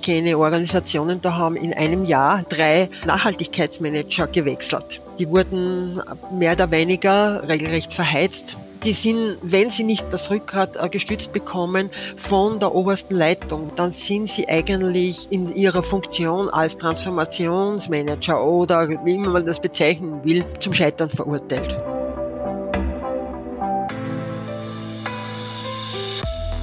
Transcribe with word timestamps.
kenne 0.00 0.38
Organisationen, 0.38 1.20
da 1.20 1.36
haben 1.36 1.56
in 1.56 1.72
einem 1.72 2.04
Jahr 2.04 2.42
drei 2.48 2.88
Nachhaltigkeitsmanager 3.06 4.26
gewechselt. 4.26 5.00
Die 5.18 5.28
wurden 5.28 6.00
mehr 6.32 6.52
oder 6.52 6.70
weniger 6.70 7.46
regelrecht 7.48 7.92
verheizt. 7.92 8.56
Die 8.84 8.94
sind, 8.94 9.36
wenn 9.42 9.68
sie 9.68 9.84
nicht 9.84 10.06
das 10.10 10.30
Rückgrat 10.30 10.76
äh, 10.76 10.88
gestützt 10.88 11.34
bekommen 11.34 11.90
von 12.16 12.58
der 12.60 12.74
obersten 12.74 13.14
Leitung, 13.14 13.70
dann 13.76 13.90
sind 13.90 14.28
sie 14.28 14.48
eigentlich 14.48 15.30
in 15.30 15.54
ihrer 15.54 15.82
Funktion 15.82 16.48
als 16.48 16.76
Transformationsmanager 16.76 18.42
oder 18.42 18.88
wie 18.88 19.18
man 19.18 19.44
das 19.44 19.60
bezeichnen 19.60 20.24
will, 20.24 20.46
zum 20.60 20.72
Scheitern 20.72 21.10
verurteilt. 21.10 21.76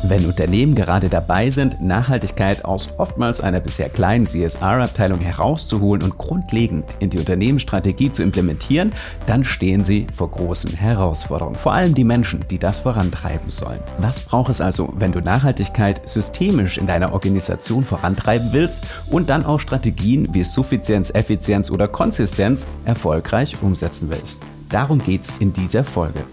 Wenn 0.09 0.25
Unternehmen 0.25 0.73
gerade 0.73 1.09
dabei 1.09 1.49
sind, 1.49 1.81
Nachhaltigkeit 1.81 2.63
aus 2.63 2.87
oftmals 2.97 3.41
einer 3.41 3.59
bisher 3.59 3.89
kleinen 3.89 4.25
CSR-Abteilung 4.25 5.19
herauszuholen 5.19 6.01
und 6.01 6.17
grundlegend 6.17 6.85
in 6.99 7.09
die 7.09 7.17
Unternehmensstrategie 7.17 8.13
zu 8.13 8.23
implementieren, 8.23 8.91
dann 9.25 9.43
stehen 9.43 9.83
sie 9.83 10.07
vor 10.15 10.31
großen 10.31 10.71
Herausforderungen. 10.71 11.57
Vor 11.57 11.73
allem 11.73 11.93
die 11.93 12.05
Menschen, 12.05 12.45
die 12.49 12.57
das 12.57 12.79
vorantreiben 12.79 13.49
sollen. 13.49 13.81
Was 13.97 14.21
braucht 14.21 14.49
es 14.49 14.61
also, 14.61 14.93
wenn 14.97 15.11
du 15.11 15.19
Nachhaltigkeit 15.19 16.07
systemisch 16.07 16.77
in 16.77 16.87
deiner 16.87 17.11
Organisation 17.11 17.83
vorantreiben 17.83 18.53
willst 18.53 18.85
und 19.07 19.29
dann 19.29 19.45
auch 19.45 19.59
Strategien 19.59 20.29
wie 20.31 20.45
Suffizienz, 20.45 21.09
Effizienz 21.09 21.69
oder 21.69 21.89
Konsistenz 21.89 22.65
erfolgreich 22.85 23.61
umsetzen 23.61 24.09
willst? 24.09 24.41
Darum 24.69 25.03
geht's 25.03 25.33
in 25.39 25.51
dieser 25.51 25.83
Folge. 25.83 26.23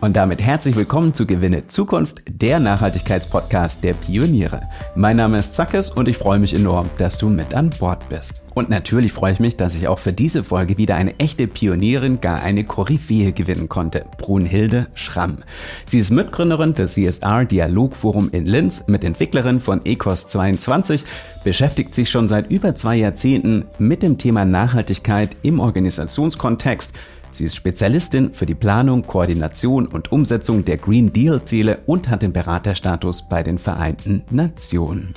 Und 0.00 0.14
damit 0.14 0.40
herzlich 0.40 0.76
willkommen 0.76 1.12
zu 1.12 1.26
Gewinne 1.26 1.66
Zukunft, 1.66 2.22
der 2.28 2.60
Nachhaltigkeitspodcast 2.60 3.82
der 3.82 3.94
Pioniere. 3.94 4.60
Mein 4.94 5.16
Name 5.16 5.38
ist 5.38 5.54
Zackes 5.54 5.90
und 5.90 6.06
ich 6.06 6.16
freue 6.16 6.38
mich 6.38 6.54
enorm, 6.54 6.88
dass 6.98 7.18
du 7.18 7.28
mit 7.28 7.52
an 7.52 7.70
Bord 7.70 8.08
bist. 8.08 8.42
Und 8.54 8.70
natürlich 8.70 9.12
freue 9.12 9.32
ich 9.32 9.40
mich, 9.40 9.56
dass 9.56 9.74
ich 9.74 9.88
auch 9.88 9.98
für 9.98 10.12
diese 10.12 10.44
Folge 10.44 10.78
wieder 10.78 10.94
eine 10.94 11.18
echte 11.18 11.48
Pionierin, 11.48 12.20
gar 12.20 12.42
eine 12.42 12.62
Koryphäe 12.62 13.32
gewinnen 13.32 13.68
konnte, 13.68 14.04
Brunhilde 14.18 14.86
Schramm. 14.94 15.38
Sie 15.84 15.98
ist 15.98 16.10
Mitgründerin 16.10 16.74
des 16.74 16.94
CSR 16.94 17.44
Dialogforum 17.44 18.30
in 18.30 18.46
Linz, 18.46 18.86
Mitentwicklerin 18.86 19.60
von 19.60 19.84
ECOS 19.84 20.28
22, 20.28 21.04
beschäftigt 21.42 21.92
sich 21.92 22.08
schon 22.08 22.28
seit 22.28 22.52
über 22.52 22.76
zwei 22.76 22.94
Jahrzehnten 22.94 23.64
mit 23.80 24.04
dem 24.04 24.16
Thema 24.16 24.44
Nachhaltigkeit 24.44 25.36
im 25.42 25.58
Organisationskontext 25.58 26.94
Sie 27.30 27.44
ist 27.44 27.56
Spezialistin 27.56 28.34
für 28.34 28.46
die 28.46 28.54
Planung, 28.54 29.06
Koordination 29.06 29.86
und 29.86 30.12
Umsetzung 30.12 30.64
der 30.64 30.78
Green 30.78 31.12
Deal-Ziele 31.12 31.82
und 31.86 32.08
hat 32.08 32.22
den 32.22 32.32
Beraterstatus 32.32 33.28
bei 33.28 33.42
den 33.42 33.58
Vereinten 33.58 34.24
Nationen. 34.30 35.14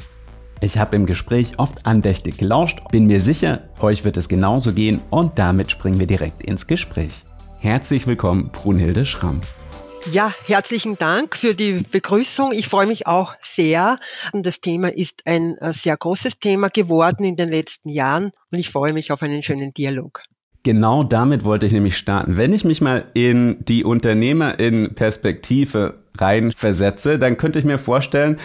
Ich 0.59 0.77
habe 0.77 0.95
im 0.95 1.07
Gespräch 1.07 1.53
oft 1.57 1.87
andächtig 1.87 2.37
gelauscht, 2.37 2.79
bin 2.91 3.07
mir 3.07 3.19
sicher, 3.19 3.63
euch 3.79 4.03
wird 4.03 4.17
es 4.17 4.29
genauso 4.29 4.73
gehen 4.73 5.01
und 5.09 5.39
damit 5.39 5.71
springen 5.71 5.99
wir 5.99 6.05
direkt 6.05 6.43
ins 6.43 6.67
Gespräch. 6.67 7.25
Herzlich 7.59 8.05
willkommen, 8.05 8.49
Brunhilde 8.51 9.05
Schramm. 9.05 9.41
Ja, 10.11 10.33
herzlichen 10.45 10.97
Dank 10.97 11.35
für 11.35 11.55
die 11.55 11.83
Begrüßung. 11.89 12.53
Ich 12.53 12.67
freue 12.67 12.87
mich 12.87 13.05
auch 13.05 13.35
sehr. 13.41 13.97
Das 14.33 14.59
Thema 14.59 14.91
ist 14.91 15.21
ein 15.25 15.57
äh, 15.59 15.73
sehr 15.73 15.95
großes 15.95 16.39
Thema 16.39 16.69
geworden 16.69 17.23
in 17.23 17.35
den 17.35 17.49
letzten 17.49 17.89
Jahren 17.89 18.31
und 18.51 18.57
ich 18.57 18.71
freue 18.71 18.93
mich 18.93 19.11
auf 19.11 19.21
einen 19.21 19.43
schönen 19.43 19.73
Dialog. 19.73 20.23
Genau 20.63 21.03
damit 21.03 21.43
wollte 21.43 21.65
ich 21.65 21.73
nämlich 21.73 21.97
starten. 21.97 22.37
Wenn 22.37 22.53
ich 22.53 22.63
mich 22.63 22.81
mal 22.81 23.05
in 23.13 23.57
die 23.65 23.83
Unternehmer 23.83 24.59
in 24.59 24.93
Perspektive 24.93 25.95
reinversetze, 26.17 27.17
dann 27.17 27.37
könnte 27.37 27.57
ich 27.57 27.65
mir 27.65 27.79
vorstellen, 27.79 28.37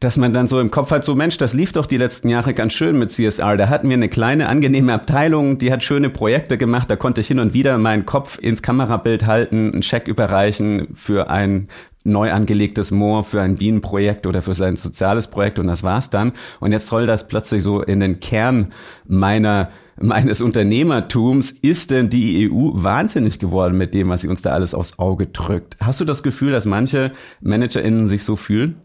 dass 0.00 0.16
man 0.16 0.32
dann 0.32 0.48
so 0.48 0.58
im 0.58 0.70
Kopf 0.70 0.90
hat, 0.90 1.04
so 1.04 1.14
Mensch, 1.14 1.36
das 1.36 1.52
lief 1.52 1.72
doch 1.72 1.84
die 1.84 1.98
letzten 1.98 2.30
Jahre 2.30 2.54
ganz 2.54 2.72
schön 2.72 2.98
mit 2.98 3.10
CSR. 3.10 3.58
Da 3.58 3.68
hatten 3.68 3.90
wir 3.90 3.94
eine 3.94 4.08
kleine, 4.08 4.48
angenehme 4.48 4.94
Abteilung, 4.94 5.58
die 5.58 5.70
hat 5.70 5.84
schöne 5.84 6.08
Projekte 6.08 6.56
gemacht. 6.56 6.90
Da 6.90 6.96
konnte 6.96 7.20
ich 7.20 7.26
hin 7.26 7.38
und 7.38 7.52
wieder 7.52 7.76
meinen 7.76 8.06
Kopf 8.06 8.38
ins 8.38 8.62
Kamerabild 8.62 9.26
halten, 9.26 9.72
einen 9.72 9.82
Scheck 9.82 10.08
überreichen 10.08 10.88
für 10.94 11.28
ein 11.28 11.68
neu 12.04 12.32
angelegtes 12.32 12.90
Moor, 12.90 13.24
für 13.24 13.40
ein 13.42 13.56
Bienenprojekt 13.56 14.26
oder 14.26 14.42
für 14.42 14.54
sein 14.54 14.76
soziales 14.76 15.28
Projekt 15.28 15.58
und 15.58 15.66
das 15.66 15.82
war's 15.82 16.10
dann. 16.10 16.32
Und 16.60 16.72
jetzt 16.72 16.86
soll 16.86 17.06
das 17.06 17.28
plötzlich 17.28 17.62
so 17.62 17.82
in 17.82 18.00
den 18.00 18.20
Kern 18.20 18.68
meiner 19.06 19.70
meines 20.02 20.40
Unternehmertums 20.40 21.50
ist 21.50 21.90
denn 21.90 22.08
die 22.08 22.50
EU 22.50 22.70
wahnsinnig 22.72 23.38
geworden 23.38 23.76
mit 23.76 23.92
dem, 23.92 24.08
was 24.08 24.22
sie 24.22 24.28
uns 24.28 24.40
da 24.40 24.50
alles 24.50 24.72
aufs 24.72 24.98
Auge 24.98 25.26
drückt. 25.26 25.76
Hast 25.78 26.00
du 26.00 26.06
das 26.06 26.22
Gefühl, 26.22 26.52
dass 26.52 26.64
manche 26.64 27.12
ManagerInnen 27.42 28.06
sich 28.06 28.24
so 28.24 28.36
fühlen? 28.36 28.80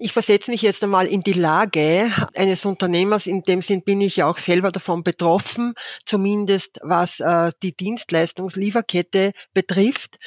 Ich 0.00 0.12
versetze 0.12 0.50
mich 0.50 0.62
jetzt 0.62 0.82
einmal 0.82 1.06
in 1.06 1.20
die 1.20 1.32
Lage 1.32 2.10
eines 2.34 2.64
Unternehmers. 2.64 3.26
In 3.26 3.42
dem 3.42 3.62
Sinn 3.62 3.82
bin 3.82 4.00
ich 4.00 4.16
ja 4.16 4.26
auch 4.26 4.38
selber 4.38 4.72
davon 4.72 5.04
betroffen, 5.04 5.74
zumindest 6.04 6.80
was 6.82 7.20
äh, 7.20 7.50
die 7.62 7.76
Dienstleistungslieferkette 7.76 9.32
betrifft. 9.54 10.18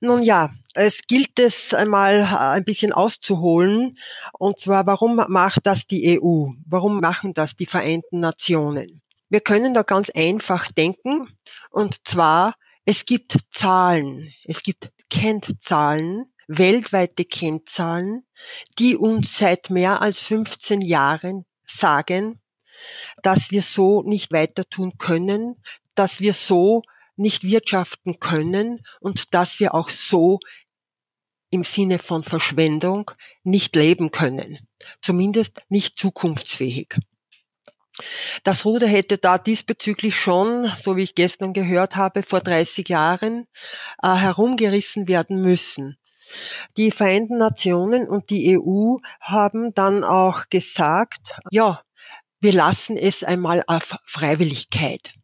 Nun 0.00 0.22
ja, 0.22 0.50
es 0.74 1.02
gilt 1.06 1.38
es 1.38 1.72
einmal 1.72 2.20
äh, 2.20 2.36
ein 2.36 2.64
bisschen 2.64 2.92
auszuholen. 2.92 3.96
Und 4.38 4.58
zwar, 4.58 4.86
warum 4.86 5.16
macht 5.28 5.66
das 5.66 5.86
die 5.86 6.20
EU? 6.20 6.48
Warum 6.66 7.00
machen 7.00 7.32
das 7.32 7.54
die 7.54 7.66
Vereinten 7.66 8.18
Nationen? 8.18 9.02
Wir 9.28 9.40
können 9.40 9.72
da 9.72 9.82
ganz 9.82 10.10
einfach 10.10 10.72
denken. 10.72 11.28
Und 11.70 12.08
zwar, 12.08 12.56
es 12.84 13.04
gibt 13.04 13.36
Zahlen, 13.52 14.32
es 14.44 14.64
gibt 14.64 14.90
Kennzahlen, 15.10 16.24
weltweite 16.48 17.24
Kennzahlen, 17.24 18.24
die 18.78 18.96
uns 18.96 19.38
seit 19.38 19.70
mehr 19.70 20.00
als 20.02 20.20
15 20.20 20.80
Jahren 20.80 21.44
sagen, 21.66 22.40
dass 23.22 23.50
wir 23.50 23.62
so 23.62 24.02
nicht 24.02 24.32
weiter 24.32 24.64
tun 24.68 24.92
können, 24.98 25.62
dass 25.94 26.20
wir 26.20 26.34
so 26.34 26.82
nicht 27.16 27.44
wirtschaften 27.44 28.18
können 28.18 28.80
und 29.00 29.34
dass 29.34 29.60
wir 29.60 29.74
auch 29.74 29.90
so 29.90 30.38
im 31.50 31.64
Sinne 31.64 31.98
von 31.98 32.22
Verschwendung 32.22 33.10
nicht 33.42 33.76
leben 33.76 34.10
können. 34.10 34.58
Zumindest 35.02 35.60
nicht 35.68 35.98
zukunftsfähig. 35.98 36.96
Das 38.44 38.64
Ruder 38.64 38.86
hätte 38.86 39.18
da 39.18 39.36
diesbezüglich 39.36 40.18
schon, 40.18 40.72
so 40.78 40.96
wie 40.96 41.02
ich 41.02 41.14
gestern 41.14 41.52
gehört 41.52 41.96
habe, 41.96 42.22
vor 42.22 42.40
30 42.40 42.88
Jahren 42.88 43.46
äh, 44.02 44.14
herumgerissen 44.14 45.08
werden 45.08 45.42
müssen. 45.42 45.98
Die 46.76 46.90
Vereinten 46.90 47.38
Nationen 47.38 48.08
und 48.08 48.30
die 48.30 48.58
EU 48.58 48.96
haben 49.20 49.74
dann 49.74 50.04
auch 50.04 50.48
gesagt, 50.48 51.38
ja, 51.50 51.82
wir 52.40 52.52
lassen 52.52 52.96
es 52.96 53.22
einmal 53.22 53.62
auf 53.66 53.96
Freiwilligkeit. 54.06 55.14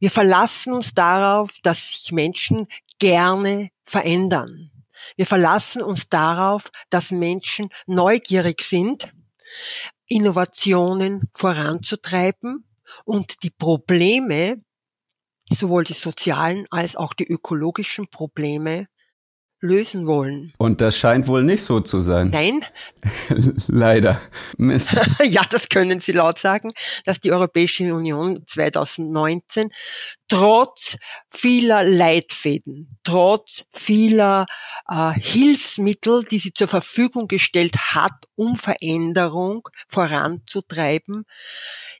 Wir 0.00 0.10
verlassen 0.10 0.72
uns 0.72 0.94
darauf, 0.94 1.52
dass 1.62 1.88
sich 1.88 2.12
Menschen 2.12 2.66
gerne 2.98 3.70
verändern. 3.84 4.70
Wir 5.16 5.26
verlassen 5.26 5.82
uns 5.82 6.08
darauf, 6.08 6.70
dass 6.90 7.12
Menschen 7.12 7.70
neugierig 7.86 8.62
sind, 8.62 9.12
Innovationen 10.08 11.30
voranzutreiben 11.34 12.64
und 13.04 13.42
die 13.42 13.50
Probleme, 13.50 14.62
sowohl 15.50 15.84
die 15.84 15.94
sozialen 15.94 16.66
als 16.70 16.96
auch 16.96 17.14
die 17.14 17.26
ökologischen 17.26 18.08
Probleme 18.08 18.88
lösen 19.60 20.06
wollen. 20.06 20.52
Und 20.58 20.80
das 20.80 20.96
scheint 20.96 21.26
wohl 21.26 21.42
nicht 21.42 21.64
so 21.64 21.80
zu 21.80 22.00
sein. 22.00 22.30
Nein. 22.30 22.64
Leider. 23.66 24.20
Mist. 24.56 24.92
ja, 25.24 25.42
das 25.50 25.68
können 25.68 26.00
Sie 26.00 26.12
laut 26.12 26.38
sagen, 26.38 26.72
dass 27.04 27.20
die 27.20 27.32
Europäische 27.32 27.92
Union 27.92 28.42
2019 28.46 29.70
trotz 30.28 30.96
vieler 31.30 31.84
Leitfäden, 31.84 32.98
trotz 33.02 33.64
vieler 33.72 34.46
äh, 34.88 35.12
Hilfsmittel, 35.12 36.24
die 36.24 36.38
sie 36.38 36.52
zur 36.52 36.68
Verfügung 36.68 37.26
gestellt 37.26 37.76
hat, 37.94 38.12
um 38.36 38.56
Veränderung 38.56 39.68
voranzutreiben, 39.88 41.24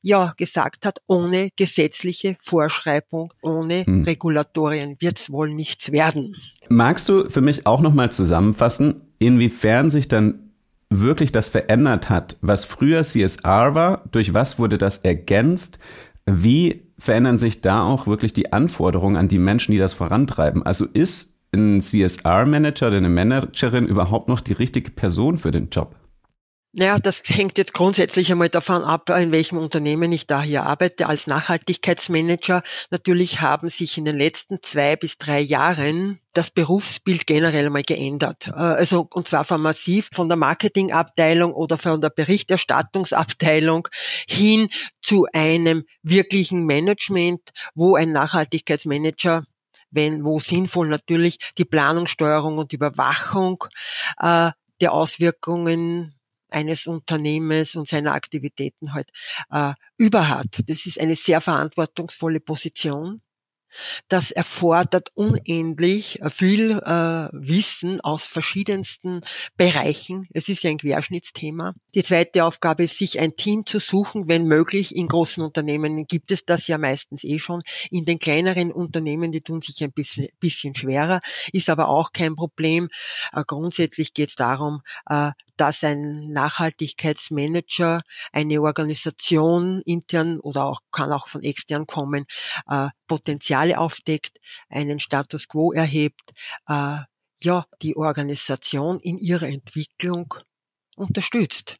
ja 0.02 0.34
gesagt 0.36 0.86
hat, 0.86 1.00
ohne 1.06 1.50
gesetzliche 1.56 2.36
Vorschreibung, 2.40 3.32
ohne 3.42 3.84
hm. 3.84 4.04
Regulatorien 4.04 4.96
wird's 5.00 5.30
wohl 5.30 5.52
nichts 5.52 5.92
werden. 5.92 6.36
Magst 6.68 7.08
du 7.08 7.28
für 7.30 7.40
mich 7.40 7.66
auch 7.66 7.80
nochmal 7.80 8.10
zusammenfassen, 8.10 9.02
inwiefern 9.18 9.90
sich 9.90 10.08
dann 10.08 10.50
wirklich 10.90 11.32
das 11.32 11.48
verändert 11.48 12.08
hat, 12.08 12.36
was 12.40 12.64
früher 12.64 13.02
CSR 13.02 13.74
war, 13.74 14.04
durch 14.10 14.32
was 14.34 14.58
wurde 14.58 14.78
das 14.78 14.98
ergänzt, 14.98 15.78
wie 16.26 16.82
verändern 16.98 17.38
sich 17.38 17.60
da 17.60 17.82
auch 17.82 18.06
wirklich 18.06 18.32
die 18.32 18.52
Anforderungen 18.52 19.16
an 19.16 19.28
die 19.28 19.38
Menschen, 19.38 19.72
die 19.72 19.78
das 19.78 19.92
vorantreiben? 19.92 20.62
Also 20.62 20.84
ist 20.84 21.38
ein 21.52 21.80
CSR-Manager 21.80 22.88
oder 22.88 22.96
eine 22.98 23.08
Managerin 23.08 23.86
überhaupt 23.86 24.28
noch 24.28 24.40
die 24.40 24.52
richtige 24.52 24.90
Person 24.90 25.38
für 25.38 25.50
den 25.50 25.70
Job? 25.70 25.94
Naja, 26.72 26.98
das 26.98 27.22
hängt 27.24 27.56
jetzt 27.56 27.72
grundsätzlich 27.72 28.30
einmal 28.30 28.50
davon 28.50 28.84
ab, 28.84 29.08
in 29.08 29.32
welchem 29.32 29.56
Unternehmen 29.56 30.12
ich 30.12 30.26
da 30.26 30.42
hier 30.42 30.64
arbeite 30.64 31.06
als 31.06 31.26
Nachhaltigkeitsmanager. 31.26 32.62
Natürlich 32.90 33.40
haben 33.40 33.70
sich 33.70 33.96
in 33.96 34.04
den 34.04 34.18
letzten 34.18 34.60
zwei 34.60 34.94
bis 34.94 35.16
drei 35.16 35.40
Jahren 35.40 36.20
das 36.34 36.50
Berufsbild 36.50 37.26
generell 37.26 37.70
mal 37.70 37.84
geändert. 37.84 38.48
Äh, 38.48 38.52
also, 38.52 39.08
und 39.10 39.26
zwar 39.26 39.46
von 39.46 39.62
massiv 39.62 40.10
von 40.12 40.28
der 40.28 40.36
Marketingabteilung 40.36 41.54
oder 41.54 41.78
von 41.78 42.02
der 42.02 42.10
Berichterstattungsabteilung 42.10 43.88
hin 44.28 44.68
zu 45.00 45.26
einem 45.32 45.84
wirklichen 46.02 46.66
Management, 46.66 47.48
wo 47.74 47.96
ein 47.96 48.12
Nachhaltigkeitsmanager 48.12 49.44
wenn 49.90 50.22
wo 50.22 50.38
sinnvoll 50.38 50.88
natürlich 50.88 51.38
die 51.56 51.64
Planung, 51.64 52.08
Steuerung 52.08 52.58
und 52.58 52.74
Überwachung 52.74 53.64
äh, 54.18 54.50
der 54.82 54.92
Auswirkungen 54.92 56.17
eines 56.48 56.86
Unternehmens 56.86 57.76
und 57.76 57.88
seiner 57.88 58.14
Aktivitäten 58.14 58.94
halt 58.94 59.10
äh, 59.50 59.74
über 59.96 60.28
hat. 60.28 60.60
Das 60.66 60.86
ist 60.86 61.00
eine 61.00 61.16
sehr 61.16 61.40
verantwortungsvolle 61.40 62.40
Position. 62.40 63.22
Das 64.08 64.30
erfordert 64.30 65.10
unendlich 65.14 66.20
äh, 66.20 66.30
viel 66.30 66.72
äh, 66.72 67.28
Wissen 67.32 68.00
aus 68.00 68.24
verschiedensten 68.24 69.22
Bereichen. 69.56 70.26
Es 70.32 70.48
ist 70.48 70.62
ja 70.62 70.70
ein 70.70 70.78
Querschnittsthema. 70.78 71.74
Die 71.94 72.02
zweite 72.02 72.44
Aufgabe 72.44 72.84
ist, 72.84 72.98
sich 72.98 73.20
ein 73.20 73.36
Team 73.36 73.66
zu 73.66 73.78
suchen, 73.78 74.28
wenn 74.28 74.46
möglich. 74.46 74.96
In 74.96 75.08
großen 75.08 75.42
Unternehmen 75.42 76.06
gibt 76.06 76.30
es 76.30 76.44
das 76.44 76.66
ja 76.66 76.78
meistens 76.78 77.24
eh 77.24 77.38
schon. 77.38 77.62
In 77.90 78.04
den 78.04 78.18
kleineren 78.18 78.72
Unternehmen, 78.72 79.32
die 79.32 79.42
tun 79.42 79.62
sich 79.62 79.82
ein 79.82 79.92
bisschen, 79.92 80.28
bisschen 80.40 80.74
schwerer, 80.74 81.20
ist 81.52 81.70
aber 81.70 81.88
auch 81.88 82.12
kein 82.12 82.36
Problem. 82.36 82.88
Äh, 83.32 83.44
grundsätzlich 83.46 84.14
geht 84.14 84.30
es 84.30 84.36
darum, 84.36 84.82
äh, 85.08 85.32
dass 85.60 85.84
ein 85.84 86.30
Nachhaltigkeitsmanager 86.30 88.02
eine 88.32 88.62
Organisation 88.62 89.82
intern 89.84 90.40
oder 90.40 90.64
auch 90.64 90.80
kann 90.92 91.12
auch 91.12 91.28
von 91.28 91.42
extern 91.42 91.86
kommen, 91.86 92.26
äh, 92.68 92.88
Potenziale 93.06 93.78
aufdeckt, 93.78 94.38
einen 94.68 95.00
Status 95.00 95.48
quo 95.48 95.72
erhebt, 95.72 96.32
äh, 96.68 96.98
ja, 97.42 97.66
die 97.82 97.96
Organisation 97.96 99.00
in 99.00 99.18
ihrer 99.18 99.48
Entwicklung 99.48 100.34
unterstützt. 100.96 101.76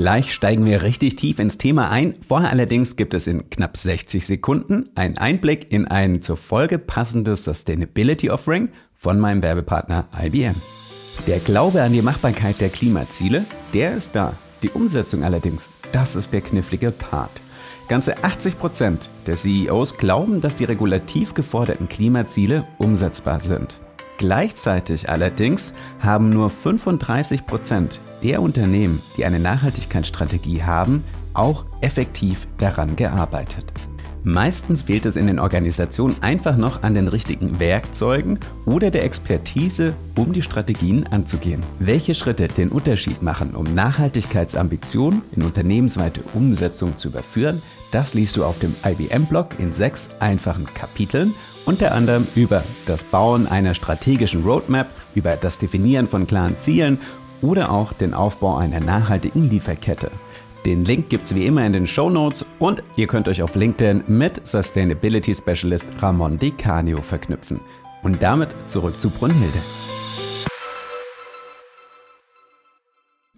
Gleich 0.00 0.32
steigen 0.32 0.64
wir 0.64 0.80
richtig 0.80 1.16
tief 1.16 1.38
ins 1.38 1.58
Thema 1.58 1.90
ein. 1.90 2.14
Vorher 2.26 2.48
allerdings 2.48 2.96
gibt 2.96 3.12
es 3.12 3.26
in 3.26 3.50
knapp 3.50 3.76
60 3.76 4.24
Sekunden 4.24 4.88
einen 4.94 5.18
Einblick 5.18 5.70
in 5.70 5.86
ein 5.86 6.22
zur 6.22 6.38
Folge 6.38 6.78
passendes 6.78 7.44
Sustainability 7.44 8.30
Offering 8.30 8.70
von 9.00 9.18
meinem 9.18 9.42
Werbepartner 9.42 10.04
IBM. 10.22 10.56
Der 11.26 11.38
Glaube 11.38 11.82
an 11.82 11.94
die 11.94 12.02
Machbarkeit 12.02 12.60
der 12.60 12.68
Klimaziele, 12.68 13.46
der 13.72 13.96
ist 13.96 14.14
da. 14.14 14.34
Die 14.62 14.68
Umsetzung 14.68 15.24
allerdings, 15.24 15.70
das 15.90 16.16
ist 16.16 16.34
der 16.34 16.42
knifflige 16.42 16.90
Part. 16.90 17.30
Ganze 17.88 18.22
80 18.22 18.58
Prozent 18.58 19.10
der 19.24 19.36
CEOs 19.36 19.96
glauben, 19.96 20.42
dass 20.42 20.56
die 20.56 20.64
regulativ 20.64 21.32
geforderten 21.32 21.88
Klimaziele 21.88 22.66
umsetzbar 22.76 23.40
sind. 23.40 23.80
Gleichzeitig 24.18 25.08
allerdings 25.08 25.72
haben 26.00 26.28
nur 26.28 26.50
35 26.50 27.46
Prozent 27.46 28.02
der 28.22 28.42
Unternehmen, 28.42 29.00
die 29.16 29.24
eine 29.24 29.40
Nachhaltigkeitsstrategie 29.40 30.62
haben, 30.62 31.04
auch 31.32 31.64
effektiv 31.80 32.46
daran 32.58 32.96
gearbeitet. 32.96 33.72
Meistens 34.22 34.82
fehlt 34.82 35.06
es 35.06 35.16
in 35.16 35.26
den 35.26 35.38
Organisationen 35.38 36.14
einfach 36.20 36.56
noch 36.56 36.82
an 36.82 36.92
den 36.92 37.08
richtigen 37.08 37.58
Werkzeugen 37.58 38.38
oder 38.66 38.90
der 38.90 39.04
Expertise, 39.04 39.94
um 40.14 40.32
die 40.32 40.42
Strategien 40.42 41.06
anzugehen. 41.06 41.62
Welche 41.78 42.14
Schritte 42.14 42.48
den 42.48 42.68
Unterschied 42.68 43.22
machen, 43.22 43.54
um 43.54 43.74
Nachhaltigkeitsambitionen 43.74 45.22
in 45.34 45.42
unternehmensweite 45.42 46.20
Umsetzung 46.34 46.98
zu 46.98 47.08
überführen, 47.08 47.62
das 47.92 48.12
liest 48.12 48.36
du 48.36 48.44
auf 48.44 48.58
dem 48.58 48.74
IBM-Blog 48.84 49.58
in 49.58 49.72
sechs 49.72 50.10
einfachen 50.20 50.66
Kapiteln, 50.66 51.34
unter 51.64 51.92
anderem 51.92 52.26
über 52.34 52.62
das 52.86 53.02
Bauen 53.02 53.46
einer 53.46 53.74
strategischen 53.74 54.44
Roadmap, 54.44 54.88
über 55.14 55.36
das 55.36 55.58
Definieren 55.58 56.08
von 56.08 56.26
klaren 56.26 56.58
Zielen 56.58 56.98
oder 57.40 57.72
auch 57.72 57.94
den 57.94 58.12
Aufbau 58.12 58.56
einer 58.58 58.80
nachhaltigen 58.80 59.48
Lieferkette. 59.48 60.10
Den 60.66 60.84
Link 60.84 61.08
gibt 61.08 61.24
es 61.24 61.34
wie 61.34 61.46
immer 61.46 61.64
in 61.64 61.72
den 61.72 61.86
Show 61.86 62.10
Notes 62.10 62.44
und 62.58 62.82
ihr 62.96 63.06
könnt 63.06 63.28
euch 63.28 63.42
auf 63.42 63.54
LinkedIn 63.54 64.04
mit 64.08 64.46
Sustainability 64.46 65.34
Specialist 65.34 65.86
Ramon 66.00 66.38
Di 66.38 66.50
Canio 66.50 67.00
verknüpfen. 67.00 67.60
Und 68.02 68.22
damit 68.22 68.54
zurück 68.66 69.00
zu 69.00 69.08
Brunhilde. 69.08 69.58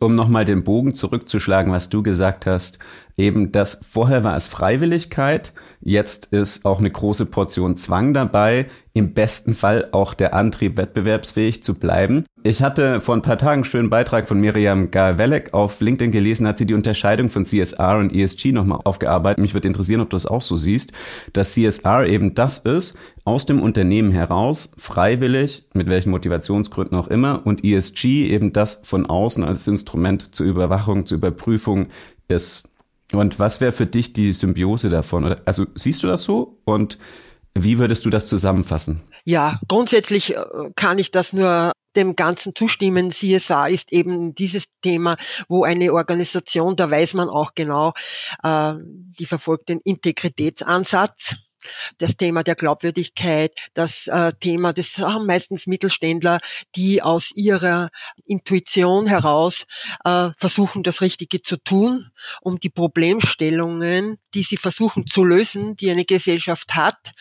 Um 0.01 0.17
nochmal 0.17 0.45
den 0.45 0.65
Bogen 0.65 0.95
zurückzuschlagen, 0.95 1.71
was 1.71 1.89
du 1.89 2.03
gesagt 2.03 2.45
hast, 2.45 2.81
eben 3.17 3.53
das 3.53 3.81
vorher 3.89 4.25
war 4.25 4.35
es 4.35 4.49
Freiwilligkeit, 4.49 5.53
Jetzt 5.85 6.27
ist 6.27 6.65
auch 6.65 6.79
eine 6.79 6.91
große 6.91 7.27
Portion 7.27 7.77
Zwang 7.77 8.15
dabei, 8.15 8.67
im 8.93 9.15
besten 9.15 9.53
Fall 9.53 9.89
auch 9.91 10.15
der 10.15 10.33
Antrieb, 10.33 10.77
wettbewerbsfähig 10.77 11.65
zu 11.65 11.75
bleiben. 11.75 12.25
Ich 12.45 12.63
hatte 12.63 13.01
vor 13.01 13.17
ein 13.17 13.23
paar 13.23 13.39
Tagen 13.39 13.63
einen 13.63 13.65
schönen 13.65 13.91
Beitrag 13.91 14.29
von 14.29 14.41
Miriam 14.41 14.93
Galwelek 14.93 15.53
auf 15.55 15.81
LinkedIn 15.81 16.13
gelesen, 16.13 16.47
hat 16.47 16.59
sie 16.59 16.67
die 16.67 16.75
Unterscheidung 16.75 17.31
von 17.31 17.45
CSR 17.45 17.99
und 17.99 18.15
ESG 18.15 18.53
nochmal 18.53 18.79
aufgearbeitet. 18.85 19.41
Mich 19.41 19.55
würde 19.55 19.67
interessieren, 19.67 20.01
ob 20.01 20.11
du 20.11 20.15
das 20.15 20.27
auch 20.27 20.43
so 20.43 20.57
siehst, 20.57 20.93
dass 21.33 21.53
CSR 21.53 22.07
eben 22.07 22.35
das 22.35 22.61
ist, 22.61 22.97
aus 23.25 23.45
dem 23.45 23.61
Unternehmen 23.61 24.13
heraus, 24.13 24.71
freiwillig, 24.77 25.65
mit 25.75 25.89
welchen 25.89 26.11
Motivationsgründen 26.11 26.97
auch 26.97 27.09
immer, 27.09 27.45
und 27.45 27.65
ESG 27.65 28.29
eben 28.29 28.53
das 28.53 28.83
von 28.85 29.07
außen 29.07 29.43
als 29.43 29.67
Instrument 29.67 30.33
zur 30.35 30.47
Überwachung, 30.47 31.07
zur 31.07 31.19
Überprüfung 31.19 31.87
ist. 32.29 32.69
Und 33.13 33.39
was 33.39 33.61
wäre 33.61 33.73
für 33.73 33.87
dich 33.87 34.13
die 34.13 34.33
Symbiose 34.33 34.89
davon? 34.89 35.37
Also 35.45 35.67
siehst 35.75 36.03
du 36.03 36.07
das 36.07 36.25
so? 36.25 36.59
Und 36.65 36.99
wie 37.55 37.79
würdest 37.79 38.05
du 38.05 38.11
das 38.11 38.27
zusammenfassen? 38.27 39.03
Ja, 39.25 39.61
grundsätzlich 39.69 40.35
äh, 40.35 40.45
kann 40.75 40.99
ich 40.99 41.11
das 41.11 41.33
nur 41.33 41.73
dem 41.95 42.17
Ganzen 42.17 42.55
zustimmen. 42.55 43.11
CSA 43.11 43.67
ist 43.67 43.93
eben 43.93 44.35
dieses 44.35 44.67
Thema, 44.81 45.17
wo 45.49 45.65
eine 45.65 45.93
Organisation, 45.93 46.77
da 46.77 46.91
weiß 46.91 47.15
man 47.15 47.29
auch 47.29 47.53
genau, 47.55 47.93
äh, 48.43 48.73
die 49.19 49.27
verfolgt 49.27 49.69
den 49.69 49.81
Integritätsansatz 49.85 51.35
das 51.99 52.17
Thema 52.17 52.43
der 52.43 52.55
Glaubwürdigkeit, 52.55 53.53
das 53.75 54.07
äh, 54.07 54.33
Thema, 54.41 54.73
das 54.73 54.99
haben 54.99 55.27
meistens 55.27 55.67
Mittelständler, 55.67 56.41
die 56.77 57.03
aus 57.03 57.31
ihrer 57.35 57.91
Intuition 58.25 59.07
heraus 59.07 59.67
äh, 60.05 60.31
versuchen, 60.37 60.83
das 60.83 61.01
Richtige 61.01 61.43
zu 61.43 61.57
tun, 61.57 62.11
um 62.41 62.59
die 62.59 62.71
Problemstellungen, 62.71 64.19
die 64.35 64.43
sie 64.43 64.57
versuchen 64.57 65.07
zu 65.07 65.25
lösen, 65.25 65.77
die 65.77 65.91
eine 65.91 66.05
Gesellschaft 66.05 66.75
hat, 66.75 67.13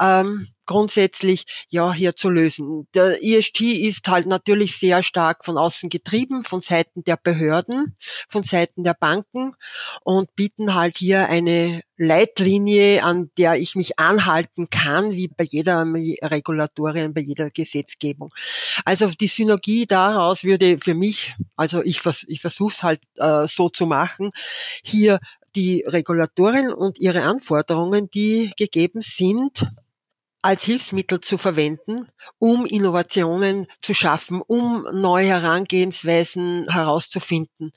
ähm, 0.00 0.48
grundsätzlich 0.66 1.44
ja 1.68 1.92
hier 1.92 2.14
zu 2.14 2.28
lösen. 2.28 2.86
Der 2.94 3.22
ESG 3.22 3.88
ist 3.88 4.08
halt 4.08 4.26
natürlich 4.26 4.76
sehr 4.76 5.02
stark 5.02 5.44
von 5.44 5.58
außen 5.58 5.88
getrieben, 5.88 6.44
von 6.44 6.60
Seiten 6.60 7.04
der 7.04 7.16
Behörden, 7.16 7.96
von 8.28 8.42
Seiten 8.42 8.82
der 8.82 8.94
Banken 8.94 9.54
und 10.02 10.34
bieten 10.34 10.74
halt 10.74 10.98
hier 10.98 11.28
eine 11.28 11.82
Leitlinie, 11.98 13.02
an 13.02 13.30
der 13.38 13.56
ich 13.56 13.74
mich 13.74 13.98
anhalten 13.98 14.68
kann, 14.68 15.12
wie 15.12 15.28
bei 15.28 15.44
jeder 15.44 15.84
Regulatorien, 15.84 17.14
bei 17.14 17.22
jeder 17.22 17.50
Gesetzgebung. 17.50 18.34
Also 18.84 19.08
die 19.08 19.28
Synergie 19.28 19.86
daraus 19.86 20.44
würde 20.44 20.78
für 20.78 20.94
mich, 20.94 21.34
also 21.56 21.82
ich, 21.82 22.00
vers 22.00 22.24
ich 22.28 22.40
versuche 22.40 22.72
es 22.72 22.82
halt 22.82 23.00
äh, 23.16 23.46
so 23.46 23.68
zu 23.68 23.86
machen, 23.86 24.32
hier 24.82 25.20
die 25.54 25.84
Regulatorien 25.86 26.72
und 26.72 27.00
ihre 27.00 27.22
Anforderungen, 27.22 28.10
die 28.10 28.52
gegeben 28.56 29.00
sind, 29.00 29.66
als 30.46 30.62
Hilfsmittel 30.62 31.20
zu 31.20 31.38
verwenden, 31.38 32.06
um 32.38 32.66
Innovationen 32.66 33.66
zu 33.82 33.94
schaffen, 33.94 34.40
um 34.46 34.86
neue 34.92 35.26
Herangehensweisen 35.26 36.68
herauszufinden. 36.70 37.72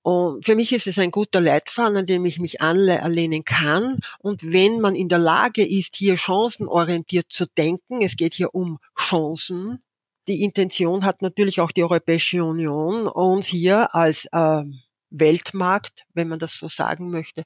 Und 0.00 0.46
für 0.46 0.56
mich 0.56 0.72
ist 0.72 0.86
es 0.86 0.98
ein 0.98 1.10
guter 1.10 1.42
Leitfaden, 1.42 1.98
an 1.98 2.06
dem 2.06 2.24
ich 2.24 2.38
mich 2.38 2.62
anlehnen 2.62 3.44
kann. 3.44 4.00
Und 4.18 4.50
wenn 4.50 4.80
man 4.80 4.94
in 4.94 5.10
der 5.10 5.18
Lage 5.18 5.62
ist, 5.62 5.94
hier 5.94 6.16
chancenorientiert 6.16 7.26
zu 7.28 7.44
denken, 7.44 8.00
es 8.00 8.16
geht 8.16 8.32
hier 8.32 8.54
um 8.54 8.78
Chancen, 8.98 9.82
die 10.26 10.42
Intention 10.42 11.04
hat 11.04 11.20
natürlich 11.20 11.60
auch 11.60 11.70
die 11.70 11.82
Europäische 11.82 12.42
Union, 12.42 13.08
uns 13.08 13.46
hier 13.46 13.94
als 13.94 14.26
äh, 14.32 14.62
Weltmarkt, 15.10 16.06
wenn 16.14 16.28
man 16.28 16.38
das 16.38 16.54
so 16.54 16.66
sagen 16.66 17.10
möchte, 17.10 17.44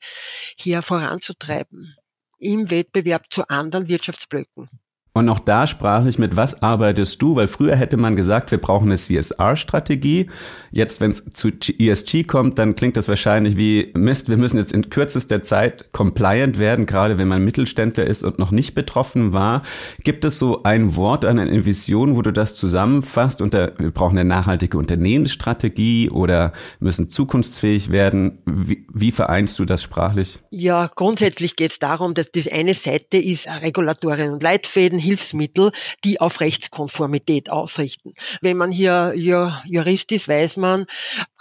hier 0.56 0.82
voranzutreiben 0.82 1.96
im 2.40 2.70
Wettbewerb 2.70 3.26
zu 3.30 3.48
anderen 3.48 3.88
Wirtschaftsblöcken. 3.88 4.68
Und 5.12 5.28
auch 5.28 5.40
da 5.40 5.66
sprachlich, 5.66 6.18
mit 6.18 6.36
was 6.36 6.62
arbeitest 6.62 7.20
du? 7.20 7.34
Weil 7.34 7.48
früher 7.48 7.74
hätte 7.74 7.96
man 7.96 8.14
gesagt, 8.14 8.52
wir 8.52 8.58
brauchen 8.58 8.86
eine 8.86 8.96
CSR-Strategie. 8.96 10.30
Jetzt, 10.70 11.00
wenn 11.00 11.10
es 11.10 11.24
zu 11.32 11.48
ESG 11.48 12.22
kommt, 12.22 12.60
dann 12.60 12.76
klingt 12.76 12.96
das 12.96 13.08
wahrscheinlich 13.08 13.56
wie 13.56 13.90
Mist, 13.94 14.28
wir 14.28 14.36
müssen 14.36 14.56
jetzt 14.56 14.72
in 14.72 14.88
kürzester 14.88 15.42
Zeit 15.42 15.92
compliant 15.92 16.60
werden, 16.60 16.86
gerade 16.86 17.18
wenn 17.18 17.26
man 17.26 17.44
Mittelständler 17.44 18.06
ist 18.06 18.22
und 18.22 18.38
noch 18.38 18.52
nicht 18.52 18.76
betroffen 18.76 19.32
war. 19.32 19.62
Gibt 20.04 20.24
es 20.24 20.38
so 20.38 20.62
ein 20.62 20.94
Wort, 20.94 21.24
eine 21.24 21.66
Vision, 21.66 22.16
wo 22.16 22.22
du 22.22 22.32
das 22.32 22.54
zusammenfasst? 22.54 23.42
Unter, 23.42 23.72
wir 23.78 23.90
brauchen 23.90 24.16
eine 24.16 24.28
nachhaltige 24.28 24.78
Unternehmensstrategie 24.78 26.08
oder 26.10 26.52
müssen 26.78 27.10
zukunftsfähig 27.10 27.90
werden. 27.90 28.38
Wie, 28.46 28.86
wie 28.92 29.10
vereinst 29.10 29.58
du 29.58 29.64
das 29.64 29.82
sprachlich? 29.82 30.38
Ja, 30.50 30.88
grundsätzlich 30.94 31.56
geht 31.56 31.72
es 31.72 31.78
darum, 31.80 32.14
dass 32.14 32.30
das 32.30 32.46
eine 32.46 32.74
Seite 32.74 33.16
ist 33.16 33.48
Regulatorien 33.48 34.32
und 34.32 34.42
Leitfäden, 34.42 34.99
Hilfsmittel, 35.00 35.72
die 36.04 36.20
auf 36.20 36.40
Rechtskonformität 36.40 37.50
ausrichten. 37.50 38.14
Wenn 38.40 38.56
man 38.56 38.70
hier 38.70 39.12
Jurist 39.16 40.12
ist, 40.12 40.28
weiß 40.28 40.56
man, 40.58 40.86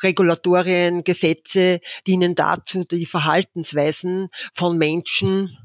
Regulatorien, 0.01 1.04
Gesetze 1.04 1.82
dienen 2.08 2.36
dazu, 2.36 2.84
die 2.84 3.06
Verhaltensweisen 3.06 4.30
von 4.54 4.78
Menschen 4.78 5.58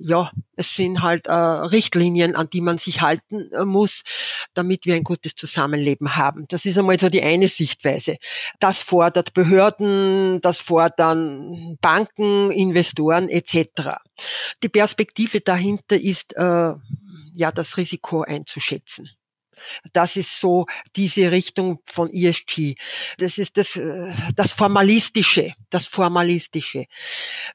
ja, 0.00 0.30
es 0.56 0.74
sind 0.74 1.02
halt 1.02 1.26
äh, 1.26 1.32
Richtlinien, 1.32 2.36
an 2.36 2.48
die 2.50 2.60
man 2.60 2.78
sich 2.78 3.00
halten 3.00 3.50
äh, 3.52 3.64
muss, 3.64 4.02
damit 4.54 4.86
wir 4.86 4.94
ein 4.94 5.02
gutes 5.02 5.34
Zusammenleben 5.34 6.16
haben. 6.16 6.46
Das 6.48 6.64
ist 6.66 6.78
einmal 6.78 6.98
so 6.98 7.08
die 7.08 7.22
eine 7.22 7.48
Sichtweise. 7.48 8.18
Das 8.60 8.82
fordert 8.82 9.34
Behörden, 9.34 10.40
das 10.40 10.60
fordern 10.60 11.76
Banken, 11.80 12.50
Investoren 12.50 13.28
etc. 13.28 13.98
Die 14.62 14.68
Perspektive 14.68 15.40
dahinter 15.40 15.96
ist 15.96 16.36
äh, 16.36 16.74
ja 17.38 17.52
das 17.52 17.76
Risiko 17.76 18.22
einzuschätzen. 18.22 19.08
Das 19.92 20.16
ist 20.16 20.40
so 20.40 20.66
diese 20.96 21.30
Richtung 21.30 21.80
von 21.86 22.10
ESG. 22.12 22.74
Das 23.18 23.38
ist 23.38 23.56
das, 23.56 23.76
äh, 23.76 24.12
das 24.34 24.52
Formalistische, 24.52 25.54
das 25.70 25.86
Formalistische. 25.86 26.86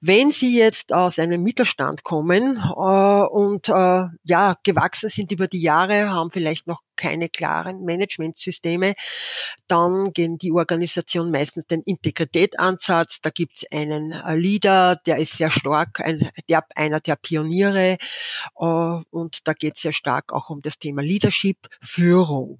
Wenn 0.02 0.32
Sie 0.32 0.58
jetzt 0.58 0.94
aus 0.94 1.20
einem 1.20 1.44
Mittelstand 1.44 2.04
kommen 2.04 2.58
äh, 2.58 3.26
und 3.26 3.70
äh, 3.70 4.06
ja 4.24 4.58
gewachsen 4.64 5.10
sind 5.10 5.32
über 5.32 5.48
die 5.48 5.62
Jahre, 5.62 6.10
haben 6.10 6.32
vielleicht 6.32 6.68
noch 6.68 6.82
keine 6.96 7.30
klaren 7.30 7.84
Managementsysteme, 7.84 8.94
dann 9.68 10.14
gehen 10.14 10.38
die 10.38 10.52
Organisationen 10.52 11.32
meistens 11.32 11.66
den 11.66 11.82
Integritätsansatz. 11.82 13.22
Da 13.22 13.30
gibt's 13.30 13.66
einen 13.72 14.12
äh, 14.12 14.36
Leader, 14.36 14.96
der 15.06 15.18
ist 15.18 15.38
sehr 15.38 15.52
stark, 15.52 16.00
ein, 16.02 16.30
der, 16.50 16.64
einer 16.76 17.00
der 17.00 17.16
Pioniere. 17.16 17.98
Äh, 18.60 18.66
und 19.10 19.48
da 19.48 19.54
geht 19.54 19.76
es 19.76 19.82
sehr 19.82 19.94
stark 19.94 20.34
auch 20.34 20.50
um 20.50 20.62
das 20.62 20.78
Thema 20.78 21.02
Leadership, 21.02 21.58
Führung. 21.94 22.60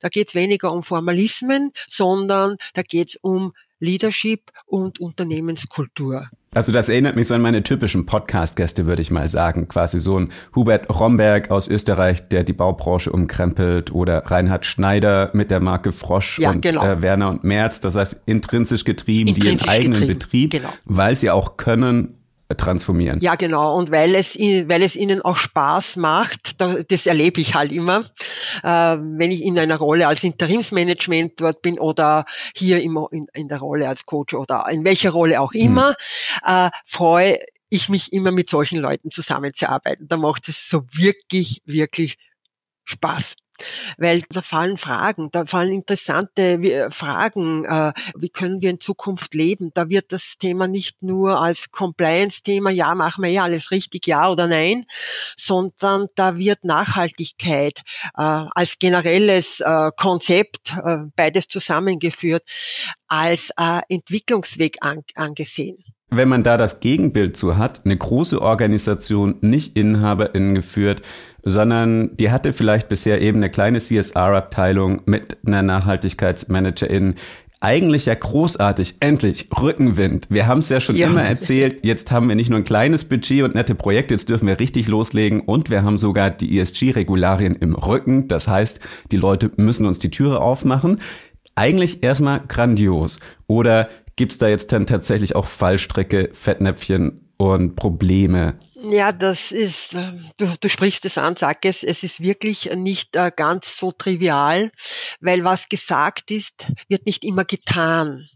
Da 0.00 0.08
geht 0.08 0.28
es 0.28 0.34
weniger 0.34 0.72
um 0.72 0.82
Formalismen, 0.82 1.70
sondern 1.88 2.56
da 2.74 2.82
geht 2.82 3.10
es 3.10 3.16
um 3.16 3.52
Leadership 3.78 4.50
und 4.66 4.98
Unternehmenskultur. 4.98 6.28
Also 6.54 6.72
das 6.72 6.88
erinnert 6.88 7.14
mich 7.14 7.28
so 7.28 7.34
an 7.34 7.40
meine 7.42 7.62
typischen 7.62 8.06
Podcast-Gäste, 8.06 8.86
würde 8.86 9.00
ich 9.00 9.10
mal 9.10 9.28
sagen. 9.28 9.68
Quasi 9.68 9.98
so 10.00 10.18
ein 10.18 10.32
Hubert 10.54 10.90
Romberg 10.90 11.50
aus 11.50 11.68
Österreich, 11.68 12.28
der 12.28 12.42
die 12.42 12.52
Baubranche 12.52 13.10
umkrempelt 13.10 13.92
oder 13.92 14.18
Reinhard 14.26 14.66
Schneider 14.66 15.30
mit 15.32 15.50
der 15.50 15.60
Marke 15.60 15.92
Frosch 15.92 16.40
ja, 16.40 16.50
und 16.50 16.60
genau. 16.60 16.84
äh, 16.84 17.00
Werner 17.00 17.30
und 17.30 17.44
Merz. 17.44 17.80
Das 17.80 17.94
heißt 17.94 18.22
intrinsisch 18.26 18.84
getrieben, 18.84 19.28
intrinsisch 19.28 19.62
die 19.62 19.66
ihren 19.66 19.68
eigenen 19.70 20.00
getrieben. 20.00 20.18
Betrieb, 20.18 20.50
genau. 20.50 20.72
weil 20.84 21.16
sie 21.16 21.30
auch 21.30 21.56
können, 21.56 22.18
transformieren. 22.56 23.20
Ja, 23.20 23.34
genau. 23.34 23.76
Und 23.76 23.90
weil 23.90 24.14
es, 24.14 24.36
weil 24.36 24.82
es 24.82 24.96
ihnen 24.96 25.22
auch 25.22 25.36
Spaß 25.36 25.96
macht, 25.96 26.60
das 26.60 27.06
erlebe 27.06 27.40
ich 27.40 27.54
halt 27.54 27.72
immer, 27.72 28.10
äh, 28.62 28.68
wenn 28.68 29.30
ich 29.30 29.42
in 29.42 29.58
einer 29.58 29.76
Rolle 29.76 30.08
als 30.08 30.24
Interimsmanagement 30.24 31.40
dort 31.40 31.62
bin 31.62 31.78
oder 31.78 32.24
hier 32.54 32.82
immer 32.82 33.08
in, 33.10 33.48
der 33.48 33.58
Rolle 33.58 33.88
als 33.88 34.06
Coach 34.06 34.34
oder 34.34 34.66
in 34.70 34.84
welcher 34.84 35.10
Rolle 35.10 35.40
auch 35.40 35.52
immer, 35.52 35.94
hm. 36.44 36.70
freue 36.86 37.38
ich 37.68 37.88
mich 37.88 38.12
immer 38.12 38.32
mit 38.32 38.50
solchen 38.50 38.78
Leuten 38.78 39.10
zusammenzuarbeiten. 39.10 40.06
Da 40.06 40.18
macht 40.18 40.48
es 40.48 40.68
so 40.68 40.82
wirklich, 40.92 41.62
wirklich 41.64 42.18
Spaß 42.84 43.34
weil 43.98 44.22
da 44.30 44.42
fallen 44.42 44.76
Fragen, 44.76 45.28
da 45.32 45.46
fallen 45.46 45.72
interessante 45.72 46.90
Fragen, 46.90 47.64
äh, 47.64 47.92
wie 48.16 48.28
können 48.28 48.60
wir 48.60 48.70
in 48.70 48.80
Zukunft 48.80 49.34
leben. 49.34 49.70
Da 49.74 49.88
wird 49.88 50.12
das 50.12 50.36
Thema 50.38 50.66
nicht 50.66 51.02
nur 51.02 51.40
als 51.40 51.70
Compliance-Thema, 51.70 52.70
ja, 52.70 52.94
machen 52.94 53.24
wir 53.24 53.30
ja 53.30 53.44
alles 53.44 53.70
richtig, 53.70 54.06
ja 54.06 54.28
oder 54.28 54.46
nein, 54.46 54.86
sondern 55.36 56.08
da 56.14 56.36
wird 56.36 56.64
Nachhaltigkeit 56.64 57.80
äh, 58.16 58.22
als 58.22 58.78
generelles 58.78 59.60
äh, 59.60 59.90
Konzept, 59.96 60.74
beides 61.16 61.48
zusammengeführt, 61.48 62.42
als 63.08 63.50
Entwicklungsweg 63.88 64.78
angesehen. 65.14 65.84
Wenn 66.14 66.28
man 66.28 66.42
da 66.42 66.58
das 66.58 66.80
Gegenbild 66.80 67.38
zu 67.38 67.56
hat, 67.56 67.86
eine 67.86 67.96
große 67.96 68.42
Organisation, 68.42 69.38
nicht 69.40 69.78
InhaberInnen 69.78 70.54
geführt, 70.54 71.00
sondern 71.42 72.16
die 72.16 72.30
hatte 72.30 72.52
vielleicht 72.52 72.88
bisher 72.88 73.20
eben 73.20 73.38
eine 73.38 73.50
kleine 73.50 73.78
CSR-Abteilung 73.78 75.02
mit 75.06 75.38
einer 75.46 75.62
Nachhaltigkeitsmanagerin. 75.62 77.16
Eigentlich 77.60 78.06
ja 78.06 78.14
großartig, 78.14 78.96
endlich 78.98 79.48
Rückenwind. 79.56 80.26
Wir 80.30 80.48
haben 80.48 80.58
es 80.58 80.68
ja 80.68 80.80
schon 80.80 80.96
ja. 80.96 81.06
immer 81.06 81.22
erzählt, 81.22 81.84
jetzt 81.84 82.10
haben 82.10 82.28
wir 82.28 82.34
nicht 82.34 82.50
nur 82.50 82.58
ein 82.58 82.64
kleines 82.64 83.04
Budget 83.04 83.44
und 83.44 83.54
nette 83.54 83.76
Projekte, 83.76 84.14
jetzt 84.14 84.28
dürfen 84.28 84.48
wir 84.48 84.58
richtig 84.58 84.88
loslegen 84.88 85.40
und 85.40 85.70
wir 85.70 85.84
haben 85.84 85.96
sogar 85.96 86.30
die 86.30 86.58
ESG-Regularien 86.58 87.54
im 87.54 87.76
Rücken. 87.76 88.26
Das 88.26 88.48
heißt, 88.48 88.80
die 89.12 89.16
Leute 89.16 89.52
müssen 89.56 89.86
uns 89.86 90.00
die 90.00 90.10
Türe 90.10 90.40
aufmachen. 90.40 91.00
Eigentlich 91.54 92.02
erstmal 92.02 92.40
grandios. 92.48 93.20
Oder 93.46 93.88
gibt's 94.16 94.38
da 94.38 94.48
jetzt 94.48 94.72
dann 94.72 94.86
tatsächlich 94.86 95.36
auch 95.36 95.46
Fallstrecke, 95.46 96.30
Fettnäpfchen 96.32 97.28
und 97.36 97.76
Probleme? 97.76 98.54
Ja, 98.84 99.12
das 99.12 99.52
ist, 99.52 99.94
äh, 99.94 100.12
du, 100.38 100.52
du 100.60 100.68
sprichst 100.68 101.04
es 101.04 101.16
an, 101.16 101.36
sag 101.36 101.64
es, 101.64 101.84
es 101.84 102.02
ist 102.02 102.20
wirklich 102.20 102.68
nicht 102.74 103.14
äh, 103.14 103.30
ganz 103.34 103.76
so 103.76 103.92
trivial, 103.92 104.72
weil 105.20 105.44
was 105.44 105.68
gesagt 105.68 106.32
ist, 106.32 106.66
wird 106.88 107.06
nicht 107.06 107.24
immer 107.24 107.44
getan. 107.44 108.28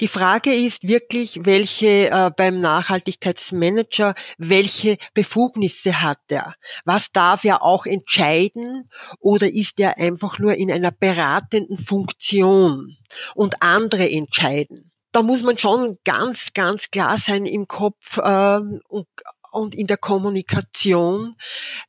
Die 0.00 0.08
Frage 0.08 0.54
ist 0.54 0.84
wirklich, 0.84 1.44
welche 1.44 2.10
äh, 2.10 2.30
beim 2.34 2.60
Nachhaltigkeitsmanager, 2.60 4.14
welche 4.38 4.96
Befugnisse 5.12 6.00
hat 6.00 6.20
er? 6.28 6.54
Was 6.86 7.12
darf 7.12 7.44
er 7.44 7.62
auch 7.62 7.84
entscheiden 7.84 8.88
oder 9.18 9.52
ist 9.52 9.78
er 9.78 9.98
einfach 9.98 10.38
nur 10.38 10.54
in 10.54 10.72
einer 10.72 10.92
beratenden 10.92 11.76
Funktion 11.76 12.96
und 13.34 13.60
andere 13.60 14.08
entscheiden? 14.08 14.90
da 15.12 15.22
muss 15.22 15.42
man 15.42 15.58
schon 15.58 15.98
ganz, 16.04 16.52
ganz 16.54 16.90
klar 16.90 17.18
sein 17.18 17.44
im 17.44 17.66
Kopf 17.66 18.18
ähm, 18.22 18.80
und, 18.88 19.06
und 19.50 19.74
in 19.74 19.86
der 19.86 19.96
Kommunikation, 19.96 21.36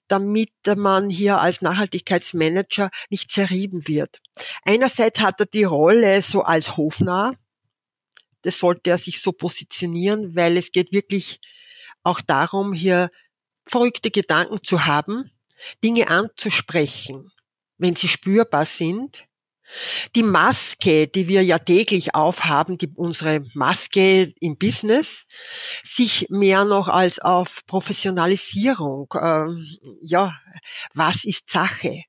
damit 0.07 0.51
man 0.75 1.09
hier 1.09 1.39
als 1.39 1.61
Nachhaltigkeitsmanager 1.61 2.89
nicht 3.09 3.31
zerrieben 3.31 3.87
wird. 3.87 4.21
Einerseits 4.63 5.19
hat 5.19 5.39
er 5.39 5.45
die 5.45 5.63
Rolle 5.63 6.21
so 6.21 6.41
als 6.41 6.77
Hofnarr. 6.77 7.35
Das 8.41 8.59
sollte 8.59 8.89
er 8.89 8.97
sich 8.97 9.21
so 9.21 9.31
positionieren, 9.31 10.35
weil 10.35 10.57
es 10.57 10.71
geht 10.71 10.91
wirklich 10.91 11.39
auch 12.03 12.21
darum, 12.21 12.73
hier 12.73 13.11
verrückte 13.65 14.09
Gedanken 14.09 14.63
zu 14.63 14.85
haben, 14.85 15.31
Dinge 15.83 16.07
anzusprechen, 16.07 17.31
wenn 17.77 17.95
sie 17.95 18.07
spürbar 18.07 18.65
sind 18.65 19.25
die 20.15 20.23
Maske, 20.23 21.07
die 21.07 21.27
wir 21.27 21.43
ja 21.43 21.59
täglich 21.59 22.15
aufhaben, 22.15 22.77
die, 22.77 22.91
unsere 22.95 23.45
Maske 23.53 24.33
im 24.39 24.57
Business, 24.57 25.25
sich 25.83 26.27
mehr 26.29 26.65
noch 26.65 26.87
als 26.87 27.19
auf 27.19 27.61
Professionalisierung, 27.67 29.13
ähm, 29.19 29.65
ja, 30.01 30.33
was 30.93 31.23
ist 31.23 31.49
Sache? 31.49 32.03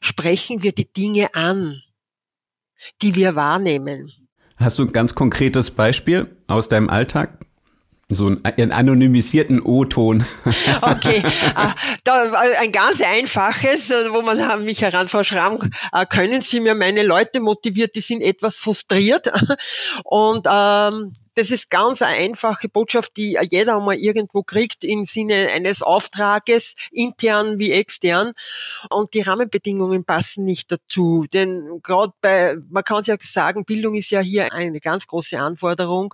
Sprechen 0.00 0.62
wir 0.62 0.72
die 0.72 0.90
Dinge 0.92 1.34
an, 1.34 1.82
die 3.02 3.14
wir 3.14 3.34
wahrnehmen. 3.34 4.12
Hast 4.56 4.78
du 4.78 4.84
ein 4.84 4.92
ganz 4.92 5.14
konkretes 5.14 5.70
Beispiel 5.70 6.36
aus 6.46 6.68
deinem 6.68 6.90
Alltag? 6.90 7.47
So 8.10 8.26
einen 8.42 8.72
anonymisierten 8.72 9.60
O-Ton. 9.60 10.24
Okay, 10.80 11.18
äh, 11.18 11.70
da, 12.04 12.24
äh, 12.24 12.56
ein 12.56 12.72
ganz 12.72 13.02
einfaches, 13.02 13.90
äh, 13.90 14.10
wo 14.10 14.22
man 14.22 14.64
mich 14.64 14.80
heranvorschreiben, 14.80 15.70
können 16.08 16.40
Sie 16.40 16.60
mir 16.60 16.74
meine 16.74 17.02
Leute 17.02 17.40
motiviert, 17.40 17.94
die 17.94 18.00
sind 18.00 18.22
etwas 18.22 18.56
frustriert. 18.56 19.30
Und 20.04 20.46
ähm, 20.50 21.16
das 21.38 21.52
ist 21.52 21.70
ganz 21.70 22.02
eine 22.02 22.16
einfache 22.16 22.68
Botschaft, 22.68 23.16
die 23.16 23.38
jeder 23.48 23.76
einmal 23.76 23.96
irgendwo 23.96 24.42
kriegt 24.42 24.82
im 24.82 25.06
Sinne 25.06 25.50
eines 25.54 25.82
Auftrages, 25.82 26.74
intern 26.90 27.60
wie 27.60 27.70
extern. 27.70 28.32
Und 28.90 29.14
die 29.14 29.20
Rahmenbedingungen 29.20 30.04
passen 30.04 30.44
nicht 30.44 30.72
dazu. 30.72 31.26
Denn 31.32 31.80
gerade 31.82 32.12
bei, 32.20 32.56
man 32.70 32.82
kann 32.82 33.04
ja 33.04 33.16
sagen, 33.22 33.64
Bildung 33.64 33.94
ist 33.94 34.10
ja 34.10 34.20
hier 34.20 34.52
eine 34.52 34.80
ganz 34.80 35.06
große 35.06 35.38
Anforderung. 35.38 36.12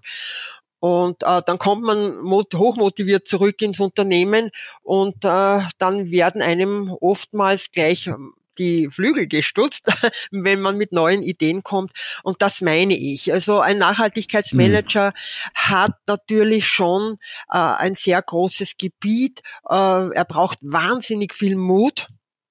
Und 0.84 1.22
äh, 1.22 1.40
dann 1.46 1.56
kommt 1.56 1.82
man 1.82 2.20
hochmotiviert 2.30 3.26
zurück 3.26 3.62
ins 3.62 3.80
Unternehmen 3.80 4.50
und 4.82 5.24
äh, 5.24 5.60
dann 5.78 6.10
werden 6.10 6.42
einem 6.42 6.90
oftmals 7.00 7.72
gleich 7.72 8.08
ähm, 8.08 8.34
die 8.58 8.90
Flügel 8.90 9.26
gestutzt, 9.26 9.86
wenn 10.30 10.60
man 10.60 10.76
mit 10.76 10.92
neuen 10.92 11.22
Ideen 11.22 11.62
kommt. 11.62 11.92
Und 12.22 12.42
das 12.42 12.60
meine 12.60 12.94
ich. 12.94 13.32
Also 13.32 13.60
ein 13.60 13.78
Nachhaltigkeitsmanager 13.78 15.12
mhm. 15.12 15.54
hat 15.54 15.92
natürlich 16.06 16.66
schon 16.68 17.16
äh, 17.48 17.56
ein 17.56 17.94
sehr 17.94 18.20
großes 18.20 18.76
Gebiet. 18.76 19.40
Äh, 19.66 20.10
er 20.10 20.26
braucht 20.26 20.58
wahnsinnig 20.60 21.32
viel 21.32 21.56
Mut, 21.56 22.08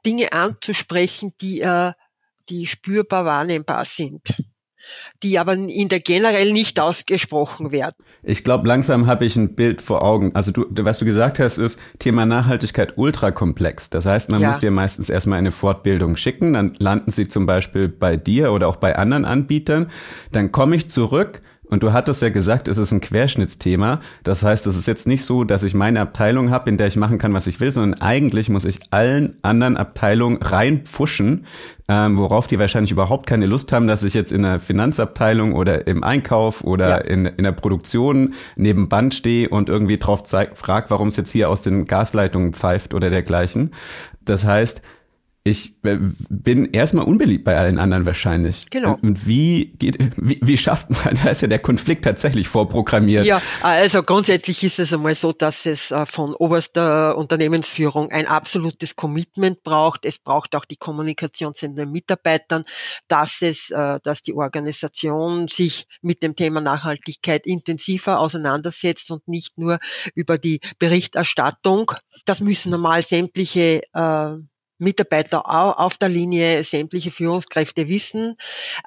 Dinge 0.08 0.34
anzusprechen, 0.34 1.36
die, 1.40 1.62
äh, 1.62 1.92
die 2.50 2.66
spürbar 2.66 3.26
wahrnehmbar 3.26 3.86
sind 3.86 4.34
die 5.22 5.40
aber 5.40 5.54
in 5.54 5.90
der 5.90 6.00
generell 6.00 6.52
nicht 6.52 6.80
ausgesprochen 6.80 7.72
werden. 7.72 7.96
Ich 8.24 8.44
glaube, 8.44 8.68
langsam 8.68 9.08
habe 9.08 9.26
ich 9.26 9.36
ein 9.36 9.56
Bild 9.56 9.82
vor 9.82 10.02
Augen. 10.04 10.36
Also 10.36 10.52
du, 10.52 10.66
was 10.70 11.00
du 11.00 11.06
gesagt 11.06 11.40
hast, 11.40 11.58
ist 11.58 11.80
Thema 12.00 12.26
Nachhaltigkeit 12.26 12.98
ultrakomplex. 12.98 13.90
Das 13.90 14.06
heißt, 14.06 14.30
man 14.30 14.42
ja. 14.42 14.50
muss 14.50 14.60
dir 14.60 14.72
meistens 14.72 15.10
erstmal 15.10 15.40
eine 15.40 15.52
Fortbildung 15.52 16.16
schicken, 16.16 16.54
dann 16.54 16.76
landen 16.80 17.12
sie 17.12 17.28
zum 17.28 17.46
Beispiel 17.46 17.88
bei 17.88 18.18
dir 18.18 18.52
oder 18.52 18.68
auch 18.68 18.78
bei 18.78 18.96
anderen 18.96 19.26
Anbietern. 19.26 19.92
Dann 20.32 20.52
komme 20.52 20.76
ich 20.76 20.90
zurück 20.90 21.42
und 21.74 21.82
du 21.82 21.92
hattest 21.92 22.22
ja 22.22 22.30
gesagt, 22.30 22.68
es 22.68 22.78
ist 22.78 22.92
ein 22.92 23.02
Querschnittsthema. 23.02 24.00
Das 24.24 24.44
heißt, 24.44 24.68
es 24.68 24.78
ist 24.78 24.86
jetzt 24.86 25.08
nicht 25.08 25.26
so, 25.26 25.44
dass 25.44 25.64
ich 25.64 25.74
meine 25.74 26.02
Abteilung 26.02 26.52
habe, 26.52 26.70
in 26.70 26.78
der 26.78 26.86
ich 26.86 26.98
machen 26.98 27.18
kann, 27.18 27.34
was 27.34 27.48
ich 27.48 27.60
will, 27.60 27.72
sondern 27.72 28.00
eigentlich 28.00 28.48
muss 28.48 28.64
ich 28.64 28.80
allen 28.92 29.38
anderen 29.42 29.76
Abteilungen 29.76 30.38
reinpfuschen, 30.40 31.48
ähm, 31.88 32.18
worauf 32.20 32.46
die 32.46 32.60
wahrscheinlich 32.60 32.92
überhaupt 32.92 33.26
keine 33.26 33.48
Lust 33.48 33.74
haben, 33.74 33.88
dass 33.88 34.04
ich 34.04 34.14
jetzt 34.14 34.32
in 34.32 34.44
der 34.44 34.60
Finanzabteilung 34.60 35.54
oder 35.54 35.88
im 35.88 36.04
Einkauf 36.04 36.64
oder 36.64 36.90
ja. 36.90 36.98
in, 36.98 37.26
in 37.26 37.44
der 37.44 37.54
Produktion 37.54 38.36
neben 38.56 38.88
Band 38.88 39.16
stehe 39.16 39.50
und 39.50 39.68
irgendwie 39.68 39.98
drauf 39.98 40.26
frag, 40.54 40.92
warum 40.92 41.08
es 41.08 41.18
jetzt 41.18 41.32
hier 41.32 41.50
aus 41.50 41.64
den 41.64 41.86
Gasleitungen 41.86 42.54
pfeift 42.54 42.94
oder 42.94 43.10
dergleichen. 43.10 43.72
Das 44.24 44.46
heißt, 44.46 44.84
ich 45.46 45.74
äh, 45.84 45.98
bin 46.30 46.72
erstmal 46.72 47.04
unbeliebt 47.04 47.44
bei 47.44 47.58
allen 47.58 47.78
anderen 47.78 48.06
wahrscheinlich. 48.06 48.70
Genau. 48.70 48.98
Und 49.02 49.28
wie 49.28 49.74
geht, 49.78 49.98
wie, 50.16 50.40
wie 50.42 50.58
schafft 50.58 50.90
man, 50.90 51.16
da 51.24 51.30
ist 51.30 51.42
ja 51.42 51.50
der 51.50 51.60
Konflikt 51.60 52.06
tatsächlich 52.06 52.48
vorprogrammiert. 52.48 53.26
Ja, 53.26 53.42
also 53.62 54.04
grundsätzlich 54.04 54.64
ist 54.64 54.80
es 54.80 54.94
einmal 54.94 55.16
so, 55.16 55.34
dass 55.34 55.66
es 55.66 55.92
äh, 55.92 56.06
von 56.06 56.34
oberster 56.34 57.18
Unternehmensführung 57.18 58.10
ein 58.10 58.26
absolutes 58.26 58.96
Commitment 58.96 59.64
braucht. 59.64 60.06
Es 60.06 60.18
braucht 60.18 60.56
auch 60.56 60.64
die 60.64 60.78
Kommunikation 60.78 61.54
zu 61.54 61.68
den 61.68 61.92
Mitarbeitern, 61.92 62.64
dass 63.10 63.42
es, 63.42 63.70
äh, 63.70 64.00
dass 64.02 64.22
die 64.22 64.34
Organisation 64.34 65.50
sich 65.50 65.88
mit 66.02 66.24
dem 66.24 66.38
Thema 66.38 66.62
Nachhaltigkeit 66.62 67.46
intensiver 67.46 68.22
auseinandersetzt 68.22 69.12
und 69.12 69.28
nicht 69.28 69.58
nur 69.58 69.80
über 70.16 70.38
die 70.38 70.62
Berichterstattung. 70.80 71.92
Das 72.24 72.40
müssen 72.40 72.72
normal 72.72 73.02
sämtliche 73.02 73.82
Mitarbeiter 74.84 75.48
auf 75.80 75.98
der 75.98 76.10
Linie, 76.10 76.64
sämtliche 76.64 77.12
Führungskräfte 77.12 77.88
wissen. 77.88 78.36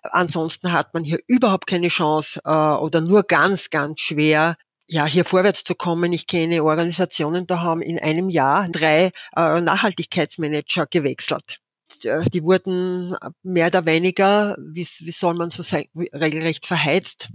Ansonsten 0.02 0.72
hat 0.72 0.94
man 0.94 1.04
hier 1.04 1.18
überhaupt 1.26 1.66
keine 1.66 1.88
Chance 1.88 2.40
äh, 2.44 2.50
oder 2.50 3.00
nur 3.00 3.24
ganz, 3.24 3.70
ganz 3.70 4.00
schwer, 4.00 4.56
ja, 4.88 5.04
hier 5.06 5.24
vorwärts 5.24 5.64
zu 5.64 5.74
kommen. 5.74 6.12
Ich 6.12 6.26
kenne 6.26 6.62
Organisationen, 6.62 7.46
da 7.46 7.60
haben 7.60 7.82
in 7.82 7.98
einem 7.98 8.28
Jahr 8.28 8.68
drei 8.68 9.10
äh, 9.34 9.60
Nachhaltigkeitsmanager 9.60 10.86
gewechselt. 10.86 11.58
Äh, 12.04 12.24
die 12.30 12.42
wurden 12.42 13.16
mehr 13.42 13.68
oder 13.68 13.86
weniger, 13.86 14.56
wie, 14.58 14.86
wie 14.86 15.12
soll 15.12 15.34
man 15.34 15.50
so 15.50 15.62
sagen, 15.62 15.88
regelrecht 16.12 16.66
verheizt. 16.66 17.28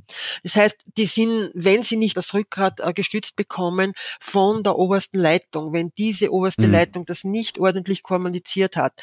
Das 0.44 0.56
heißt, 0.56 0.78
die 0.98 1.06
sind, 1.06 1.52
wenn 1.54 1.84
sie 1.84 1.98
nicht 1.98 2.18
das 2.18 2.34
Rückgrat 2.34 2.80
äh, 2.80 2.94
gestützt 2.94 3.36
bekommen 3.36 3.94
von 4.20 4.64
der 4.64 4.78
obersten 4.78 5.20
Leitung, 5.20 5.74
wenn 5.74 5.92
diese 5.98 6.32
oberste 6.32 6.68
mhm. 6.68 6.74
Leitung 6.74 7.06
das 7.06 7.24
nicht 7.24 7.60
ordentlich 7.60 8.04
kommuniziert 8.04 8.76
hat, 8.76 9.02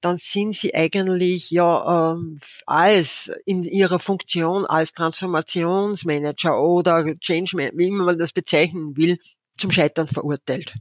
dann 0.00 0.16
sind 0.16 0.54
sie 0.54 0.74
eigentlich 0.74 1.50
ja 1.50 2.12
ähm, 2.12 2.38
als 2.66 3.30
in 3.46 3.62
ihrer 3.62 4.00
Funktion 4.00 4.66
als 4.66 4.92
Transformationsmanager 4.92 6.60
oder 6.60 7.04
Change, 7.20 7.70
wie 7.74 7.86
immer 7.86 8.04
man 8.04 8.18
das 8.18 8.32
bezeichnen 8.32 8.96
will, 8.96 9.18
zum 9.56 9.70
Scheitern 9.70 10.08
verurteilt. 10.08 10.74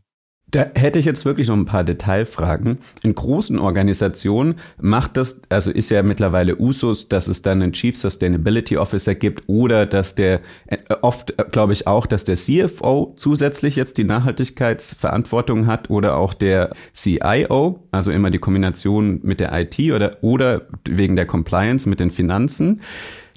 Da 0.52 0.66
hätte 0.76 1.00
ich 1.00 1.06
jetzt 1.06 1.24
wirklich 1.24 1.48
noch 1.48 1.56
ein 1.56 1.66
paar 1.66 1.86
Detailfragen. 1.86 2.80
In 3.04 3.16
großen 3.16 3.58
Organisationen 3.58 4.56
macht 4.82 5.16
das, 5.16 5.42
also 5.48 5.72
ist 5.72 5.90
ja 5.90 6.04
mittlerweile 6.04 6.60
Usus, 6.60 7.08
dass 7.08 7.30
es 7.30 7.42
dann 7.42 7.62
einen 7.62 7.72
Chief 7.72 7.98
Sustainability 7.98 8.76
Officer 8.76 9.16
gibt 9.16 9.44
oder 9.48 9.86
dass 9.86 10.14
der, 10.14 10.42
äh, 10.68 10.78
oft 11.02 11.40
äh, 11.40 11.46
glaube 11.50 11.72
ich 11.72 11.88
auch, 11.88 12.06
dass 12.06 12.26
der 12.26 12.36
CFO 12.36 13.14
zusätzlich 13.16 13.78
jetzt 13.78 13.98
die 13.98 14.04
Nachhaltigkeitsverantwortung 14.04 15.68
hat 15.68 15.90
oder 15.90 16.18
auch 16.18 16.34
der 16.34 16.76
CIO, 16.94 17.80
also 17.92 18.12
immer 18.12 18.30
die 18.30 18.40
Kombination 18.40 19.22
mit 19.24 19.40
der 19.40 19.58
IT 19.58 19.80
oder, 19.94 20.18
oder 20.22 20.64
wegen 20.84 21.16
der 21.16 21.26
Compliance 21.26 21.88
mit 21.88 22.02
den 22.02 22.12
Finanzen. 22.12 22.82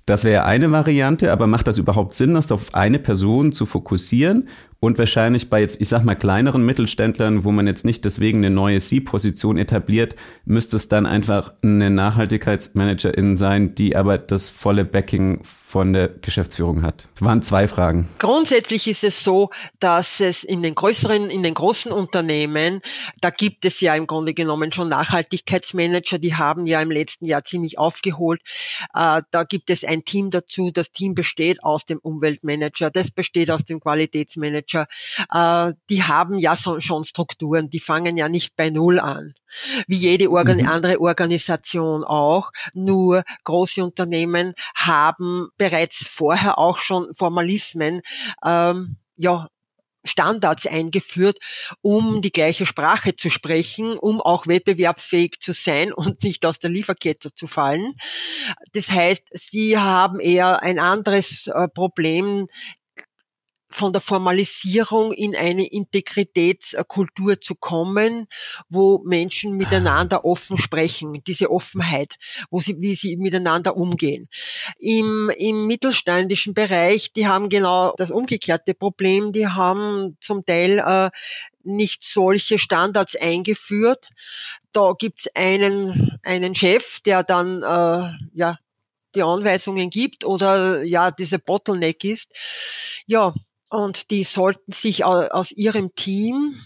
Das 0.06 0.24
wäre 0.24 0.44
eine 0.44 0.70
Variante, 0.70 1.32
aber 1.32 1.46
macht 1.46 1.66
das 1.66 1.78
überhaupt 1.78 2.12
Sinn, 2.12 2.34
das 2.34 2.52
auf 2.52 2.74
eine 2.74 2.98
Person 2.98 3.52
zu 3.52 3.64
fokussieren? 3.64 4.48
Und 4.84 4.98
wahrscheinlich 4.98 5.48
bei 5.48 5.62
jetzt, 5.62 5.80
ich 5.80 5.88
sag 5.88 6.04
mal, 6.04 6.14
kleineren 6.14 6.66
Mittelständlern, 6.66 7.44
wo 7.44 7.52
man 7.52 7.66
jetzt 7.66 7.86
nicht 7.86 8.04
deswegen 8.04 8.44
eine 8.44 8.50
neue 8.50 8.78
C-Position 8.80 9.56
etabliert, 9.56 10.14
müsste 10.44 10.76
es 10.76 10.88
dann 10.88 11.06
einfach 11.06 11.54
eine 11.62 11.88
Nachhaltigkeitsmanagerin 11.88 13.38
sein, 13.38 13.74
die 13.74 13.96
aber 13.96 14.18
das 14.18 14.50
volle 14.50 14.84
Backing 14.84 15.40
von 15.74 15.92
der 15.92 16.06
Geschäftsführung 16.06 16.82
hat. 16.82 17.08
Das 17.14 17.26
waren 17.26 17.42
zwei 17.42 17.66
Fragen. 17.66 18.08
Grundsätzlich 18.20 18.86
ist 18.86 19.02
es 19.02 19.24
so, 19.24 19.50
dass 19.80 20.20
es 20.20 20.44
in 20.44 20.62
den 20.62 20.76
größeren, 20.76 21.30
in 21.30 21.42
den 21.42 21.54
großen 21.54 21.90
Unternehmen, 21.90 22.80
da 23.20 23.30
gibt 23.30 23.64
es 23.64 23.80
ja 23.80 23.96
im 23.96 24.06
Grunde 24.06 24.34
genommen 24.34 24.70
schon 24.70 24.88
Nachhaltigkeitsmanager, 24.88 26.18
die 26.18 26.36
haben 26.36 26.68
ja 26.68 26.80
im 26.80 26.92
letzten 26.92 27.26
Jahr 27.26 27.42
ziemlich 27.42 27.76
aufgeholt. 27.76 28.40
Äh, 28.94 29.22
da 29.32 29.42
gibt 29.42 29.68
es 29.68 29.82
ein 29.82 30.04
Team 30.04 30.30
dazu. 30.30 30.70
Das 30.70 30.92
Team 30.92 31.14
besteht 31.14 31.64
aus 31.64 31.84
dem 31.84 31.98
Umweltmanager, 31.98 32.92
das 32.92 33.10
besteht 33.10 33.50
aus 33.50 33.64
dem 33.64 33.80
Qualitätsmanager, 33.80 34.44
Manager, 34.44 34.86
äh, 35.32 35.72
die 35.90 36.02
haben 36.04 36.38
ja 36.38 36.56
schon 36.56 37.04
Strukturen, 37.04 37.68
die 37.68 37.80
fangen 37.80 38.16
ja 38.16 38.28
nicht 38.28 38.54
bei 38.56 38.70
Null 38.70 39.00
an. 39.00 39.34
Wie 39.86 39.96
jede 39.96 40.30
Organ 40.30 40.58
mhm. 40.58 40.68
andere 40.68 41.00
Organisation 41.00 42.04
auch. 42.04 42.50
Nur 42.72 43.24
große 43.44 43.82
Unternehmen 43.84 44.54
haben 44.74 45.48
bereits 45.56 46.06
vorher 46.06 46.58
auch 46.58 46.78
schon 46.78 47.12
Formalismen, 47.14 48.02
ähm, 48.44 48.96
ja, 49.16 49.48
Standards 50.04 50.66
eingeführt, 50.66 51.38
um 51.80 52.20
die 52.20 52.30
gleiche 52.30 52.66
Sprache 52.66 53.16
zu 53.16 53.30
sprechen, 53.30 53.98
um 53.98 54.20
auch 54.20 54.46
wettbewerbsfähig 54.46 55.40
zu 55.40 55.52
sein 55.52 55.92
und 55.94 56.22
nicht 56.22 56.46
aus 56.46 56.58
der 56.58 56.70
Lieferkette 56.70 57.34
zu 57.34 57.46
fallen. 57.46 57.94
Das 58.72 58.90
heißt, 58.90 59.24
sie 59.32 59.78
haben 59.78 60.20
eher 60.20 60.62
ein 60.62 60.78
anderes 60.78 61.46
äh, 61.46 61.68
Problem, 61.68 62.48
von 63.74 63.92
der 63.92 64.00
Formalisierung 64.00 65.12
in 65.12 65.34
eine 65.34 65.66
Integritätskultur 65.66 67.40
zu 67.40 67.56
kommen, 67.56 68.28
wo 68.68 69.02
Menschen 69.04 69.56
miteinander 69.56 70.24
offen 70.24 70.58
sprechen, 70.58 71.22
diese 71.26 71.50
Offenheit, 71.50 72.14
wo 72.50 72.60
sie, 72.60 72.76
wie 72.78 72.94
sie 72.94 73.16
miteinander 73.16 73.76
umgehen. 73.76 74.28
Im, 74.78 75.30
im 75.36 75.66
mittelständischen 75.66 76.54
Bereich, 76.54 77.12
die 77.12 77.26
haben 77.26 77.48
genau 77.48 77.94
das 77.96 78.12
umgekehrte 78.12 78.74
Problem, 78.74 79.32
die 79.32 79.48
haben 79.48 80.16
zum 80.20 80.46
Teil 80.46 80.78
äh, 80.78 81.10
nicht 81.64 82.04
solche 82.04 82.58
Standards 82.58 83.16
eingeführt. 83.16 84.08
Da 84.72 84.92
gibt's 84.96 85.28
einen, 85.34 86.18
einen 86.22 86.54
Chef, 86.54 87.00
der 87.00 87.24
dann 87.24 87.62
äh, 87.62 88.12
ja 88.34 88.58
die 89.14 89.22
Anweisungen 89.22 89.90
gibt 89.90 90.24
oder 90.24 90.82
ja 90.82 91.10
diese 91.10 91.38
Bottleneck 91.38 92.04
ist. 92.04 92.32
Ja, 93.06 93.34
und 93.74 94.10
die 94.10 94.24
sollten 94.24 94.72
sich 94.72 95.04
aus 95.04 95.50
ihrem 95.52 95.94
Team 95.94 96.60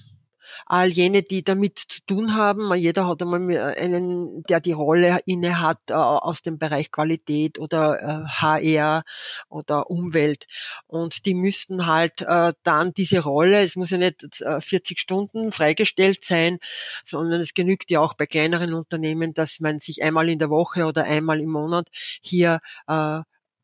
all 0.66 0.88
jene, 0.88 1.22
die 1.22 1.42
damit 1.42 1.78
zu 1.78 2.00
tun 2.06 2.34
haben. 2.34 2.74
Jeder 2.74 3.08
hat 3.08 3.22
einmal 3.22 3.56
einen, 3.76 4.42
der 4.44 4.60
die 4.60 4.72
Rolle 4.72 5.20
inne 5.24 5.60
hat 5.60 5.78
äh, 5.88 5.94
aus 5.94 6.42
dem 6.42 6.58
Bereich 6.58 6.90
Qualität 6.90 7.58
oder 7.58 8.26
HR 8.28 8.98
äh, 8.98 9.02
oder 9.48 9.90
Umwelt. 9.90 10.46
Und 10.86 11.24
die 11.24 11.34
müssten 11.34 11.86
halt 11.86 12.20
äh, 12.20 12.52
dann 12.62 12.92
diese 12.92 13.20
Rolle, 13.20 13.62
es 13.62 13.76
muss 13.76 13.90
ja 13.90 13.98
nicht 13.98 14.26
40 14.60 14.98
Stunden 14.98 15.52
freigestellt 15.52 16.24
sein, 16.24 16.58
sondern 17.04 17.40
es 17.40 17.54
genügt 17.54 17.90
ja 17.90 18.00
auch 18.00 18.14
bei 18.14 18.26
kleineren 18.26 18.74
Unternehmen, 18.74 19.32
dass 19.32 19.60
man 19.60 19.78
sich 19.78 20.02
einmal 20.02 20.28
in 20.28 20.38
der 20.38 20.50
Woche 20.50 20.84
oder 20.84 21.04
einmal 21.04 21.40
im 21.40 21.50
Monat 21.50 21.88
hier 22.20 22.60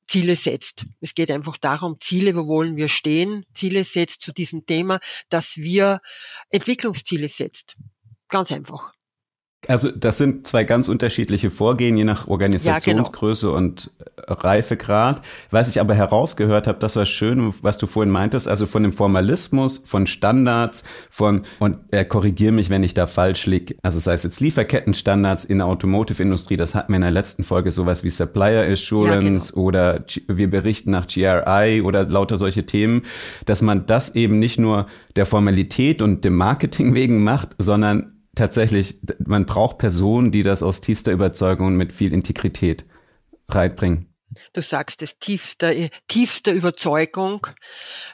Ziele 0.07 0.37
setzt. 0.37 0.87
Es 1.01 1.14
geht 1.14 1.31
einfach 1.31 1.59
darum, 1.59 1.97
Ziele, 2.01 2.35
wo 2.37 2.47
wollen 2.47 2.77
wir 2.77 2.88
stehen, 2.88 3.45
Ziele 3.55 3.85
setzt 3.85 4.21
zu 4.21 4.33
diesem 4.33 4.67
Thema, 4.67 5.01
dass 5.29 5.57
wir 5.57 6.01
Entwicklungsziele 6.51 7.29
setzt. 7.29 7.77
Ganz 8.29 8.51
einfach. 8.53 8.94
Also 9.68 9.90
das 9.90 10.18
sind 10.18 10.46
zwei 10.46 10.64
ganz 10.64 10.88
unterschiedliche 10.88 11.50
Vorgehen, 11.50 11.96
je 11.96 12.05
nach 12.05 12.29
Organisationsgröße 12.29 13.46
ja, 13.46 13.53
genau. 13.53 13.66
und 13.66 13.90
Reifegrad. 14.27 15.22
Was 15.50 15.68
ich 15.68 15.81
aber 15.81 15.94
herausgehört 15.94 16.66
habe, 16.66 16.79
das 16.79 16.96
war 16.96 17.07
schön, 17.07 17.53
was 17.62 17.79
du 17.79 17.87
vorhin 17.87 18.11
meintest, 18.11 18.48
also 18.48 18.66
von 18.66 18.83
dem 18.83 18.92
Formalismus, 18.92 19.83
von 19.85 20.07
Standards, 20.07 20.85
von, 21.11 21.44
und 21.59 21.79
äh, 21.90 22.05
korrigier 22.05 22.53
mich, 22.53 22.70
wenn 22.70 22.83
ich 22.83 22.94
da 22.94 23.07
falsch 23.07 23.46
liege, 23.46 23.77
also 23.83 23.98
sei 23.98 24.14
es 24.14 24.22
jetzt 24.22 24.40
Lieferkettenstandards 24.40 25.44
in 25.44 25.59
der 25.59 25.66
Automotive-Industrie, 25.66 26.57
das 26.57 26.74
hatten 26.74 26.92
wir 26.92 26.96
in 26.96 27.03
der 27.03 27.11
letzten 27.11 27.44
Folge, 27.44 27.70
sowas 27.70 28.05
wie 28.05 28.11
Supplier 28.11 28.70
Assurance 28.70 29.50
ja, 29.50 29.55
genau. 29.55 29.66
oder 29.66 30.05
wir 30.29 30.50
berichten 30.50 30.90
nach 30.90 31.07
GRI 31.07 31.83
oder 31.83 32.05
lauter 32.05 32.37
solche 32.37 32.66
Themen, 32.66 33.03
dass 33.46 33.62
man 33.62 33.87
das 33.87 34.14
eben 34.14 34.38
nicht 34.38 34.59
nur 34.59 34.87
der 35.16 35.27
Formalität 35.27 36.03
und 36.03 36.24
dem 36.24 36.35
Marketing 36.35 36.94
wegen 36.94 37.22
macht, 37.22 37.50
sondern 37.59 38.13
tatsächlich, 38.35 39.01
man 39.25 39.47
braucht 39.47 39.79
Personen, 39.79 40.31
die 40.33 40.42
das 40.42 40.62
aus 40.62 40.81
tiefster 40.81 41.12
Überzeugung 41.12 41.68
und 41.68 41.77
mit 41.77 41.92
viel 41.92 42.12
Integrität 42.12 42.85
reinbringen. 43.49 44.14
Du 44.53 44.62
sagst 44.62 45.03
es 45.03 45.18
tiefster, 45.18 45.73
tiefster 46.09 46.53
Überzeugung, 46.53 47.47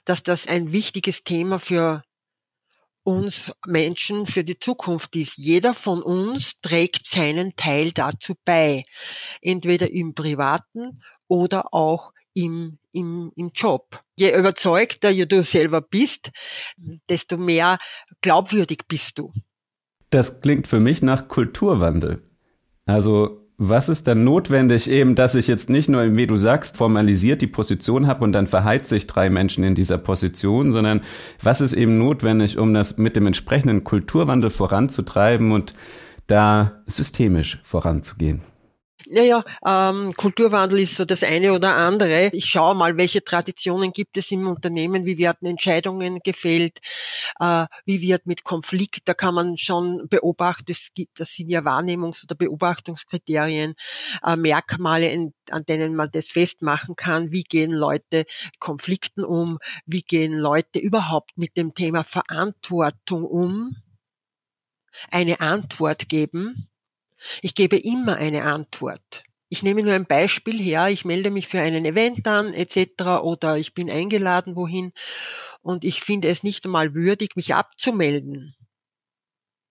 dass 0.05 0.23
das 0.23 0.47
ein 0.47 0.73
wichtiges 0.73 1.25
Thema 1.25 1.59
für 1.59 2.03
uns 3.03 3.53
Menschen 3.67 4.27
für 4.27 4.45
die 4.45 4.59
Zukunft 4.59 5.17
ist. 5.17 5.39
Jeder 5.39 5.73
von 5.73 6.03
uns 6.03 6.59
trägt 6.61 7.07
seinen 7.07 7.57
Teil 7.57 7.93
dazu 7.93 8.35
bei, 8.45 8.85
entweder 9.41 9.91
im 9.91 10.15
privaten 10.15 11.03
oder 11.27 11.73
auch 11.73 12.13
im, 12.35 12.79
im, 12.93 13.33
im 13.37 13.51
Job. 13.55 14.03
Je 14.17 14.37
überzeugter 14.37 15.13
du 15.13 15.43
selber 15.43 15.81
bist, 15.81 16.31
desto 17.09 17.37
mehr 17.37 17.79
glaubwürdig 18.21 18.83
bist 18.87 19.19
du. 19.19 19.33
Das 20.11 20.41
klingt 20.41 20.67
für 20.67 20.81
mich 20.81 21.03
nach 21.03 21.29
Kulturwandel. 21.29 22.23
Also 22.85 23.41
was 23.63 23.91
ist 23.91 24.07
dann 24.07 24.25
notwendig 24.25 24.89
eben, 24.89 25.15
dass 25.15 25.35
ich 25.35 25.47
jetzt 25.47 25.69
nicht 25.69 25.91
nur, 25.91 26.17
wie 26.17 26.27
du 26.27 26.37
sagst, 26.37 26.79
formalisiert 26.79 27.43
die 27.43 27.47
Position 27.47 28.07
habe 28.07 28.25
und 28.25 28.33
dann 28.33 28.47
verheizt 28.47 28.89
sich 28.89 29.07
drei 29.07 29.29
Menschen 29.29 29.65
in 29.65 29.75
dieser 29.75 29.99
Position, 29.99 30.73
sondern 30.73 31.03
was 31.43 31.61
ist 31.61 31.75
eben 31.75 31.99
notwendig, 31.99 32.57
um 32.57 32.73
das 32.73 32.97
mit 32.97 33.17
dem 33.17 33.27
entsprechenden 33.27 33.85
Kulturwandel 33.85 34.49
voranzutreiben 34.49 35.53
und 35.53 35.75
da 36.27 36.83
systemisch 36.87 37.61
voranzugehen? 37.63 38.41
Naja, 39.09 39.45
ähm, 39.67 40.13
Kulturwandel 40.15 40.81
ist 40.81 40.97
so 40.97 41.05
das 41.05 41.23
eine 41.23 41.53
oder 41.53 41.75
andere. 41.77 42.31
Ich 42.33 42.47
schaue 42.47 42.75
mal, 42.75 42.97
welche 42.97 43.25
Traditionen 43.25 43.93
gibt 43.93 44.17
es 44.19 44.31
im 44.31 44.47
Unternehmen, 44.47 45.07
wie 45.07 45.19
werden 45.19 45.47
Entscheidungen 45.49 46.21
gefällt, 46.23 46.81
äh, 47.41 47.67
wie 47.87 48.01
wird 48.03 48.27
mit 48.27 48.45
Konflikt, 48.45 49.09
da 49.09 49.15
kann 49.15 49.35
man 49.35 49.57
schon 49.57 50.09
beobachten, 50.09 50.71
es 50.73 50.91
gibt, 50.95 51.21
das 51.21 51.33
sind 51.35 51.49
ja 51.51 51.61
Wahrnehmungs- 51.61 52.25
oder 52.25 52.35
Beobachtungskriterien, 52.35 53.75
äh, 54.25 54.37
Merkmale, 54.37 55.33
an 55.51 55.65
denen 55.67 55.97
man 55.97 56.11
das 56.13 56.29
festmachen 56.31 56.97
kann, 56.97 57.33
wie 57.33 57.43
gehen 57.43 57.73
Leute 57.73 58.25
Konflikten 58.59 59.25
um, 59.25 59.59
wie 59.87 60.03
gehen 60.03 60.35
Leute 60.35 60.79
überhaupt 60.79 61.33
mit 61.37 61.57
dem 61.57 61.75
Thema 61.75 62.05
Verantwortung 62.05 63.25
um, 63.25 63.77
eine 65.11 65.41
Antwort 65.41 66.09
geben 66.09 66.70
ich 67.43 67.55
gebe 67.55 67.77
immer 67.77 68.17
eine 68.17 68.45
Antwort. 68.45 69.25
Ich 69.49 69.63
nehme 69.63 69.83
nur 69.83 69.95
ein 69.95 70.07
Beispiel 70.07 70.61
her, 70.61 70.89
ich 70.89 71.05
melde 71.05 71.31
mich 71.31 71.49
für 71.49 71.61
einen 71.61 71.85
Event 71.85 72.27
an 72.29 72.55
etc. 72.55 73.23
oder 73.23 73.57
ich 73.57 73.75
bin 73.75 73.91
eingeladen 73.91 74.55
wohin 74.55 74.93
und 75.61 75.85
ich 75.85 76.03
finde 76.03 76.29
es 76.29 76.45
nicht 76.45 76.65
einmal 76.65 76.95
würdig, 76.95 77.35
mich 77.35 77.55
abzumelden. 77.55 78.55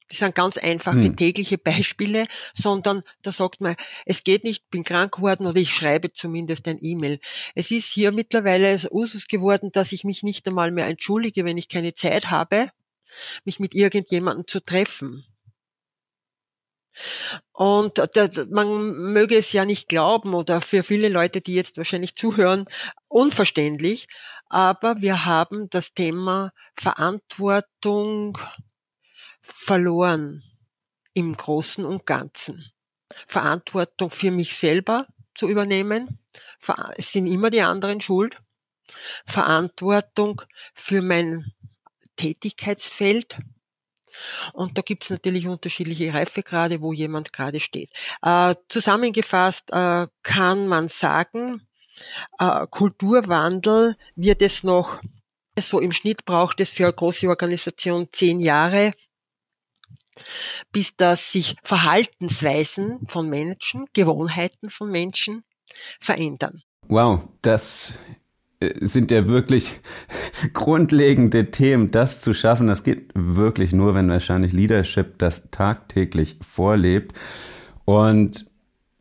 Das 0.09 0.17
sind 0.17 0.33
ganz 0.33 0.57
einfache 0.57 1.03
hm. 1.03 1.15
tägliche 1.15 1.57
Beispiele, 1.57 2.25
sondern 2.55 3.03
da 3.21 3.31
sagt 3.31 3.62
man, 3.62 3.75
es 4.05 4.23
geht 4.23 4.43
nicht, 4.43 4.69
bin 4.71 4.83
krank 4.83 5.15
geworden 5.15 5.45
oder 5.45 5.59
ich 5.59 5.73
schreibe 5.73 6.12
zumindest 6.12 6.67
ein 6.67 6.79
E-Mail. 6.81 7.19
Es 7.53 7.69
ist 7.69 7.91
hier 7.91 8.12
mittlerweile 8.12 8.75
Usus 8.91 9.27
geworden, 9.27 9.71
dass 9.71 9.91
ich 9.91 10.03
mich 10.03 10.23
nicht 10.23 10.47
einmal 10.47 10.71
mehr 10.71 10.88
entschuldige, 10.88 11.45
wenn 11.45 11.57
ich 11.59 11.69
keine 11.69 11.93
Zeit 11.93 12.31
habe, 12.31 12.71
mich 13.45 13.59
mit 13.59 13.75
irgendjemandem 13.75 14.47
zu 14.47 14.59
treffen. 14.59 15.25
Und 17.52 18.02
man 18.49 18.91
möge 19.13 19.38
es 19.38 19.52
ja 19.54 19.65
nicht 19.65 19.89
glauben 19.89 20.34
oder 20.34 20.62
für 20.62 20.84
viele 20.84 21.10
Leute, 21.10 21.41
die 21.41 21.56
jetzt 21.56 21.78
wahrscheinlich 21.78 22.15
zuhören, 22.15 22.65
unverständlich. 23.08 24.08
Aber 24.49 25.02
wir 25.02 25.25
haben 25.25 25.69
das 25.69 25.93
Thema 25.93 26.52
Verantwortung 26.75 28.38
verloren 29.41 30.43
im 31.13 31.36
Großen 31.36 31.86
und 31.86 32.06
Ganzen. 32.06 32.71
Verantwortung 33.28 34.10
für 34.12 34.32
mich 34.32 34.56
selber 34.56 35.08
zu 35.36 35.47
übernehmen. 35.47 36.19
Es 36.97 37.12
sind 37.12 37.28
immer 37.28 37.49
die 37.49 37.62
anderen 37.62 38.02
schuld. 38.02 38.41
Verantwortung 39.25 40.41
für 40.73 41.02
mein 41.02 41.54
Tätigkeitsfeld 42.15 43.39
und 44.53 44.77
da 44.77 44.82
gibt 44.82 45.03
es 45.03 45.10
natürlich 45.10 45.47
unterschiedliche 45.47 46.13
Reifegrade, 46.13 46.82
wo 46.82 46.93
jemand 46.93 47.34
gerade 47.34 47.60
steht. 47.60 47.91
Äh, 48.21 48.55
zusammengefasst 48.67 49.71
äh, 49.71 50.08
kann 50.23 50.67
man 50.67 50.88
sagen, 50.88 51.67
äh, 52.39 52.67
Kulturwandel 52.67 53.95
wird 54.15 54.41
es 54.41 54.63
noch, 54.63 55.01
so 55.60 55.79
im 55.79 55.91
Schnitt 55.91 56.25
braucht 56.25 56.60
es 56.60 56.71
für 56.71 56.86
eine 56.86 56.93
große 56.93 57.27
Organisation 57.27 58.08
zehn 58.12 58.39
Jahre, 58.39 58.93
bis 60.71 60.95
das 60.95 61.32
sich 61.32 61.55
Verhaltensweisen 61.63 63.08
von 63.08 63.29
Menschen, 63.29 63.86
Gewohnheiten 63.93 64.69
von 64.69 64.89
Menschen 64.89 65.43
verändern. 65.99 66.62
Wow, 66.88 67.27
das 67.41 67.93
sind 68.62 69.12
ja 69.12 69.28
wirklich 69.28 69.80
grundlegende 70.54 71.52
Themen, 71.52 71.91
das 71.91 72.19
zu 72.19 72.34
schaffen. 72.34 72.67
Das 72.67 72.84
geht 72.84 73.10
wirklich 73.13 73.72
nur, 73.72 73.95
wenn 73.95 74.10
wahrscheinlich 74.10 74.54
Leadership 74.54 75.17
das 75.17 75.50
tagtäglich 75.52 76.38
vorlebt. 76.41 77.17
Und 77.86 78.48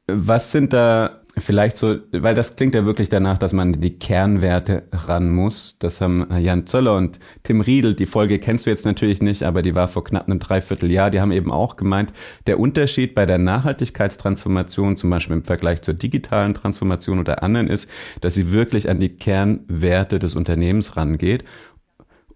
was 0.07 0.53
sind 0.53 0.73
da 0.73 1.18
Vielleicht 1.41 1.77
so, 1.77 1.97
weil 2.13 2.35
das 2.35 2.57
klingt 2.57 2.75
ja 2.75 2.85
wirklich 2.85 3.09
danach, 3.09 3.39
dass 3.39 3.53
man 3.53 3.73
die 3.73 3.99
Kernwerte 3.99 4.85
ran 4.93 5.31
muss. 5.31 5.77
Das 5.79 6.01
haben 6.01 6.27
Jan 6.39 6.67
Zöller 6.67 6.97
und 6.97 7.19
Tim 7.43 7.61
Riedel, 7.61 7.95
die 7.95 8.07
Folge 8.07 8.39
kennst 8.39 8.67
du 8.67 8.71
jetzt 8.71 8.85
natürlich 8.85 9.23
nicht, 9.23 9.43
aber 9.43 9.63
die 9.63 9.75
war 9.75 9.89
vor 9.89 10.05
knapp 10.05 10.27
einem 10.27 10.39
Dreivierteljahr. 10.39 11.11
Die 11.11 11.21
haben 11.21 11.33
eben 11.33 11.53
auch 11.53 11.77
gemeint, 11.77 12.13
der 12.47 12.59
Unterschied 12.59 13.15
bei 13.15 13.27
der 13.27 13.39
Nachhaltigkeitstransformation, 13.39 14.97
zum 14.97 15.11
Beispiel 15.11 15.37
im 15.37 15.45
Vergleich 15.45 15.83
zur 15.83 15.95
digitalen 15.95 16.55
Transformation 16.55 17.19
oder 17.19 17.43
anderen, 17.43 17.69
ist, 17.69 17.91
dass 18.21 18.35
sie 18.35 18.53
wirklich 18.53 18.89
an 18.89 19.01
die 19.01 19.17
Kernwerte 19.17 20.19
des 20.19 20.35
Unternehmens 20.35 20.97
rangeht 20.97 21.45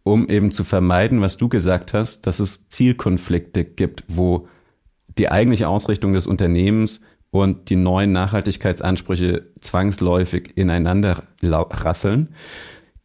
um 0.04 0.28
eben 0.28 0.50
zu 0.50 0.64
vermeiden, 0.64 1.20
was 1.20 1.36
du 1.36 1.48
gesagt 1.48 1.94
hast, 1.94 2.26
dass 2.26 2.40
es 2.40 2.68
Zielkonflikte 2.68 3.64
gibt, 3.64 4.02
wo 4.08 4.48
die 5.18 5.30
eigentliche 5.30 5.68
Ausrichtung 5.68 6.12
des 6.12 6.26
Unternehmens 6.26 7.02
und 7.32 7.70
die 7.70 7.76
neuen 7.76 8.12
Nachhaltigkeitsansprüche 8.12 9.46
zwangsläufig 9.60 10.52
ineinander 10.54 11.24
rasseln. 11.42 12.28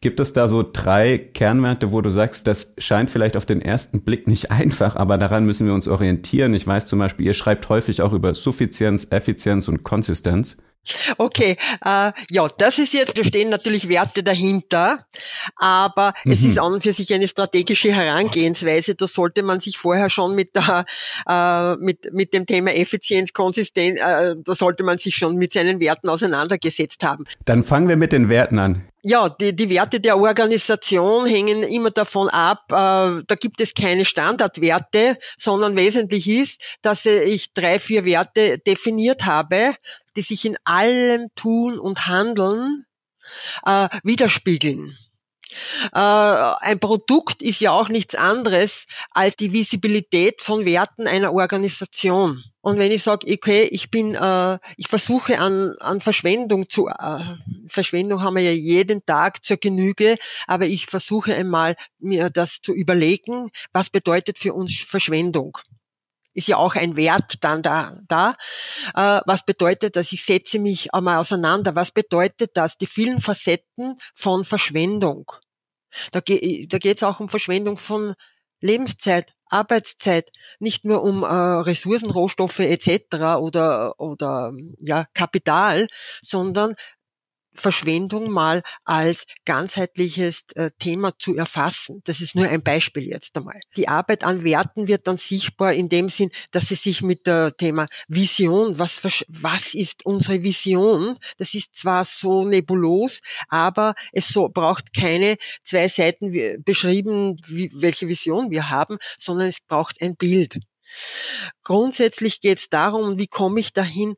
Gibt 0.00 0.20
es 0.20 0.32
da 0.32 0.46
so 0.46 0.64
drei 0.70 1.18
Kernwerte, 1.18 1.90
wo 1.90 2.02
du 2.02 2.10
sagst, 2.10 2.46
das 2.46 2.72
scheint 2.78 3.10
vielleicht 3.10 3.36
auf 3.36 3.46
den 3.46 3.60
ersten 3.60 4.02
Blick 4.02 4.28
nicht 4.28 4.50
einfach, 4.52 4.94
aber 4.94 5.18
daran 5.18 5.46
müssen 5.46 5.66
wir 5.66 5.74
uns 5.74 5.88
orientieren. 5.88 6.54
Ich 6.54 6.66
weiß 6.66 6.86
zum 6.86 7.00
Beispiel, 7.00 7.26
ihr 7.26 7.34
schreibt 7.34 7.68
häufig 7.68 8.02
auch 8.02 8.12
über 8.12 8.34
Suffizienz, 8.34 9.08
Effizienz 9.10 9.66
und 9.66 9.82
Konsistenz. 9.82 10.58
Okay, 11.16 11.56
äh, 11.84 12.12
ja, 12.30 12.48
das 12.58 12.78
ist 12.78 12.92
jetzt, 12.92 13.18
da 13.18 13.24
stehen 13.24 13.50
natürlich 13.50 13.88
Werte 13.88 14.22
dahinter, 14.22 15.06
aber 15.56 16.14
mhm. 16.24 16.32
es 16.32 16.42
ist 16.42 16.58
an 16.58 16.74
und 16.74 16.82
für 16.82 16.92
sich 16.92 17.12
eine 17.12 17.28
strategische 17.28 17.92
Herangehensweise. 17.92 18.94
Da 18.94 19.06
sollte 19.06 19.42
man 19.42 19.60
sich 19.60 19.78
vorher 19.78 20.10
schon 20.10 20.34
mit 20.34 20.54
der, 20.54 20.84
äh, 21.28 21.76
mit, 21.76 22.12
mit 22.12 22.32
dem 22.32 22.46
Thema 22.46 22.74
Effizienz, 22.74 23.32
Konsistenz, 23.32 24.00
äh, 24.00 24.34
da 24.36 24.54
sollte 24.54 24.82
man 24.82 24.98
sich 24.98 25.16
schon 25.16 25.36
mit 25.36 25.52
seinen 25.52 25.80
Werten 25.80 26.08
auseinandergesetzt 26.08 27.04
haben. 27.04 27.24
Dann 27.44 27.64
fangen 27.64 27.88
wir 27.88 27.96
mit 27.96 28.12
den 28.12 28.28
Werten 28.28 28.58
an. 28.58 28.88
Ja, 29.02 29.28
die, 29.28 29.54
die 29.54 29.70
Werte 29.70 30.00
der 30.00 30.18
Organisation 30.18 31.26
hängen 31.26 31.62
immer 31.62 31.90
davon 31.90 32.28
ab, 32.28 32.64
äh, 32.70 33.22
da 33.26 33.34
gibt 33.38 33.60
es 33.60 33.74
keine 33.74 34.04
Standardwerte, 34.04 35.18
sondern 35.36 35.76
wesentlich 35.76 36.28
ist, 36.28 36.60
dass 36.82 37.06
ich 37.06 37.54
drei, 37.54 37.78
vier 37.78 38.04
Werte 38.04 38.58
definiert 38.58 39.24
habe, 39.24 39.74
die 40.16 40.22
sich 40.22 40.44
in 40.44 40.56
allem 40.64 41.28
Tun 41.36 41.78
und 41.78 42.08
Handeln 42.08 42.86
äh, 43.64 43.88
widerspiegeln. 44.02 44.98
Äh, 45.92 45.98
ein 45.98 46.80
Produkt 46.80 47.40
ist 47.40 47.60
ja 47.60 47.72
auch 47.72 47.88
nichts 47.88 48.14
anderes 48.14 48.86
als 49.10 49.36
die 49.36 49.52
Visibilität 49.52 50.40
von 50.40 50.64
Werten 50.64 51.06
einer 51.06 51.32
Organisation. 51.32 52.44
Und 52.68 52.78
wenn 52.78 52.92
ich 52.92 53.02
sage, 53.02 53.32
okay, 53.32 53.62
ich 53.62 53.90
bin, 53.90 54.14
äh, 54.14 54.58
ich 54.76 54.88
versuche 54.88 55.38
an, 55.38 55.74
an 55.80 56.02
Verschwendung 56.02 56.68
zu, 56.68 56.88
äh, 56.88 57.36
Verschwendung 57.66 58.20
haben 58.20 58.36
wir 58.36 58.42
ja 58.42 58.50
jeden 58.50 59.06
Tag 59.06 59.42
zur 59.42 59.56
Genüge, 59.56 60.16
aber 60.46 60.66
ich 60.66 60.84
versuche 60.84 61.34
einmal 61.34 61.76
mir 61.98 62.28
das 62.28 62.60
zu 62.60 62.74
überlegen, 62.74 63.50
was 63.72 63.88
bedeutet 63.88 64.38
für 64.38 64.52
uns 64.52 64.80
Verschwendung? 64.80 65.56
ist 66.34 66.46
ja 66.46 66.58
auch 66.58 66.76
ein 66.76 66.94
Wert 66.94 67.42
dann 67.42 67.62
da. 67.62 67.98
da. 68.06 68.36
Äh, 68.94 69.22
was 69.24 69.46
bedeutet 69.46 69.96
das? 69.96 70.12
Ich 70.12 70.26
setze 70.26 70.58
mich 70.58 70.92
einmal 70.92 71.16
auseinander. 71.16 71.74
Was 71.74 71.90
bedeutet 71.90 72.50
das? 72.54 72.76
Die 72.76 72.86
vielen 72.86 73.22
Facetten 73.22 73.96
von 74.14 74.44
Verschwendung. 74.44 75.32
Da, 76.12 76.20
ge 76.20 76.66
da 76.66 76.76
geht 76.76 76.98
es 76.98 77.02
auch 77.02 77.18
um 77.18 77.30
Verschwendung 77.30 77.78
von 77.78 78.14
Lebenszeit, 78.60 79.32
Arbeitszeit, 79.50 80.30
nicht 80.58 80.84
nur 80.84 81.02
um 81.02 81.22
äh, 81.22 81.26
Ressourcen, 81.26 82.10
Rohstoffe 82.10 82.60
etc. 82.60 83.38
oder 83.40 83.94
oder 83.98 84.52
ja 84.80 85.06
Kapital, 85.14 85.88
sondern 86.22 86.74
Verschwendung 87.58 88.30
mal 88.30 88.62
als 88.84 89.24
ganzheitliches 89.44 90.44
äh, 90.54 90.70
Thema 90.78 91.18
zu 91.18 91.36
erfassen. 91.36 92.00
Das 92.04 92.20
ist 92.20 92.34
nur 92.34 92.48
ein 92.48 92.62
Beispiel 92.62 93.04
jetzt 93.04 93.36
einmal. 93.36 93.60
Die 93.76 93.88
Arbeit 93.88 94.24
an 94.24 94.44
Werten 94.44 94.88
wird 94.88 95.06
dann 95.06 95.16
sichtbar 95.16 95.72
in 95.72 95.88
dem 95.88 96.08
Sinn, 96.08 96.30
dass 96.50 96.68
sie 96.68 96.74
sich 96.74 97.02
mit 97.02 97.26
dem 97.26 97.52
Thema 97.56 97.88
Vision, 98.08 98.78
was, 98.78 99.02
was 99.28 99.74
ist 99.74 100.04
unsere 100.06 100.42
Vision? 100.42 101.18
Das 101.36 101.54
ist 101.54 101.76
zwar 101.76 102.04
so 102.04 102.44
nebulos, 102.44 103.20
aber 103.48 103.94
es 104.12 104.28
so, 104.28 104.48
braucht 104.48 104.92
keine 104.92 105.36
zwei 105.62 105.88
Seiten 105.88 106.62
beschrieben, 106.64 107.36
wie, 107.46 107.70
welche 107.74 108.08
Vision 108.08 108.50
wir 108.50 108.70
haben, 108.70 108.98
sondern 109.18 109.48
es 109.48 109.60
braucht 109.60 110.00
ein 110.00 110.16
Bild. 110.16 110.58
Grundsätzlich 111.62 112.40
geht 112.40 112.58
es 112.58 112.68
darum, 112.68 113.18
wie 113.18 113.26
komme 113.26 113.60
ich 113.60 113.72
dahin, 113.72 114.16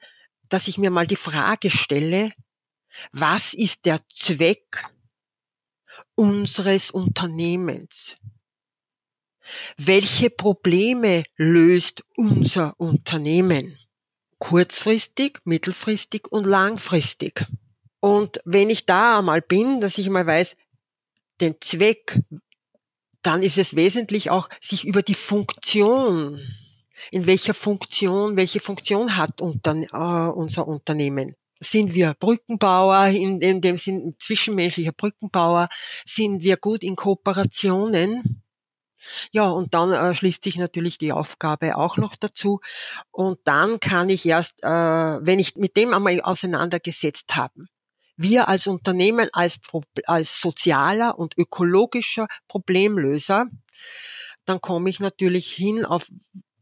dass 0.49 0.69
ich 0.69 0.79
mir 0.79 0.91
mal 0.91 1.07
die 1.07 1.17
Frage 1.17 1.71
stelle, 1.71 2.33
was 3.13 3.55
ist 3.55 3.87
der 3.87 4.01
Zweck 4.09 4.85
unseres 6.15 6.91
Unternehmens? 6.91 8.17
Welche 9.77 10.31
Probleme 10.31 11.25
löst 11.37 12.05
unser 12.17 12.79
Unternehmen? 12.79 13.79
Kurzfristig, 14.39 15.39
mittelfristig 15.45 16.31
und 16.31 16.45
langfristig. 16.45 17.47
Und 18.01 18.41
wenn 18.45 18.71
ich 18.71 18.87
da 18.87 19.19
einmal 19.19 19.43
bin, 19.43 19.81
dass 19.81 19.99
ich 19.99 20.09
mal 20.09 20.27
weiß, 20.27 20.57
den 21.41 21.57
Zweck, 21.61 22.21
dann 23.23 23.43
ist 23.43 23.59
es 23.59 23.77
wesentlich 23.77 24.31
auch, 24.31 24.49
sich 24.63 24.87
über 24.87 25.03
die 25.03 25.15
Funktion, 25.15 26.41
in 27.11 27.27
welcher 27.27 27.55
Funktion, 27.55 28.37
welche 28.37 28.61
Funktion 28.61 29.17
hat 29.17 29.41
äh, 29.41 29.97
unser 29.97 30.69
Unternehmen 30.69 31.35
sind 31.61 31.95
wir 31.95 32.15
Brückenbauer, 32.15 33.07
in, 33.07 33.41
in 33.41 33.61
dem 33.61 33.77
Sinn 33.77 34.17
zwischenmenschlicher 34.19 34.93
Brückenbauer, 34.93 35.69
sind 36.05 36.43
wir 36.43 36.57
gut 36.57 36.83
in 36.83 36.97
Kooperationen. 36.97 38.43
Ja, 39.33 39.49
und 39.49 39.73
dann 39.73 39.93
äh, 39.93 40.15
schließt 40.15 40.43
sich 40.43 40.57
natürlich 40.57 40.99
die 40.99 41.13
Aufgabe 41.13 41.77
auch 41.77 41.97
noch 41.97 42.17
dazu. 42.17 42.61
Und 43.11 43.39
dann 43.45 43.81
kann 43.81 44.09
ich 44.09 44.27
erst, 44.27 44.63
äh, 44.63 44.69
wenn 44.69 45.39
ich 45.39 45.57
mit 45.57 45.77
dem 45.77 45.95
einmal 45.95 46.21
auseinandergesetzt 46.21 47.37
habe, 47.37 47.67
wir 48.17 48.49
als 48.49 48.67
Unternehmen, 48.67 49.31
als, 49.33 49.59
als 50.05 50.41
sozialer 50.41 51.19
und 51.19 51.39
ökologischer 51.39 52.29
Problemlöser, 52.49 53.47
dann 54.45 54.61
komme 54.61 54.91
ich 54.91 55.01
natürlich 55.01 55.51
hin 55.53 55.87
auf, 55.87 56.11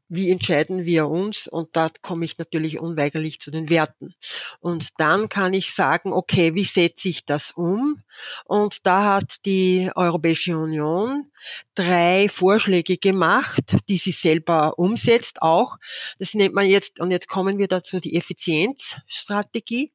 wie 0.08 0.30
entscheiden 0.30 0.84
wir 0.84 1.08
uns? 1.08 1.46
Und 1.46 1.76
da 1.76 1.88
komme 2.02 2.24
ich 2.24 2.38
natürlich 2.38 2.78
unweigerlich 2.78 3.40
zu 3.40 3.50
den 3.50 3.70
Werten. 3.70 4.14
Und 4.60 4.98
dann 4.98 5.28
kann 5.28 5.54
ich 5.54 5.74
sagen, 5.74 6.12
okay, 6.12 6.54
wie 6.54 6.64
setze 6.64 7.08
ich 7.08 7.24
das 7.24 7.52
um? 7.52 8.02
Und 8.44 8.86
da 8.86 9.14
hat 9.14 9.44
die 9.44 9.90
Europäische 9.94 10.56
Union 10.56 11.30
drei 11.74 12.28
Vorschläge 12.28 12.96
gemacht, 12.96 13.76
die 13.88 13.98
sie 13.98 14.12
selber 14.12 14.78
umsetzt 14.78 15.42
auch. 15.42 15.76
Das 16.18 16.34
nennt 16.34 16.54
man 16.54 16.66
jetzt, 16.66 17.00
und 17.00 17.10
jetzt 17.10 17.28
kommen 17.28 17.58
wir 17.58 17.68
dazu, 17.68 18.00
die 18.00 18.16
Effizienzstrategie 18.16 19.92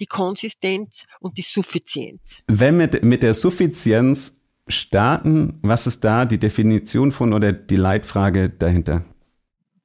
die 0.00 0.06
Konsistenz 0.06 1.06
und 1.20 1.38
die 1.38 1.42
Suffizienz. 1.42 2.42
Wenn 2.48 2.76
mit, 2.76 3.02
mit 3.04 3.22
der 3.22 3.34
Suffizienz 3.34 4.40
starten, 4.66 5.58
was 5.62 5.86
ist 5.86 6.04
da 6.04 6.24
die 6.24 6.38
Definition 6.38 7.12
von 7.12 7.32
oder 7.32 7.52
die 7.52 7.76
Leitfrage 7.76 8.50
dahinter? 8.50 9.04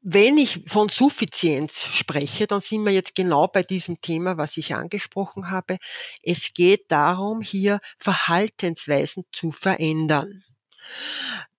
Wenn 0.06 0.38
ich 0.38 0.64
von 0.68 0.90
Suffizienz 0.90 1.86
spreche, 1.86 2.46
dann 2.46 2.60
sind 2.60 2.84
wir 2.84 2.92
jetzt 2.92 3.16
genau 3.16 3.48
bei 3.48 3.64
diesem 3.64 4.02
Thema, 4.02 4.36
was 4.38 4.58
ich 4.58 4.76
angesprochen 4.76 5.50
habe. 5.50 5.78
Es 6.22 6.54
geht 6.54 6.92
darum, 6.92 7.42
hier 7.42 7.80
Verhaltensweisen 8.00 9.24
zu 9.32 9.54
verändern. 9.54 10.44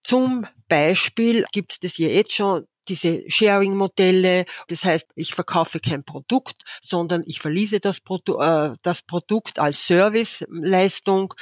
Zum 0.03 0.47
Beispiel 0.69 1.47
gibt 1.53 1.83
es 1.83 1.95
hier 1.95 2.13
jetzt 2.13 2.35
schon 2.35 2.67
diese 2.89 3.23
Sharing-Modelle. 3.29 4.45
Das 4.69 4.85
heißt, 4.85 5.11
ich 5.15 5.35
verkaufe 5.35 5.81
kein 5.81 6.05
Produkt, 6.05 6.63
sondern 6.83 7.23
ich 7.27 7.41
verließe 7.41 7.81
das, 7.81 8.01
Produ 8.01 8.39
äh, 8.41 8.75
das 8.83 9.03
Produkt 9.03 9.59
als 9.59 9.87
Serviceleistung. 9.87 11.35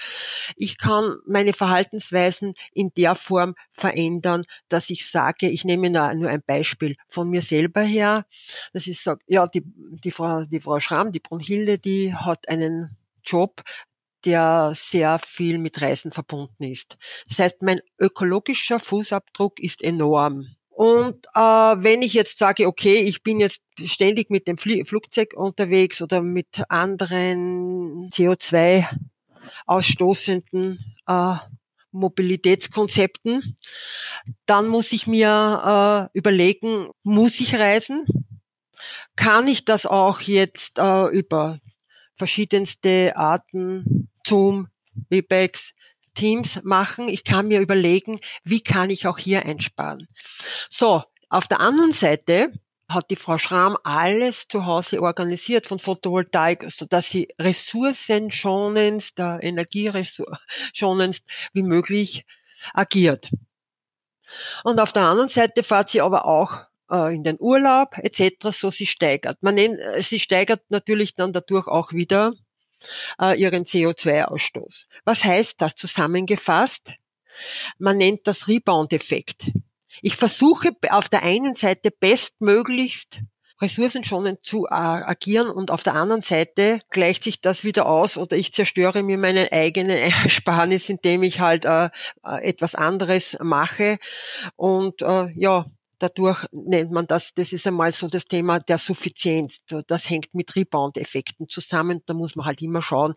Ich 0.56 0.78
kann 0.78 1.16
meine 1.26 1.52
Verhaltensweisen 1.52 2.54
in 2.72 2.92
der 2.96 3.14
Form 3.14 3.54
verändern, 3.72 4.44
dass 4.68 4.90
ich 4.90 5.08
sage, 5.08 5.48
ich 5.48 5.64
nehme 5.64 5.90
nur, 5.90 6.14
nur 6.14 6.30
ein 6.30 6.42
Beispiel 6.46 6.96
von 7.08 7.28
mir 7.28 7.42
selber 7.42 7.82
her. 7.82 8.26
Das 8.72 8.86
ist, 8.86 9.08
ja, 9.26 9.46
die, 9.46 9.62
die 9.64 10.10
Frau, 10.10 10.44
die 10.44 10.60
Frau 10.60 10.80
Schramm, 10.80 11.12
die 11.12 11.20
Brunhilde, 11.20 11.78
die 11.78 12.14
hat 12.14 12.48
einen 12.48 12.96
Job, 13.24 13.62
der 14.24 14.72
sehr 14.74 15.18
viel 15.18 15.58
mit 15.58 15.80
Reisen 15.80 16.12
verbunden 16.12 16.62
ist. 16.64 16.96
Das 17.28 17.38
heißt, 17.38 17.62
mein 17.62 17.80
ökologischer 17.98 18.78
Fußabdruck 18.78 19.58
ist 19.60 19.82
enorm. 19.82 20.56
Und 20.74 21.26
äh, 21.34 21.40
wenn 21.40 22.02
ich 22.02 22.14
jetzt 22.14 22.38
sage, 22.38 22.66
okay, 22.66 22.94
ich 22.94 23.22
bin 23.22 23.40
jetzt 23.40 23.62
ständig 23.84 24.30
mit 24.30 24.48
dem 24.48 24.56
Fl 24.56 24.84
Flugzeug 24.84 25.34
unterwegs 25.34 26.00
oder 26.00 26.22
mit 26.22 26.62
anderen 26.68 28.10
CO2 28.10 28.86
ausstoßenden 29.66 30.78
äh, 31.06 31.34
Mobilitätskonzepten, 31.90 33.56
dann 34.46 34.68
muss 34.68 34.92
ich 34.92 35.06
mir 35.06 36.08
äh, 36.14 36.18
überlegen, 36.18 36.88
muss 37.02 37.40
ich 37.40 37.54
reisen? 37.54 38.06
Kann 39.14 39.46
ich 39.46 39.66
das 39.66 39.84
auch 39.84 40.20
jetzt 40.22 40.78
äh, 40.78 41.06
über 41.08 41.60
verschiedenste 42.14 43.14
Arten, 43.14 44.08
Zoom, 44.26 44.68
Webex, 45.10 45.74
Teams 46.14 46.62
machen. 46.62 47.08
Ich 47.08 47.24
kann 47.24 47.48
mir 47.48 47.60
überlegen, 47.60 48.20
wie 48.44 48.62
kann 48.62 48.90
ich 48.90 49.06
auch 49.06 49.18
hier 49.18 49.44
einsparen. 49.44 50.08
So, 50.68 51.02
auf 51.28 51.48
der 51.48 51.60
anderen 51.60 51.92
Seite 51.92 52.52
hat 52.88 53.10
die 53.10 53.16
Frau 53.16 53.38
Schramm 53.38 53.76
alles 53.84 54.48
zu 54.48 54.66
Hause 54.66 55.00
organisiert 55.00 55.66
von 55.66 55.78
Photovoltaik, 55.78 56.70
so 56.70 56.86
dass 56.86 57.08
sie 57.08 57.28
ressourcenschonendst, 57.38 59.18
äh, 59.18 59.38
energieschonendst 59.38 61.24
wie 61.52 61.62
möglich 61.62 62.26
agiert. 62.74 63.30
Und 64.64 64.80
auf 64.80 64.92
der 64.92 65.02
anderen 65.02 65.28
Seite 65.28 65.62
fährt 65.62 65.90
sie 65.90 66.00
aber 66.00 66.26
auch 66.26 66.66
äh, 66.90 67.14
in 67.14 67.24
den 67.24 67.36
Urlaub 67.40 67.98
etc., 67.98 68.50
so 68.50 68.70
sie 68.70 68.86
steigert. 68.86 69.42
Man 69.42 69.54
nennt, 69.54 69.78
äh, 69.78 70.02
sie 70.02 70.18
steigert 70.18 70.62
natürlich 70.68 71.14
dann 71.14 71.32
dadurch 71.32 71.66
auch 71.66 71.92
wieder 71.92 72.32
äh, 73.20 73.38
ihren 73.40 73.64
CO2-Ausstoß. 73.64 74.86
Was 75.04 75.24
heißt 75.24 75.60
das 75.60 75.74
zusammengefasst? 75.74 76.92
Man 77.78 77.98
nennt 77.98 78.26
das 78.26 78.48
Rebound-Effekt. 78.48 79.50
Ich 80.00 80.16
versuche 80.16 80.70
auf 80.90 81.08
der 81.08 81.22
einen 81.22 81.54
Seite 81.54 81.90
bestmöglichst 81.90 83.20
ressourcenschonend 83.62 84.44
zu 84.44 84.66
äh, 84.66 84.74
agieren 84.74 85.48
und 85.48 85.70
auf 85.70 85.82
der 85.84 85.94
anderen 85.94 86.20
Seite 86.20 86.80
gleicht 86.90 87.22
sich 87.22 87.40
das 87.40 87.62
wieder 87.62 87.86
aus 87.86 88.18
oder 88.18 88.36
ich 88.36 88.52
zerstöre 88.52 89.02
mir 89.02 89.18
meine 89.18 89.52
eigene 89.52 89.98
Ersparnis, 90.24 90.88
indem 90.88 91.22
ich 91.22 91.40
halt 91.40 91.64
äh, 91.64 91.88
äh 92.24 92.42
etwas 92.42 92.74
anderes 92.74 93.38
mache 93.40 93.98
und 94.56 95.02
äh, 95.02 95.28
ja, 95.36 95.66
Dadurch 96.02 96.46
nennt 96.50 96.90
man 96.90 97.06
das, 97.06 97.32
das 97.32 97.52
ist 97.52 97.64
einmal 97.64 97.92
so 97.92 98.08
das 98.08 98.24
Thema 98.24 98.58
der 98.58 98.78
Suffizienz. 98.78 99.60
Das 99.86 100.10
hängt 100.10 100.34
mit 100.34 100.56
Rebound-Effekten 100.56 101.48
zusammen. 101.48 102.00
Da 102.06 102.14
muss 102.14 102.34
man 102.34 102.44
halt 102.44 102.60
immer 102.60 102.82
schauen, 102.82 103.14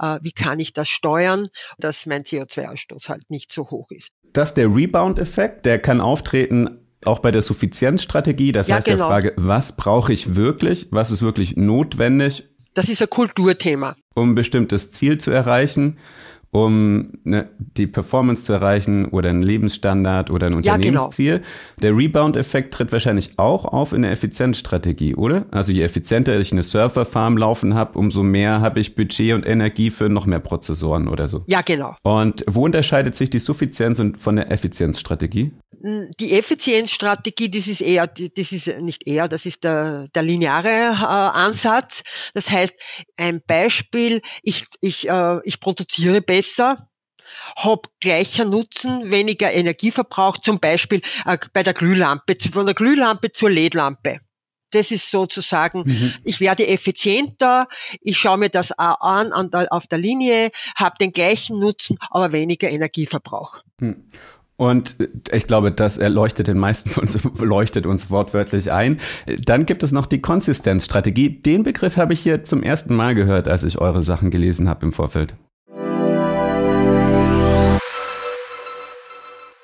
äh, 0.00 0.18
wie 0.20 0.32
kann 0.32 0.58
ich 0.58 0.72
das 0.72 0.88
steuern, 0.88 1.46
dass 1.78 2.06
mein 2.06 2.24
CO2-Ausstoß 2.24 3.08
halt 3.08 3.30
nicht 3.30 3.52
so 3.52 3.70
hoch 3.70 3.88
ist. 3.92 4.10
Das 4.32 4.48
ist 4.48 4.56
der 4.56 4.66
Rebound-Effekt, 4.66 5.64
der 5.64 5.78
kann 5.78 6.00
auftreten 6.00 6.80
auch 7.04 7.20
bei 7.20 7.30
der 7.30 7.42
Suffizienzstrategie. 7.42 8.50
Das 8.50 8.66
ja, 8.66 8.76
heißt 8.76 8.88
genau. 8.88 8.96
der 8.96 9.06
Frage, 9.06 9.32
was 9.36 9.76
brauche 9.76 10.12
ich 10.12 10.34
wirklich? 10.34 10.88
Was 10.90 11.12
ist 11.12 11.22
wirklich 11.22 11.54
notwendig? 11.54 12.48
Das 12.74 12.88
ist 12.88 13.00
ein 13.00 13.10
Kulturthema. 13.10 13.94
Um 14.16 14.30
ein 14.30 14.34
bestimmtes 14.34 14.90
Ziel 14.90 15.18
zu 15.18 15.30
erreichen. 15.30 15.98
Um 16.54 17.10
ne, 17.24 17.48
die 17.58 17.88
Performance 17.88 18.44
zu 18.44 18.52
erreichen 18.52 19.06
oder 19.06 19.28
einen 19.28 19.42
Lebensstandard 19.42 20.30
oder 20.30 20.46
ein 20.46 20.54
Unternehmensziel. 20.54 21.32
Ja, 21.32 21.38
genau. 21.38 21.48
Der 21.82 21.96
Rebound-Effekt 21.96 22.72
tritt 22.72 22.92
wahrscheinlich 22.92 23.40
auch 23.40 23.64
auf 23.64 23.92
in 23.92 24.02
der 24.02 24.12
Effizienzstrategie, 24.12 25.16
oder? 25.16 25.46
Also 25.50 25.72
je 25.72 25.82
effizienter 25.82 26.38
ich 26.38 26.52
eine 26.52 26.62
Surferfarm 26.62 27.36
laufen 27.36 27.74
habe, 27.74 27.98
umso 27.98 28.22
mehr 28.22 28.60
habe 28.60 28.78
ich 28.78 28.94
Budget 28.94 29.34
und 29.34 29.44
Energie 29.44 29.90
für 29.90 30.08
noch 30.08 30.26
mehr 30.26 30.38
Prozessoren 30.38 31.08
oder 31.08 31.26
so. 31.26 31.42
Ja, 31.48 31.60
genau. 31.62 31.96
Und 32.04 32.44
wo 32.46 32.64
unterscheidet 32.64 33.16
sich 33.16 33.30
die 33.30 33.40
Suffizienz 33.40 34.00
von 34.20 34.36
der 34.36 34.52
Effizienzstrategie? 34.52 35.50
Die 36.18 36.32
Effizienzstrategie, 36.32 37.50
das 37.50 37.68
ist 37.68 37.82
eher, 37.82 38.06
das 38.06 38.52
ist 38.52 38.68
nicht 38.80 39.06
eher, 39.06 39.28
das 39.28 39.44
ist 39.44 39.64
der, 39.64 40.08
der 40.14 40.22
lineare 40.22 40.68
äh, 40.68 41.04
Ansatz. 41.04 42.02
Das 42.32 42.50
heißt, 42.50 42.74
ein 43.18 43.42
Beispiel, 43.46 44.22
ich, 44.42 44.64
ich, 44.80 45.10
äh, 45.10 45.40
ich 45.44 45.60
produziere 45.60 46.22
besser, 46.22 46.43
habe 47.56 47.88
gleicher 48.00 48.44
Nutzen, 48.44 49.10
weniger 49.10 49.52
Energieverbrauch, 49.52 50.38
zum 50.38 50.60
Beispiel 50.60 51.00
äh, 51.24 51.38
bei 51.52 51.62
der 51.62 51.74
Glühlampe, 51.74 52.36
von 52.50 52.66
der 52.66 52.74
Glühlampe 52.74 53.32
zur 53.32 53.50
LED-Lampe. 53.50 54.20
Das 54.70 54.90
ist 54.90 55.10
sozusagen, 55.10 55.84
mhm. 55.86 56.14
ich 56.24 56.40
werde 56.40 56.66
effizienter, 56.66 57.68
ich 58.00 58.18
schaue 58.18 58.38
mir 58.38 58.48
das 58.48 58.72
an, 58.72 59.32
an 59.32 59.50
der, 59.50 59.72
auf 59.72 59.86
der 59.86 59.98
Linie, 59.98 60.50
habe 60.74 60.96
den 61.00 61.12
gleichen 61.12 61.60
Nutzen, 61.60 61.96
aber 62.10 62.32
weniger 62.32 62.68
Energieverbrauch. 62.68 63.62
Mhm. 63.78 64.10
Und 64.56 64.96
ich 65.32 65.46
glaube, 65.46 65.72
das 65.72 65.98
erleuchtet 65.98 66.46
den 66.46 66.58
meisten 66.58 66.88
von 66.90 67.04
uns, 67.04 67.18
leuchtet 67.40 67.86
uns 67.86 68.10
wortwörtlich 68.10 68.70
ein. 68.70 69.00
Dann 69.26 69.66
gibt 69.66 69.82
es 69.82 69.90
noch 69.90 70.06
die 70.06 70.20
Konsistenzstrategie. 70.20 71.40
Den 71.40 71.64
Begriff 71.64 71.96
habe 71.96 72.12
ich 72.12 72.20
hier 72.20 72.44
zum 72.44 72.62
ersten 72.62 72.94
Mal 72.94 73.14
gehört, 73.14 73.48
als 73.48 73.64
ich 73.64 73.78
eure 73.78 74.02
Sachen 74.02 74.30
gelesen 74.30 74.68
habe 74.68 74.86
im 74.86 74.92
Vorfeld. 74.92 75.34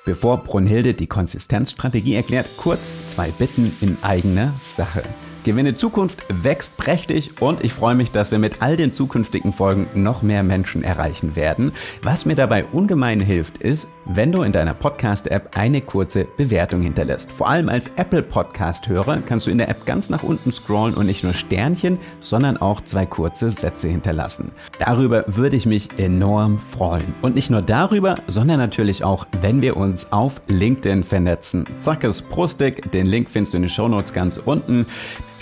Bevor 0.03 0.37
Brunhilde 0.37 0.95
die 0.95 1.05
Konsistenzstrategie 1.05 2.15
erklärt, 2.15 2.47
kurz 2.57 3.07
zwei 3.07 3.29
Bitten 3.29 3.71
in 3.81 3.97
eigener 4.01 4.51
Sache. 4.59 5.03
Gewinne 5.43 5.75
Zukunft 5.75 6.19
wächst 6.29 6.77
prächtig 6.77 7.41
und 7.41 7.63
ich 7.63 7.73
freue 7.73 7.95
mich, 7.95 8.11
dass 8.11 8.29
wir 8.29 8.37
mit 8.37 8.61
all 8.61 8.77
den 8.77 8.93
zukünftigen 8.93 9.53
Folgen 9.53 9.87
noch 9.95 10.21
mehr 10.21 10.43
Menschen 10.43 10.83
erreichen 10.83 11.35
werden. 11.35 11.71
Was 12.03 12.25
mir 12.25 12.35
dabei 12.35 12.65
ungemein 12.65 13.19
hilft, 13.19 13.57
ist, 13.57 13.91
wenn 14.05 14.31
du 14.31 14.43
in 14.43 14.51
deiner 14.51 14.75
Podcast-App 14.75 15.57
eine 15.57 15.81
kurze 15.81 16.25
Bewertung 16.25 16.83
hinterlässt. 16.83 17.31
Vor 17.31 17.49
allem 17.49 17.69
als 17.69 17.89
Apple 17.95 18.21
Podcast-Hörer 18.21 19.23
kannst 19.25 19.47
du 19.47 19.51
in 19.51 19.57
der 19.57 19.69
App 19.69 19.87
ganz 19.87 20.11
nach 20.11 20.21
unten 20.21 20.51
scrollen 20.51 20.93
und 20.93 21.07
nicht 21.07 21.23
nur 21.23 21.33
Sternchen, 21.33 21.97
sondern 22.19 22.57
auch 22.57 22.81
zwei 22.81 23.07
kurze 23.07 23.49
Sätze 23.49 23.87
hinterlassen. 23.87 24.51
Darüber 24.77 25.25
würde 25.27 25.55
ich 25.55 25.65
mich 25.65 25.89
enorm 25.97 26.59
freuen. 26.59 27.15
Und 27.23 27.33
nicht 27.33 27.49
nur 27.49 27.63
darüber, 27.63 28.17
sondern 28.27 28.59
natürlich 28.59 29.03
auch, 29.03 29.25
wenn 29.41 29.63
wir 29.63 29.75
uns 29.75 30.11
auf 30.11 30.39
LinkedIn 30.49 31.03
vernetzen. 31.03 31.65
Zack 31.79 32.03
ist 32.03 32.29
Prostig, 32.29 32.91
den 32.91 33.07
Link 33.07 33.27
findest 33.29 33.53
du 33.53 33.57
in 33.57 33.63
den 33.63 33.69
Shownotes 33.69 34.13
ganz 34.13 34.37
unten. 34.37 34.85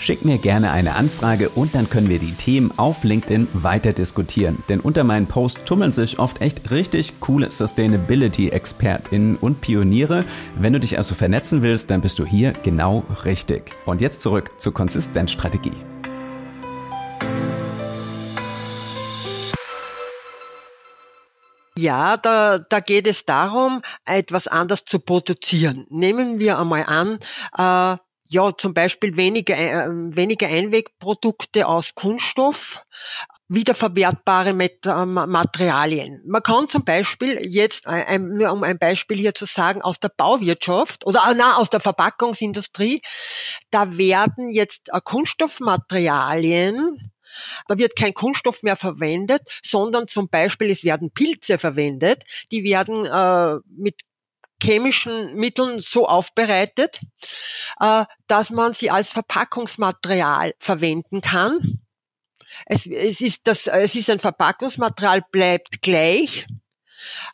Schick 0.00 0.24
mir 0.24 0.38
gerne 0.38 0.70
eine 0.70 0.94
Anfrage 0.94 1.50
und 1.50 1.74
dann 1.74 1.90
können 1.90 2.08
wir 2.08 2.18
die 2.18 2.32
Themen 2.32 2.72
auf 2.78 3.04
LinkedIn 3.04 3.48
weiter 3.52 3.92
diskutieren. 3.92 4.64
Denn 4.70 4.80
unter 4.80 5.04
meinen 5.04 5.26
Posts 5.26 5.64
tummeln 5.64 5.92
sich 5.92 6.18
oft 6.18 6.40
echt 6.40 6.70
richtig 6.70 7.20
coole 7.20 7.50
Sustainability-ExpertInnen 7.50 9.36
und 9.36 9.60
Pioniere. 9.60 10.24
Wenn 10.58 10.72
du 10.72 10.80
dich 10.80 10.96
also 10.96 11.14
vernetzen 11.14 11.60
willst, 11.60 11.90
dann 11.90 12.00
bist 12.00 12.18
du 12.18 12.24
hier 12.24 12.54
genau 12.62 13.04
richtig. 13.26 13.72
Und 13.84 14.00
jetzt 14.00 14.22
zurück 14.22 14.50
zur 14.56 14.72
Konsistenzstrategie. 14.72 15.74
Ja, 21.76 22.16
da, 22.16 22.58
da 22.58 22.80
geht 22.80 23.06
es 23.06 23.26
darum, 23.26 23.82
etwas 24.06 24.48
anders 24.48 24.86
zu 24.86 24.98
produzieren. 24.98 25.86
Nehmen 25.90 26.38
wir 26.38 26.58
einmal 26.58 26.84
an, 26.86 27.18
äh, 27.56 27.98
ja, 28.30 28.56
zum 28.56 28.72
Beispiel 28.74 29.16
weniger, 29.16 29.58
äh, 29.58 29.88
weniger 29.90 30.46
Einwegprodukte 30.46 31.66
aus 31.66 31.96
Kunststoff, 31.96 32.80
wiederverwertbare 33.48 34.54
Materialien. 34.54 36.22
Man 36.24 36.42
kann 36.42 36.68
zum 36.68 36.84
Beispiel 36.84 37.40
jetzt, 37.44 37.88
nur 37.88 38.52
um 38.52 38.62
ein 38.62 38.78
Beispiel 38.78 39.18
hier 39.18 39.34
zu 39.34 39.46
sagen, 39.46 39.82
aus 39.82 39.98
der 39.98 40.12
Bauwirtschaft 40.16 41.04
oder 41.04 41.24
ah, 41.24 41.34
na, 41.36 41.56
aus 41.56 41.70
der 41.70 41.80
Verpackungsindustrie, 41.80 43.02
da 43.72 43.98
werden 43.98 44.50
jetzt 44.50 44.90
äh, 44.92 45.00
Kunststoffmaterialien 45.02 47.10
da 47.68 47.78
wird 47.78 47.96
kein 47.96 48.12
Kunststoff 48.12 48.64
mehr 48.64 48.76
verwendet, 48.76 49.42
sondern 49.62 50.08
zum 50.08 50.28
Beispiel 50.28 50.68
es 50.70 50.82
werden 50.82 51.12
Pilze 51.12 51.58
verwendet, 51.58 52.24
die 52.50 52.64
werden 52.64 53.06
äh, 53.06 53.60
mit 53.68 54.00
chemischen 54.62 55.34
Mitteln 55.34 55.80
so 55.80 56.08
aufbereitet, 56.08 57.00
äh, 57.80 58.04
dass 58.26 58.50
man 58.50 58.72
sie 58.72 58.90
als 58.90 59.10
Verpackungsmaterial 59.10 60.54
verwenden 60.58 61.20
kann. 61.20 61.80
Es, 62.66 62.86
es, 62.86 63.20
ist 63.20 63.46
das, 63.46 63.66
es 63.66 63.94
ist 63.94 64.10
ein 64.10 64.18
Verpackungsmaterial, 64.18 65.22
bleibt 65.30 65.82
gleich, 65.82 66.46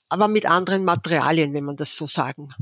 aber 0.08 0.28
mit 0.28 0.46
anderen 0.46 0.84
Materialien, 0.84 1.54
wenn 1.54 1.64
man 1.64 1.76
das 1.76 1.96
so 1.96 2.06
sagen 2.06 2.54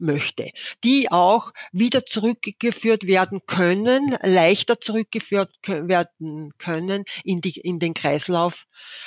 möchte, 0.00 0.50
die 0.84 1.10
auch 1.10 1.52
wieder 1.72 2.04
zurückgeführt 2.04 3.06
werden 3.06 3.40
können, 3.46 4.16
leichter 4.22 4.80
zurückgeführt 4.80 5.50
werden 5.66 6.52
können 6.58 7.04
in, 7.24 7.40
die, 7.40 7.58
in 7.60 7.78
den 7.78 7.94
Kreislauf 7.94 8.64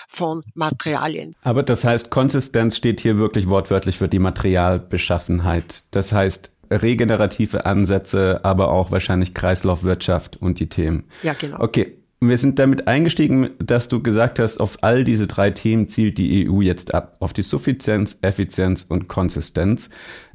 von 0.07 0.43
Materialien. 0.53 1.35
Aber 1.43 1.63
das 1.63 1.83
heißt, 1.83 2.09
Konsistenz 2.09 2.77
steht 2.77 3.01
hier 3.01 3.17
wirklich 3.17 3.47
wortwörtlich 3.47 3.97
für 3.97 4.07
die 4.07 4.19
Materialbeschaffenheit. 4.19 5.83
Das 5.91 6.11
heißt, 6.11 6.51
regenerative 6.71 7.65
Ansätze, 7.65 8.39
aber 8.43 8.71
auch 8.71 8.91
wahrscheinlich 8.91 9.33
Kreislaufwirtschaft 9.33 10.37
und 10.37 10.59
die 10.59 10.69
Themen. 10.69 11.05
Ja, 11.21 11.33
genau. 11.33 11.59
Okay. 11.59 11.97
Wir 12.19 12.37
sind 12.37 12.57
damit 12.57 12.87
eingestiegen, 12.87 13.49
dass 13.59 13.89
du 13.89 14.01
gesagt 14.01 14.39
hast, 14.39 14.61
auf 14.61 14.77
all 14.81 15.03
diese 15.03 15.27
drei 15.27 15.51
Themen 15.51 15.89
zielt 15.89 16.17
die 16.17 16.49
EU 16.49 16.61
jetzt 16.61 16.93
ab. 16.93 17.17
Auf 17.19 17.33
die 17.33 17.41
Suffizienz, 17.41 18.19
Effizienz 18.21 18.83
und 18.87 19.09
Konsistenz. 19.09 19.89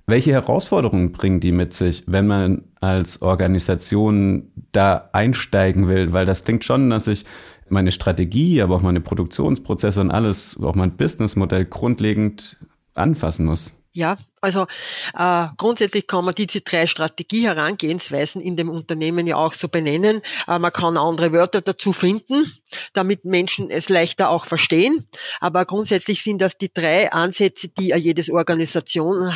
Welche 0.09 0.33
Herausforderungen 0.33 1.13
bringen 1.13 1.39
die 1.39 1.53
mit 1.53 1.75
sich, 1.75 2.03
wenn 2.07 2.27
man 2.27 2.65
als 2.81 3.21
Organisation 3.21 4.51
da 4.73 5.11
einsteigen 5.13 5.91
will? 5.91 6.15
Weil 6.15 6.25
das 6.25 6.45
klingt 6.45 6.65
schon, 6.65 6.89
dass 6.89 7.09
ich 7.09 7.27
meine 7.69 7.93
Strategie, 7.93 8.63
aber 8.63 8.77
auch 8.77 8.81
meine 8.81 9.03
Produktionsprozesse 9.03 10.01
und 10.01 10.11
alles, 10.11 10.59
auch 10.63 10.75
mein 10.75 10.97
Businessmodell 10.97 11.67
grundlegend 11.67 12.57
anfassen 12.95 13.45
muss. 13.45 13.73
Ja, 13.93 14.17
also 14.41 14.67
äh, 15.15 15.47
grundsätzlich 15.59 16.07
kann 16.07 16.25
man 16.25 16.35
diese 16.35 16.63
drei 16.63 16.87
Strategie-Herangehensweisen 16.87 18.41
in 18.41 18.57
dem 18.57 18.71
Unternehmen 18.71 19.27
ja 19.27 19.37
auch 19.37 19.53
so 19.53 19.69
benennen. 19.69 20.23
Äh, 20.47 20.59
man 20.59 20.73
kann 20.73 20.97
andere 20.97 21.33
Wörter 21.33 21.61
dazu 21.61 21.93
finden, 21.93 22.51
damit 22.95 23.27
Menschen 23.27 23.69
es 23.69 23.91
leichter 23.91 24.31
auch 24.31 24.47
verstehen. 24.47 25.07
Aber 25.41 25.67
grundsätzlich 25.67 26.23
sind 26.23 26.41
das 26.41 26.57
die 26.57 26.73
drei 26.73 27.13
Ansätze, 27.13 27.69
die 27.69 27.89
jedes 27.89 28.31
Organisation 28.31 29.35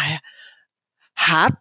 hat, 1.29 1.59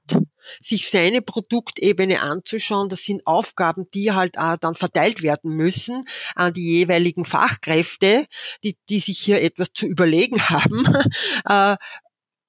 sich 0.59 0.89
seine 0.89 1.21
Produktebene 1.21 2.21
anzuschauen. 2.21 2.89
Das 2.89 3.03
sind 3.03 3.25
Aufgaben, 3.25 3.89
die 3.93 4.11
halt 4.11 4.37
auch 4.37 4.57
dann 4.57 4.75
verteilt 4.75 5.21
werden 5.21 5.55
müssen 5.55 6.05
an 6.35 6.53
die 6.53 6.79
jeweiligen 6.79 7.25
Fachkräfte, 7.25 8.25
die, 8.63 8.77
die 8.89 8.99
sich 8.99 9.19
hier 9.19 9.41
etwas 9.41 9.73
zu 9.73 9.85
überlegen 9.85 10.41
haben. 10.49 10.85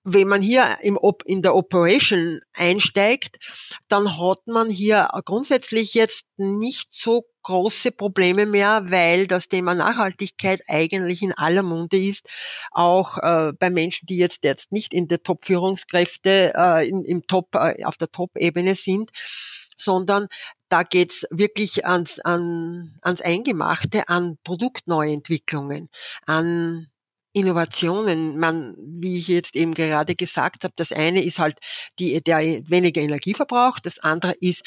Wenn 0.05 0.29
man 0.29 0.43
hier 0.43 0.79
im, 0.83 0.99
in 1.25 1.43
der 1.43 1.55
Operation 1.55 2.41
einsteigt, 2.55 3.39
dann 3.89 4.19
hat 4.19 4.47
man 4.47 4.69
hier 4.69 5.09
grundsätzlich 5.25 5.95
jetzt 5.95 6.27
nicht 6.37 6.93
so 6.93 7.25
große 7.43 7.93
Probleme 7.93 8.47
mehr, 8.47 8.91
weil 8.91 9.27
das 9.27 9.49
Thema 9.49 9.75
Nachhaltigkeit 9.75 10.63
eigentlich 10.69 11.23
in 11.23 11.33
aller 11.33 11.63
Munde 11.63 11.99
ist, 11.99 12.29
auch 12.71 13.19
äh, 13.19 13.53
bei 13.59 13.71
Menschen, 13.71 14.07
die 14.07 14.17
jetzt 14.17 14.45
jetzt 14.45 14.73
nicht 14.73 14.95
in 14.95 15.09
der 15.09 15.23
Top-Führungskräfte 15.23 16.53
äh, 16.57 16.89
im 16.89 17.27
Top 17.27 17.55
äh, 17.55 17.85
auf 17.85 17.97
der 17.97 18.11
Top-Ebene 18.11 18.75
sind, 18.75 19.11
sondern 19.77 20.29
da 20.69 20.85
geht's 20.85 21.27
wirklich 21.31 21.85
ans, 21.85 22.21
an, 22.21 22.99
ans 23.03 23.21
Eingemachte, 23.21 24.09
an 24.09 24.39
Produktneuentwicklungen, 24.45 25.91
an 26.25 26.89
Innovationen, 27.33 28.39
man, 28.39 28.75
wie 28.79 29.19
ich 29.19 29.29
jetzt 29.29 29.57
eben 29.57 29.75
gerade 29.75 30.15
gesagt 30.15 30.65
habe, 30.65 30.75
das 30.77 30.93
eine 30.93 31.23
ist 31.23 31.39
halt 31.39 31.59
die, 31.99 32.23
der 32.23 32.39
weniger 32.69 33.01
Energieverbrauch, 33.01 33.79
das 33.79 33.99
andere 33.99 34.35
ist 34.41 34.63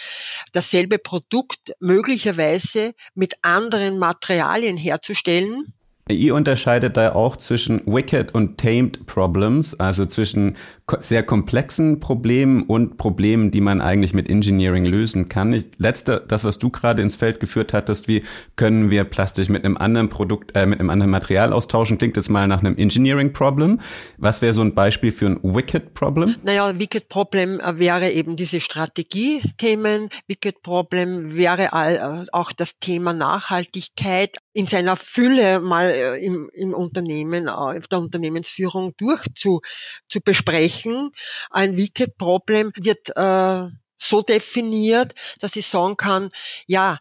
dasselbe 0.52 0.98
Produkt 0.98 1.74
möglicherweise 1.80 2.94
mit 3.14 3.34
anderen 3.44 4.00
Materialien 4.00 4.78
herzustellen. 4.78 5.74
Ihr 6.08 6.36
unterscheidet 6.36 6.98
da 6.98 7.14
auch 7.14 7.36
zwischen 7.36 7.82
Wicked 7.88 8.36
und 8.36 8.60
Tamed 8.60 9.08
Problems, 9.08 9.80
also 9.80 10.06
zwischen 10.06 10.56
sehr 11.00 11.24
komplexen 11.24 12.00
Problemen 12.00 12.64
und 12.64 12.98
Problemen, 12.98 13.50
die 13.50 13.62
man 13.62 13.82
eigentlich 13.82 14.14
mit 14.14 14.30
Engineering 14.30 14.86
lösen 14.86 15.30
kann. 15.30 15.52
Ich, 15.52 15.66
letzte, 15.80 16.24
das, 16.28 16.44
was 16.44 16.60
du 16.60 16.70
gerade 16.70 17.02
ins 17.02 17.16
Feld 17.16 17.40
geführt 17.40 17.74
hattest, 17.74 18.08
wie 18.08 18.24
können 18.56 18.92
wir 18.92 19.04
Plastik 19.04 19.50
mit 19.50 19.66
einem 19.66 19.78
anderen 19.78 20.10
Produkt, 20.10 20.56
äh, 20.56 20.68
mit 20.68 20.80
einem 20.80 20.92
anderen 20.92 21.10
Material 21.10 21.54
austauschen, 21.54 21.98
klingt 21.98 22.18
jetzt 22.18 22.30
mal 22.30 22.48
nach 22.48 22.60
einem 22.60 22.78
Engineering 22.78 23.34
Problem. 23.34 23.82
Was 24.18 24.44
wäre 24.44 24.54
so 24.54 24.62
ein 24.62 24.76
Beispiel 24.76 25.12
für 25.12 25.26
ein 25.26 25.40
Wicked 25.42 25.96
Problem? 25.96 26.36
Naja, 26.44 26.78
Wicked 26.80 27.10
Problem 27.10 27.60
äh, 27.60 27.80
wäre 27.80 28.12
eben 28.12 28.36
diese 28.36 28.60
Strategiethemen. 28.60 30.10
Wicked 30.28 30.62
Problem 30.62 31.36
wäre 31.36 31.70
äh, 31.74 32.26
auch 32.32 32.52
das 32.52 32.78
Thema 32.80 33.12
Nachhaltigkeit 33.12 34.38
in 34.54 34.68
seiner 34.68 34.98
Fülle 34.98 35.60
mal 35.60 35.90
äh, 35.90 36.24
im, 36.24 36.50
im 36.54 36.74
Unternehmen, 36.76 37.50
auf 37.50 37.88
der 37.88 38.00
Unternehmensführung 38.00 38.94
durch 38.98 39.24
zu, 39.34 39.62
zu 40.08 40.22
besprechen. 40.22 40.75
Ein 41.50 41.78
Wicked 41.78 42.18
Problem 42.18 42.72
wird 42.76 43.16
äh, 43.16 43.70
so 43.98 44.22
definiert, 44.22 45.14
dass 45.40 45.56
ich 45.56 45.68
sagen 45.68 45.98
kann, 45.98 46.32
ja, 46.68 47.00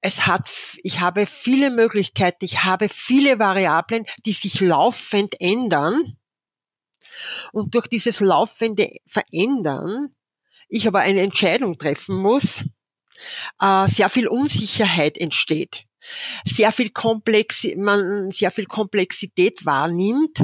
es 0.00 0.26
hat, 0.26 0.50
ich 0.82 1.00
habe 1.00 1.26
viele 1.26 1.70
Möglichkeiten, 1.70 2.44
ich 2.44 2.64
habe 2.64 2.88
viele 2.88 3.38
Variablen, 3.38 4.06
die 4.24 4.32
sich 4.32 4.60
laufend 4.60 5.40
ändern. 5.40 6.16
Und 7.52 7.74
durch 7.74 7.86
dieses 7.86 8.20
laufende 8.20 8.90
Verändern 9.06 10.14
ich 10.68 10.86
aber 10.86 11.00
eine 11.00 11.20
Entscheidung 11.20 11.78
treffen 11.78 12.16
muss, 12.16 12.64
äh, 13.60 13.88
sehr 13.88 14.08
viel 14.10 14.28
Unsicherheit 14.28 15.18
entsteht, 15.18 15.84
sehr 16.44 16.72
viel 16.72 16.90
Komplex, 16.90 17.66
man 17.76 18.30
sehr 18.30 18.50
viel 18.50 18.66
Komplexität 18.66 19.64
wahrnimmt, 19.64 20.42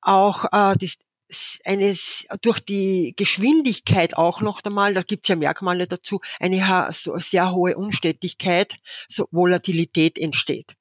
auch 0.00 0.44
äh, 0.44 0.76
das, 0.78 0.96
eines 1.64 2.26
durch 2.40 2.60
die 2.60 3.14
Geschwindigkeit 3.16 4.16
auch 4.16 4.40
noch 4.40 4.60
einmal, 4.64 4.94
da 4.94 5.02
gibt 5.02 5.24
es 5.24 5.28
ja 5.28 5.36
Merkmale 5.36 5.86
dazu, 5.86 6.20
eine 6.40 6.90
sehr 6.92 7.52
hohe 7.52 7.76
Unstetigkeit, 7.76 8.76
so 9.08 9.28
Volatilität 9.30 10.18
entsteht. 10.18 10.76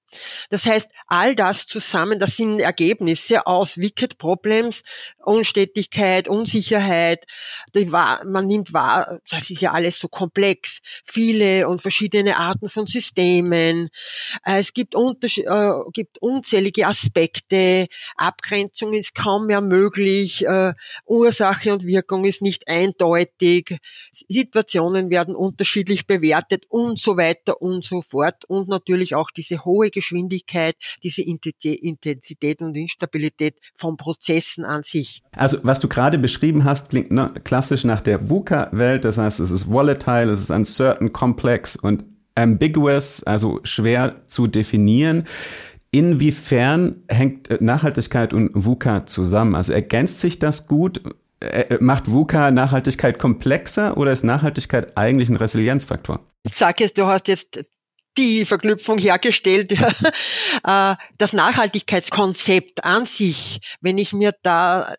Das 0.49 0.65
heißt, 0.65 0.89
all 1.07 1.35
das 1.35 1.65
zusammen, 1.67 2.19
das 2.19 2.37
sind 2.37 2.59
Ergebnisse 2.59 3.47
aus 3.47 3.77
Wicked 3.77 4.17
Problems, 4.17 4.83
Unstetigkeit, 5.23 6.27
Unsicherheit. 6.27 7.25
man 7.73 8.47
nimmt 8.47 8.73
wahr, 8.73 9.19
das 9.29 9.49
ist 9.49 9.61
ja 9.61 9.71
alles 9.71 9.99
so 9.99 10.07
komplex. 10.07 10.81
Viele 11.05 11.67
und 11.67 11.81
verschiedene 11.81 12.37
Arten 12.37 12.69
von 12.69 12.85
Systemen. 12.85 13.89
Äh, 14.45 14.59
es 14.59 14.73
gibt, 14.73 14.95
äh, 14.95 15.71
gibt 15.93 16.21
unzählige 16.21 16.87
Aspekte. 16.87 17.87
Abgrenzung 18.17 18.93
ist 18.93 19.15
kaum 19.15 19.47
mehr 19.47 19.61
möglich. 19.61 20.45
Äh, 20.45 20.73
Ursache 21.05 21.73
und 21.73 21.85
Wirkung 21.85 22.25
ist 22.25 22.41
nicht 22.41 22.67
eindeutig. 22.67 23.77
Situationen 24.11 25.09
werden 25.09 25.35
unterschiedlich 25.35 26.07
bewertet 26.07 26.65
und 26.69 26.99
so 26.99 27.17
weiter 27.17 27.61
und 27.61 27.83
so 27.83 28.01
fort. 28.01 28.45
Und 28.47 28.67
natürlich 28.67 29.15
auch 29.15 29.31
diese 29.31 29.65
hohe 29.65 29.89
Geschwindigkeit, 30.01 30.75
diese 31.03 31.21
Intensität 31.21 32.61
und 32.61 32.75
Instabilität 32.75 33.55
von 33.73 33.97
Prozessen 33.97 34.65
an 34.65 34.83
sich. 34.83 35.21
Also 35.31 35.57
was 35.63 35.79
du 35.79 35.87
gerade 35.87 36.17
beschrieben 36.17 36.63
hast, 36.63 36.89
klingt 36.89 37.11
ne, 37.11 37.31
klassisch 37.43 37.83
nach 37.83 38.01
der 38.01 38.29
VUCA-Welt. 38.29 39.05
Das 39.05 39.17
heißt, 39.17 39.39
es 39.39 39.51
ist 39.51 39.69
volatile, 39.69 40.31
es 40.31 40.41
ist 40.41 40.49
uncertain, 40.51 41.13
complex 41.13 41.75
und 41.75 42.03
ambiguous, 42.35 43.23
also 43.23 43.59
schwer 43.63 44.27
zu 44.27 44.47
definieren. 44.47 45.25
Inwiefern 45.91 47.03
hängt 47.09 47.49
äh, 47.49 47.57
Nachhaltigkeit 47.59 48.33
und 48.33 48.51
VUCA 48.53 49.05
zusammen? 49.05 49.55
Also 49.55 49.73
ergänzt 49.73 50.21
sich 50.21 50.39
das 50.39 50.67
gut? 50.67 51.01
Äh, 51.41 51.77
macht 51.79 52.09
VUCA 52.09 52.51
Nachhaltigkeit 52.51 53.19
komplexer 53.19 53.97
oder 53.97 54.11
ist 54.11 54.23
Nachhaltigkeit 54.23 54.97
eigentlich 54.97 55.29
ein 55.29 55.35
Resilienzfaktor? 55.35 56.21
Sag 56.49 56.81
es, 56.81 56.93
du 56.93 57.05
hast 57.05 57.27
jetzt 57.27 57.63
die 58.17 58.45
Verknüpfung 58.45 58.97
hergestellt. 58.97 59.73
Äh, 60.63 60.95
das 61.17 61.33
Nachhaltigkeitskonzept 61.33 62.83
an 62.83 63.07
sich, 63.07 63.59
wenn 63.79 63.97
ich 63.97 64.13
mir 64.13 64.31
da 64.43 64.93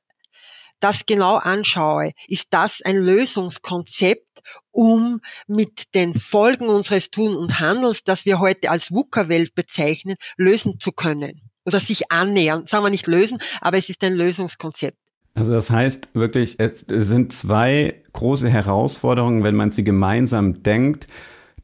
das 0.80 1.06
genau 1.06 1.36
anschaue, 1.36 2.12
ist 2.26 2.48
das 2.50 2.82
ein 2.82 2.96
Lösungskonzept, 2.96 4.40
um 4.72 5.20
mit 5.46 5.94
den 5.94 6.14
Folgen 6.14 6.68
unseres 6.68 7.10
Tun 7.10 7.36
und 7.36 7.60
Handels, 7.60 8.02
das 8.02 8.24
wir 8.26 8.40
heute 8.40 8.70
als 8.70 8.90
VUCA-Welt 8.90 9.54
bezeichnen, 9.54 10.16
lösen 10.36 10.80
zu 10.80 10.90
können 10.90 11.50
oder 11.64 11.78
sich 11.78 12.10
annähern. 12.10 12.66
Sagen 12.66 12.84
wir 12.84 12.90
nicht 12.90 13.06
lösen, 13.06 13.38
aber 13.60 13.78
es 13.78 13.88
ist 13.88 14.02
ein 14.02 14.14
Lösungskonzept. 14.14 14.98
Also 15.34 15.52
das 15.52 15.70
heißt 15.70 16.10
wirklich, 16.14 16.58
es 16.58 16.84
sind 16.88 17.32
zwei 17.32 18.02
große 18.12 18.50
Herausforderungen, 18.50 19.44
wenn 19.44 19.54
man 19.54 19.70
sie 19.70 19.84
gemeinsam 19.84 20.62
denkt 20.62 21.06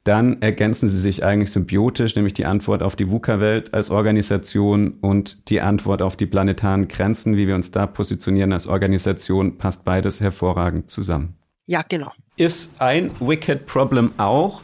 dann 0.04 0.40
ergänzen 0.40 0.88
sie 0.88 0.98
sich 0.98 1.24
eigentlich 1.24 1.50
symbiotisch, 1.52 2.14
nämlich 2.16 2.34
die 2.34 2.46
Antwort 2.46 2.82
auf 2.82 2.96
die 2.96 3.10
VUCA-Welt 3.10 3.74
als 3.74 3.90
Organisation 3.90 4.92
und 5.00 5.50
die 5.50 5.60
Antwort 5.60 6.02
auf 6.02 6.16
die 6.16 6.26
planetaren 6.26 6.88
Grenzen, 6.88 7.36
wie 7.36 7.46
wir 7.46 7.54
uns 7.54 7.70
da 7.70 7.86
positionieren 7.86 8.52
als 8.52 8.66
Organisation, 8.66 9.58
passt 9.58 9.84
beides 9.84 10.20
hervorragend 10.20 10.90
zusammen. 10.90 11.36
Ja, 11.66 11.82
genau. 11.86 12.12
Ist 12.36 12.80
ein 12.80 13.10
Wicked 13.20 13.66
Problem 13.66 14.12
auch, 14.16 14.62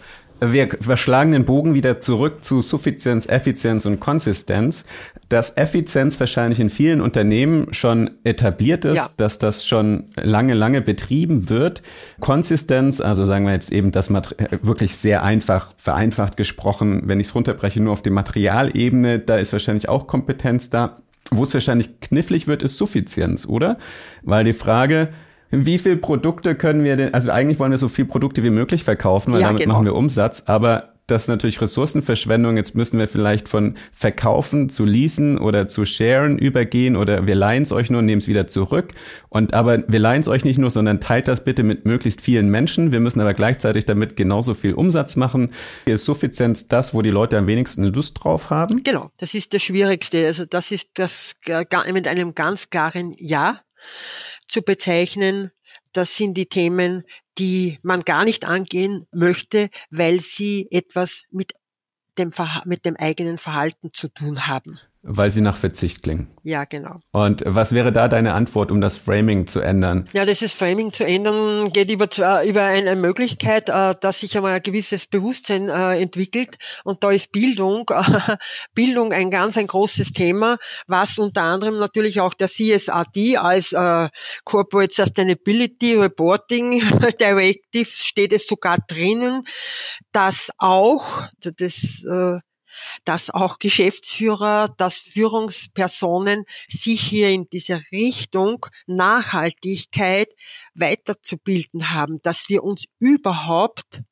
wir, 0.53 0.69
wir 0.81 0.97
schlagen 0.97 1.33
den 1.33 1.45
Bogen 1.45 1.75
wieder 1.75 2.01
zurück 2.01 2.45
zu 2.45 2.63
Suffizienz, 2.63 3.27
Effizienz 3.27 3.87
und 3.87 4.01
Konsistenz. 4.01 4.85
Dass 5.29 5.57
Effizienz 5.57 6.19
wahrscheinlich 6.21 6.61
in 6.61 6.71
vielen 6.71 7.01
Unternehmen 7.01 7.73
schon 7.73 8.11
etabliert 8.25 8.85
ist, 8.85 8.97
ja. 8.97 9.09
dass 9.17 9.39
das 9.39 9.65
schon 9.65 10.11
lange, 10.17 10.55
lange 10.55 10.81
betrieben 10.81 11.49
wird. 11.49 11.83
Konsistenz, 12.21 13.01
also 13.01 13.25
sagen 13.25 13.47
wir 13.47 13.53
jetzt 13.53 13.73
eben 13.73 13.91
das 13.91 14.11
wirklich 14.11 14.97
sehr 14.97 15.23
einfach, 15.23 15.73
vereinfacht 15.77 16.37
gesprochen, 16.37 17.03
wenn 17.07 17.21
ich 17.21 17.29
es 17.29 17.35
runterbreche, 17.35 17.81
nur 17.81 17.93
auf 17.93 18.03
die 18.03 18.11
Materialebene, 18.11 19.19
da 19.19 19.37
ist 19.37 19.53
wahrscheinlich 19.53 19.89
auch 19.89 20.07
Kompetenz 20.07 20.71
da. 20.71 20.99
Wo 21.31 21.43
es 21.43 21.55
wahrscheinlich 21.55 22.01
knifflig 22.01 22.47
wird, 22.47 22.63
ist 22.63 22.77
Suffizienz, 22.77 23.47
oder? 23.47 23.79
Weil 24.23 24.45
die 24.45 24.53
Frage, 24.53 25.09
wie 25.55 25.79
viele 25.79 25.97
Produkte 25.97 26.55
können 26.55 26.85
wir 26.85 26.97
denn, 26.97 27.15
also 27.15 27.31
eigentlich 27.31 27.59
wollen 27.59 27.71
wir 27.71 27.79
so 27.79 27.89
viele 27.89 28.09
Produkte 28.09 28.43
wie 28.43 28.51
möglich 28.51 28.85
verkaufen, 28.85 29.33
weil 29.33 29.41
ja, 29.41 29.47
damit 29.49 29.63
genau. 29.63 29.75
machen 29.75 29.87
wir 29.87 29.95
Umsatz, 29.95 30.45
aber 30.47 30.95
das 31.07 31.23
ist 31.23 31.29
natürlich 31.29 31.61
Ressourcenverschwendung. 31.61 32.57
Jetzt 32.57 32.75
müssen 32.75 32.99
wir 32.99 33.09
vielleicht 33.09 33.47
von 33.47 33.77
verkaufen 33.93 34.71
zu 34.71 34.87
leasen 34.87 35.37
oder 35.37 35.69
zu 35.69 35.85
sharen 35.85 36.39
übergehen 36.39 36.97
oder 36.97 37.27
wir 37.27 37.35
leihen 37.35 37.63
es 37.63 37.73
euch 37.73 37.91
nur 37.91 37.99
und 37.99 38.07
nehmen 38.07 38.21
es 38.21 38.29
wieder 38.29 38.47
zurück. 38.47 38.93
Und 39.29 39.53
aber 39.53 39.85
wir 39.87 39.99
leihen 39.99 40.23
es 40.23 40.29
euch 40.29 40.45
nicht 40.45 40.59
nur, 40.59 40.71
sondern 40.71 41.01
teilt 41.01 41.29
das 41.29 41.45
bitte 41.45 41.63
mit 41.63 41.85
möglichst 41.85 42.23
vielen 42.23 42.49
Menschen. 42.49 42.91
Wir 42.91 43.01
müssen 43.01 43.21
aber 43.21 43.35
gleichzeitig 43.35 43.85
damit 43.85 44.17
genauso 44.17 44.55
viel 44.55 44.73
Umsatz 44.73 45.15
machen. 45.17 45.53
Hier 45.85 45.95
ist 45.95 46.07
Suffizienz 46.07 46.69
das, 46.69 46.95
wo 46.95 47.03
die 47.03 47.11
Leute 47.11 47.37
am 47.37 47.47
wenigsten 47.47 47.85
Lust 47.85 48.25
drauf 48.25 48.49
haben. 48.49 48.83
Genau, 48.83 49.11
das 49.19 49.35
ist 49.35 49.53
das 49.53 49.63
Schwierigste. 49.63 50.25
Also 50.27 50.47
das 50.47 50.71
ist 50.71 50.89
das 50.95 51.35
mit 51.93 52.09
einem 52.09 52.35
ganz 52.35 52.71
klaren 52.71 53.15
Ja 53.19 53.61
zu 54.49 54.63
bezeichnen. 54.63 55.51
Das 55.93 56.17
sind 56.17 56.35
die 56.35 56.47
Themen, 56.47 57.05
die 57.39 57.79
man 57.83 58.03
gar 58.03 58.25
nicht 58.25 58.45
angehen 58.45 59.07
möchte, 59.13 59.71
weil 59.91 60.21
sie 60.21 60.69
etwas 60.71 61.23
mit 61.31 61.53
dem, 62.19 62.33
mit 62.65 62.85
dem 62.85 62.97
eigenen 62.97 63.39
Verhalten 63.39 63.91
zu 63.93 64.09
tun 64.09 64.47
haben. 64.47 64.79
Weil 65.07 65.31
sie 65.31 65.43
nach 65.43 65.59
Verzicht 65.59 66.03
klingen. 66.03 66.29
Ja, 66.45 66.65
genau. 66.65 66.97
Und 67.13 67.43
was 67.47 67.75
wäre 67.75 67.93
da 67.93 68.09
deine 68.09 68.33
Antwort, 68.33 68.71
um 68.71 68.81
das 68.81 68.97
Framing 68.97 69.47
zu 69.47 69.61
ändern? 69.61 70.09
Ja, 70.15 70.25
das 70.25 70.41
Framing 70.55 70.95
zu 70.95 71.05
ändern 71.05 71.73
geht 71.73 71.91
über, 71.91 72.09
über 72.45 72.63
eine 72.63 72.97
Möglichkeit, 72.97 73.69
äh, 73.69 73.95
dass 74.01 74.21
sich 74.21 74.35
einmal 74.35 74.55
ein 74.55 74.63
gewisses 74.63 75.07
Bewusstsein 75.07 75.69
äh, 75.69 76.01
entwickelt. 76.01 76.57
Und 76.85 77.05
da 77.05 77.11
ist 77.11 77.33
Bildung, 77.33 77.91
Bildung 78.75 79.13
ein 79.13 79.31
ganz 79.31 79.59
ein 79.59 79.67
großes 79.67 80.13
Thema, 80.13 80.57
was 80.87 81.19
unter 81.19 81.43
anderem 81.43 81.79
natürlich 81.79 82.23
auch 82.23 82.33
der 82.33 82.49
CSRD 82.49 83.37
als 83.37 83.73
äh, 83.73 84.09
Corporate 84.45 84.95
Sustainability 84.95 85.97
Reporting 85.97 86.83
Directive 87.21 87.91
steht 87.91 88.33
es 88.33 88.47
sogar 88.47 88.79
drinnen, 88.89 89.43
dass 90.13 90.51
auch 90.57 91.29
das 91.43 92.05
dass 93.05 93.31
auch 93.31 93.59
Geschäftsführer, 93.59 94.69
dass 94.77 94.99
Führungspersonen 94.99 96.45
sich 96.69 97.01
hier 97.01 97.31
in 97.31 97.49
dieser 97.49 97.81
Richtung 97.93 98.67
Nachhaltigkeit 98.87 100.29
weiterzubilden 100.75 101.91
haben, 101.91 102.21
dass 102.23 102.49
wir 102.49 102.65
uns 102.65 102.87
überhaupt 102.99 104.03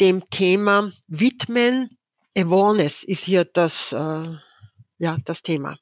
dem 0.00 0.28
Thema 0.30 0.92
widmen. 1.06 1.96
Awareness 2.36 3.04
ist 3.04 3.24
hier 3.24 3.44
das, 3.44 3.92
äh, 3.92 4.30
ja, 4.98 5.16
das 5.24 5.42
Thema 5.42 5.78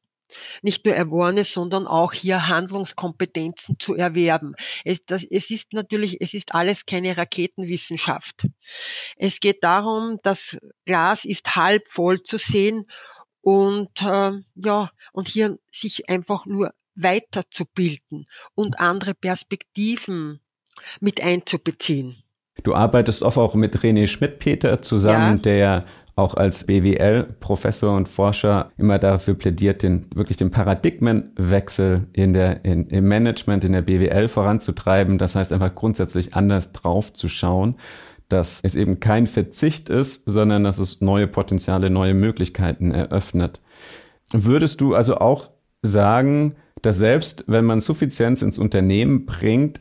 nicht 0.63 0.85
nur 0.85 0.97
Awareness, 0.97 1.53
sondern 1.53 1.87
auch 1.87 2.13
hier 2.13 2.49
Handlungskompetenzen 2.49 3.79
zu 3.79 3.95
erwerben. 3.95 4.55
Es, 4.85 5.05
das, 5.05 5.25
es 5.25 5.51
ist 5.51 5.73
natürlich, 5.73 6.21
es 6.21 6.35
ist 6.35 6.55
alles 6.55 6.87
keine 6.87 7.17
Raketenwissenschaft. 7.17 8.47
Es 9.17 9.41
geht 9.41 9.65
darum, 9.65 10.19
das 10.23 10.59
Glas 10.85 11.25
ist 11.25 11.57
halb 11.57 11.89
voll 11.89 12.23
zu 12.23 12.39
sehen 12.39 12.87
und 13.43 14.03
äh, 14.03 14.33
ja, 14.55 14.91
und 15.13 15.29
hier 15.29 15.59
sich 15.73 16.09
einfach 16.09 16.47
nur 16.47 16.73
weiterzubilden 16.95 18.27
und 18.55 18.79
andere 18.81 19.15
Perspektiven 19.15 20.41
mit 21.01 21.23
einzubeziehen. 21.23 22.23
Du 22.63 22.75
arbeitest 22.75 23.23
oft 23.23 23.39
auch 23.39 23.55
mit 23.55 23.79
René 23.79 24.07
Schmidt-Peter 24.07 24.83
zusammen, 24.83 25.37
ja. 25.37 25.43
der 25.43 25.87
auch 26.21 26.35
als 26.35 26.65
BWL-Professor 26.65 27.97
und 27.97 28.09
Forscher 28.09 28.71
immer 28.77 28.99
dafür 28.99 29.35
plädiert, 29.35 29.83
den 29.83 30.07
wirklich 30.15 30.37
den 30.37 30.51
Paradigmenwechsel 30.51 32.07
in 32.13 32.35
der, 32.35 32.65
in, 32.65 32.87
im 32.89 33.09
Management, 33.09 33.65
in 33.65 33.73
der 33.73 33.83
BWL 33.83 34.29
voranzutreiben. 34.29 35.17
Das 35.19 35.35
heißt 35.35 35.53
einfach 35.53 35.75
grundsätzlich 35.75 36.35
anders 36.35 36.73
drauf 36.73 37.13
zu 37.13 37.29
schauen, 37.29 37.77
dass 38.29 38.61
es 38.63 38.75
eben 38.75 39.01
kein 39.01 39.27
Verzicht 39.27 39.89
ist, 39.89 40.25
sondern 40.27 40.63
dass 40.63 40.79
es 40.79 41.01
neue 41.01 41.27
Potenziale, 41.27 41.91
neue 41.91 42.15
Möglichkeiten 42.15 42.93
eröffnet. 42.93 43.61
Würdest 44.31 44.81
du 44.81 44.95
also 44.95 45.17
auch 45.17 45.51
sagen, 45.83 46.55
dass 46.83 46.99
selbst 46.99 47.45
wenn 47.47 47.65
man 47.65 47.81
Suffizienz 47.81 48.43
ins 48.43 48.59
Unternehmen 48.59 49.27
bringt, 49.27 49.81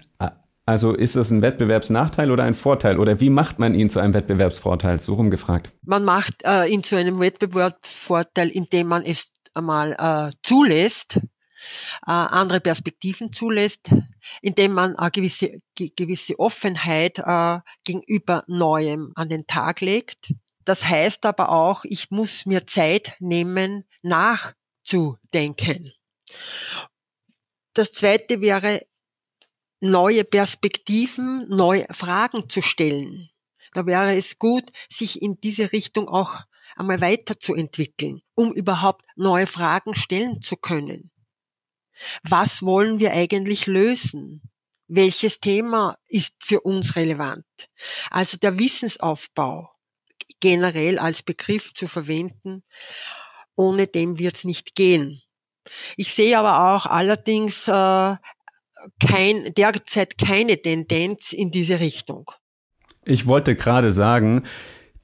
also 0.69 0.93
ist 0.93 1.15
das 1.15 1.31
ein 1.31 1.41
Wettbewerbsnachteil 1.41 2.29
oder 2.29 2.43
ein 2.43 2.53
Vorteil? 2.53 2.99
Oder 2.99 3.19
wie 3.19 3.31
macht 3.31 3.57
man 3.57 3.73
ihn 3.73 3.89
zu 3.89 3.99
einem 3.99 4.13
Wettbewerbsvorteil? 4.13 4.99
So 4.99 5.15
rumgefragt. 5.15 5.73
Man 5.81 6.05
macht 6.05 6.43
äh, 6.43 6.67
ihn 6.67 6.83
zu 6.83 6.95
einem 6.95 7.19
Wettbewerbsvorteil, 7.19 8.49
indem 8.49 8.85
man 8.85 9.03
es 9.03 9.31
einmal 9.55 9.95
äh, 9.97 10.31
zulässt, 10.43 11.15
äh, 11.15 11.21
andere 12.11 12.59
Perspektiven 12.59 13.33
zulässt, 13.33 13.89
indem 14.43 14.73
man 14.73 14.95
eine 14.95 15.09
gewisse, 15.09 15.57
gewisse 15.75 16.37
Offenheit 16.37 17.17
äh, 17.17 17.57
gegenüber 17.83 18.43
Neuem 18.45 19.11
an 19.15 19.27
den 19.27 19.47
Tag 19.47 19.81
legt. 19.81 20.35
Das 20.65 20.85
heißt 20.85 21.25
aber 21.25 21.49
auch, 21.49 21.83
ich 21.83 22.11
muss 22.11 22.45
mir 22.45 22.67
Zeit 22.67 23.15
nehmen, 23.19 23.85
nachzudenken. 24.03 25.93
Das 27.73 27.91
zweite 27.91 28.39
wäre 28.41 28.81
neue 29.79 30.23
Perspektiven, 30.23 31.47
neue 31.49 31.85
Fragen 31.91 32.49
zu 32.49 32.61
stellen. 32.61 33.29
Da 33.73 33.85
wäre 33.85 34.15
es 34.15 34.39
gut, 34.39 34.71
sich 34.89 35.21
in 35.21 35.39
diese 35.41 35.71
Richtung 35.71 36.07
auch 36.07 36.35
einmal 36.75 37.01
weiterzuentwickeln, 37.01 38.21
um 38.35 38.53
überhaupt 38.53 39.05
neue 39.15 39.47
Fragen 39.47 39.95
stellen 39.95 40.41
zu 40.41 40.55
können. 40.55 41.11
Was 42.23 42.63
wollen 42.63 42.99
wir 42.99 43.11
eigentlich 43.11 43.67
lösen? 43.67 44.41
Welches 44.87 45.39
Thema 45.39 45.97
ist 46.07 46.35
für 46.39 46.61
uns 46.61 46.95
relevant? 46.95 47.45
Also 48.09 48.37
der 48.37 48.57
Wissensaufbau 48.57 49.69
generell 50.39 50.97
als 50.97 51.21
Begriff 51.21 51.73
zu 51.73 51.87
verwenden, 51.87 52.63
ohne 53.55 53.87
dem 53.87 54.17
wird 54.17 54.37
es 54.37 54.43
nicht 54.45 54.73
gehen. 54.73 55.21
Ich 55.97 56.13
sehe 56.13 56.37
aber 56.39 56.75
auch 56.75 56.85
allerdings 56.85 57.67
äh, 57.67 58.15
kein, 59.05 59.53
derzeit 59.57 60.17
keine 60.17 60.61
Tendenz 60.61 61.33
in 61.33 61.51
diese 61.51 61.79
Richtung. 61.79 62.29
Ich 63.05 63.25
wollte 63.27 63.55
gerade 63.55 63.91
sagen, 63.91 64.43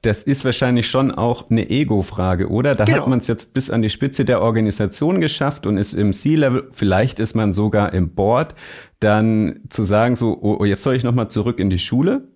das 0.06 0.24
ist 0.24 0.46
wahrscheinlich 0.46 0.88
schon 0.88 1.12
auch 1.12 1.50
eine 1.50 1.70
Ego-Frage, 1.70 2.50
oder? 2.50 2.76
Da 2.76 2.86
genau. 2.86 3.02
hat 3.02 3.08
man 3.08 3.20
es 3.20 3.28
jetzt 3.28 3.54
bis 3.54 3.70
an 3.70 3.82
die 3.82 3.90
Spitze 3.90 4.24
der 4.24 4.42
Organisation 4.42 5.20
geschafft 5.20 5.66
und 5.66 5.78
ist 5.78 5.94
im 5.94 6.14
C-Level, 6.14 6.70
vielleicht 6.72 7.20
ist 7.20 7.36
man 7.36 7.54
sogar 7.54 7.94
im 7.94 8.14
Board, 8.14 8.54
dann 9.00 9.62
zu 9.70 9.84
sagen 9.84 10.16
so, 10.16 10.38
oh, 10.40 10.58
oh 10.60 10.66
jetzt 10.66 10.84
soll 10.84 10.96
ich 10.96 11.04
nochmal 11.04 11.30
zurück 11.30 11.60
in 11.60 11.70
die 11.70 11.80
Schule, 11.80 12.28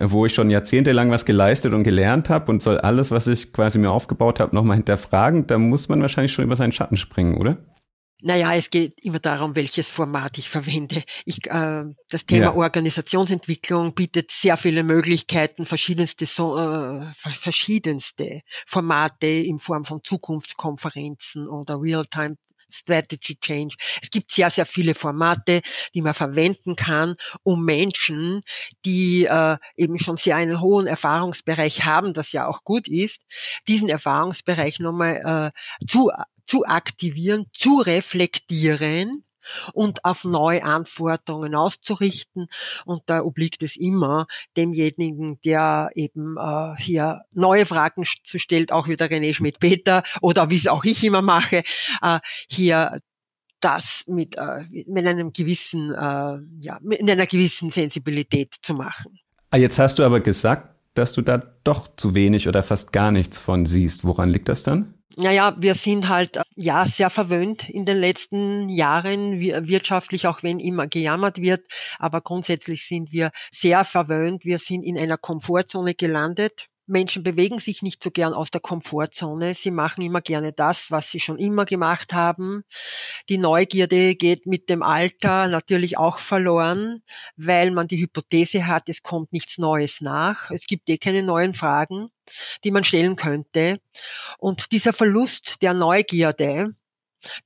wo 0.00 0.26
ich 0.26 0.34
schon 0.34 0.50
jahrzehntelang 0.50 1.10
was 1.10 1.24
geleistet 1.24 1.72
und 1.72 1.84
gelernt 1.84 2.28
habe 2.30 2.50
und 2.50 2.60
soll 2.60 2.78
alles, 2.78 3.10
was 3.10 3.26
ich 3.26 3.52
quasi 3.52 3.78
mir 3.78 3.90
aufgebaut 3.90 4.40
habe, 4.40 4.54
nochmal 4.54 4.76
hinterfragen, 4.76 5.46
da 5.46 5.58
muss 5.58 5.88
man 5.88 6.00
wahrscheinlich 6.00 6.32
schon 6.32 6.44
über 6.44 6.56
seinen 6.56 6.72
Schatten 6.72 6.96
springen, 6.96 7.36
oder? 7.36 7.58
Naja, 8.20 8.52
es 8.54 8.70
geht 8.70 9.00
immer 9.00 9.20
darum, 9.20 9.54
welches 9.54 9.90
Format 9.90 10.38
ich 10.38 10.48
verwende. 10.48 11.04
Ich, 11.24 11.46
äh, 11.46 11.84
das 12.08 12.26
Thema 12.26 12.46
ja. 12.46 12.54
Organisationsentwicklung 12.54 13.94
bietet 13.94 14.32
sehr 14.32 14.56
viele 14.56 14.82
Möglichkeiten, 14.82 15.66
verschiedenste, 15.66 16.26
so, 16.26 16.58
äh, 16.58 17.12
verschiedenste 17.14 18.42
Formate 18.66 19.26
in 19.28 19.60
Form 19.60 19.84
von 19.84 20.02
Zukunftskonferenzen 20.02 21.48
oder 21.48 21.80
Real-Time 21.80 22.36
Strategy 22.70 23.38
Change. 23.40 23.76
Es 24.02 24.10
gibt 24.10 24.30
sehr, 24.30 24.50
sehr 24.50 24.66
viele 24.66 24.94
Formate, 24.94 25.62
die 25.94 26.02
man 26.02 26.14
verwenden 26.14 26.76
kann, 26.76 27.16
um 27.42 27.64
Menschen, 27.64 28.42
die 28.84 29.24
äh, 29.24 29.56
eben 29.76 29.98
schon 29.98 30.16
sehr 30.16 30.36
einen 30.36 30.60
hohen 30.60 30.86
Erfahrungsbereich 30.86 31.84
haben, 31.84 32.12
das 32.12 32.32
ja 32.32 32.46
auch 32.46 32.64
gut 32.64 32.88
ist, 32.88 33.22
diesen 33.68 33.88
Erfahrungsbereich 33.88 34.80
nochmal 34.80 35.52
äh, 35.54 35.86
zu 35.86 36.10
zu 36.48 36.64
aktivieren, 36.64 37.46
zu 37.52 37.78
reflektieren 37.78 39.24
und 39.72 40.04
auf 40.04 40.24
neue 40.24 40.62
Anforderungen 40.62 41.54
auszurichten. 41.54 42.48
Und 42.84 43.02
da 43.06 43.22
obliegt 43.22 43.62
es 43.62 43.76
immer 43.76 44.26
demjenigen, 44.56 45.40
der 45.44 45.90
eben 45.94 46.36
äh, 46.38 46.74
hier 46.78 47.22
neue 47.32 47.66
Fragen 47.66 48.04
zu 48.24 48.38
stellt, 48.38 48.72
auch 48.72 48.88
wieder 48.88 49.06
René 49.06 49.34
Schmidt-Peter 49.34 50.02
oder 50.20 50.50
wie 50.50 50.56
es 50.56 50.66
auch 50.66 50.84
ich 50.84 51.04
immer 51.04 51.22
mache, 51.22 51.62
äh, 52.02 52.20
hier 52.48 53.00
das 53.60 54.04
mit, 54.06 54.36
äh, 54.36 54.64
mit 54.86 55.06
einem 55.06 55.32
gewissen, 55.32 55.92
äh, 55.92 56.38
ja, 56.60 56.78
mit 56.80 57.08
einer 57.08 57.26
gewissen 57.26 57.70
Sensibilität 57.70 58.54
zu 58.62 58.74
machen. 58.74 59.18
Ah, 59.50 59.56
jetzt 59.56 59.78
hast 59.78 59.98
du 59.98 60.04
aber 60.04 60.20
gesagt, 60.20 60.72
dass 60.94 61.12
du 61.12 61.22
da 61.22 61.38
doch 61.64 61.88
zu 61.96 62.14
wenig 62.14 62.48
oder 62.48 62.62
fast 62.62 62.92
gar 62.92 63.10
nichts 63.10 63.38
von 63.38 63.66
siehst. 63.66 64.04
Woran 64.04 64.30
liegt 64.30 64.48
das 64.48 64.62
dann? 64.62 64.97
Naja, 65.16 65.56
wir 65.58 65.74
sind 65.74 66.08
halt 66.08 66.36
äh, 66.36 66.42
ja 66.54 66.86
sehr 66.86 67.10
verwöhnt 67.10 67.68
in 67.68 67.84
den 67.84 67.98
letzten 67.98 68.68
Jahren, 68.68 69.40
wirtschaftlich, 69.40 70.26
auch 70.26 70.42
wenn 70.42 70.60
immer 70.60 70.86
gejammert 70.86 71.38
wird, 71.38 71.64
aber 71.98 72.20
grundsätzlich 72.20 72.86
sind 72.86 73.10
wir 73.10 73.30
sehr 73.50 73.84
verwöhnt. 73.84 74.44
Wir 74.44 74.58
sind 74.58 74.82
in 74.82 74.98
einer 74.98 75.16
Komfortzone 75.18 75.94
gelandet. 75.94 76.68
Menschen 76.88 77.22
bewegen 77.22 77.58
sich 77.58 77.82
nicht 77.82 78.02
so 78.02 78.10
gern 78.10 78.32
aus 78.32 78.50
der 78.50 78.60
Komfortzone. 78.60 79.54
Sie 79.54 79.70
machen 79.70 80.02
immer 80.02 80.20
gerne 80.20 80.52
das, 80.52 80.90
was 80.90 81.10
sie 81.10 81.20
schon 81.20 81.38
immer 81.38 81.64
gemacht 81.64 82.12
haben. 82.12 82.64
Die 83.28 83.38
Neugierde 83.38 84.14
geht 84.14 84.46
mit 84.46 84.68
dem 84.68 84.82
Alter 84.82 85.48
natürlich 85.48 85.98
auch 85.98 86.18
verloren, 86.18 87.02
weil 87.36 87.70
man 87.70 87.88
die 87.88 88.00
Hypothese 88.00 88.66
hat, 88.66 88.88
es 88.88 89.02
kommt 89.02 89.32
nichts 89.32 89.58
Neues 89.58 90.00
nach. 90.00 90.50
Es 90.50 90.66
gibt 90.66 90.88
eh 90.88 90.98
keine 90.98 91.22
neuen 91.22 91.54
Fragen, 91.54 92.08
die 92.64 92.70
man 92.70 92.84
stellen 92.84 93.16
könnte. 93.16 93.80
Und 94.38 94.72
dieser 94.72 94.92
Verlust 94.92 95.62
der 95.62 95.74
Neugierde, 95.74 96.74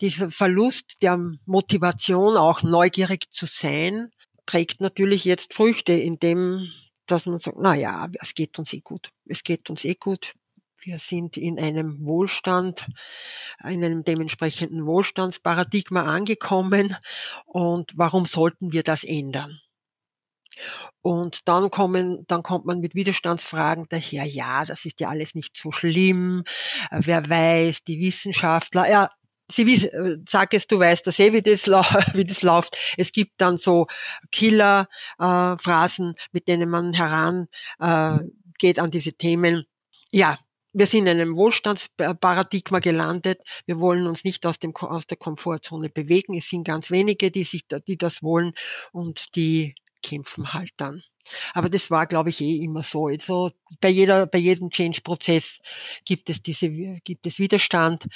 dieser 0.00 0.30
Verlust 0.30 1.02
der 1.02 1.18
Motivation, 1.46 2.36
auch 2.36 2.62
neugierig 2.62 3.30
zu 3.30 3.46
sein, 3.46 4.10
trägt 4.46 4.80
natürlich 4.80 5.24
jetzt 5.24 5.54
Früchte, 5.54 5.92
indem 5.92 6.70
dass 7.12 7.26
man 7.26 7.38
sagt, 7.38 7.58
na 7.60 7.74
ja, 7.74 8.08
es 8.20 8.34
geht 8.34 8.58
uns 8.58 8.72
eh 8.72 8.80
gut. 8.80 9.10
Es 9.26 9.44
geht 9.44 9.68
uns 9.70 9.84
eh 9.84 9.94
gut. 9.94 10.34
Wir 10.78 10.98
sind 10.98 11.36
in 11.36 11.60
einem 11.60 12.04
Wohlstand, 12.04 12.86
in 13.62 13.84
einem 13.84 14.02
dementsprechenden 14.02 14.84
Wohlstandsparadigma 14.84 16.02
angekommen. 16.02 16.96
Und 17.46 17.92
warum 17.94 18.26
sollten 18.26 18.72
wir 18.72 18.82
das 18.82 19.04
ändern? 19.04 19.60
Und 21.00 21.48
dann 21.48 21.70
kommen, 21.70 22.24
dann 22.26 22.42
kommt 22.42 22.66
man 22.66 22.80
mit 22.80 22.94
Widerstandsfragen 22.94 23.86
daher, 23.88 24.24
ja, 24.24 24.64
das 24.64 24.84
ist 24.84 25.00
ja 25.00 25.08
alles 25.08 25.34
nicht 25.34 25.56
so 25.56 25.72
schlimm. 25.72 26.44
Wer 26.90 27.28
weiß, 27.28 27.84
die 27.84 28.00
Wissenschaftler, 28.00 28.90
ja, 28.90 29.10
Sie 29.52 29.66
wissen, 29.66 29.88
äh, 29.90 30.16
sag 30.28 30.54
es, 30.54 30.66
du 30.66 30.78
weißt 30.78 31.06
das 31.06 31.18
eh, 31.18 31.32
wie 31.32 31.42
das, 31.42 31.68
wie 32.14 32.24
das 32.24 32.42
läuft. 32.42 32.76
Es 32.96 33.12
gibt 33.12 33.40
dann 33.40 33.58
so 33.58 33.86
Killer-Phrasen, 34.30 36.10
äh, 36.10 36.22
mit 36.32 36.48
denen 36.48 36.68
man 36.68 36.92
heran 36.92 37.48
äh, 37.80 38.18
an 38.76 38.90
diese 38.90 39.12
Themen. 39.12 39.64
Ja, 40.12 40.38
wir 40.72 40.86
sind 40.86 41.06
in 41.06 41.20
einem 41.20 41.36
Wohlstandsparadigma 41.36 42.78
gelandet. 42.78 43.40
Wir 43.66 43.78
wollen 43.78 44.06
uns 44.06 44.24
nicht 44.24 44.46
aus, 44.46 44.58
dem, 44.58 44.74
aus 44.76 45.06
der 45.06 45.18
Komfortzone 45.18 45.90
bewegen. 45.90 46.36
Es 46.36 46.48
sind 46.48 46.64
ganz 46.64 46.90
wenige, 46.90 47.30
die 47.30 47.44
sich, 47.44 47.66
die 47.86 47.96
das 47.98 48.22
wollen 48.22 48.52
und 48.92 49.34
die 49.36 49.74
kämpfen 50.02 50.54
halt 50.54 50.70
dann. 50.76 51.02
Aber 51.54 51.68
das 51.68 51.90
war, 51.90 52.06
glaube 52.06 52.30
ich, 52.30 52.40
eh 52.40 52.56
immer 52.64 52.82
so. 52.82 53.06
Also 53.06 53.52
bei 53.80 53.88
jeder, 53.88 54.26
bei 54.26 54.38
jedem 54.38 54.70
Change-Prozess 54.70 55.60
gibt 56.04 56.30
es 56.30 56.42
diese, 56.42 56.68
gibt 57.04 57.26
es 57.26 57.38
Widerstand. 57.38 58.06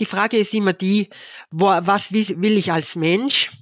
Die 0.00 0.06
Frage 0.06 0.36
ist 0.38 0.54
immer 0.54 0.72
die, 0.72 1.08
wo, 1.50 1.66
was 1.66 2.12
will 2.12 2.58
ich 2.58 2.72
als 2.72 2.96
Mensch? 2.96 3.52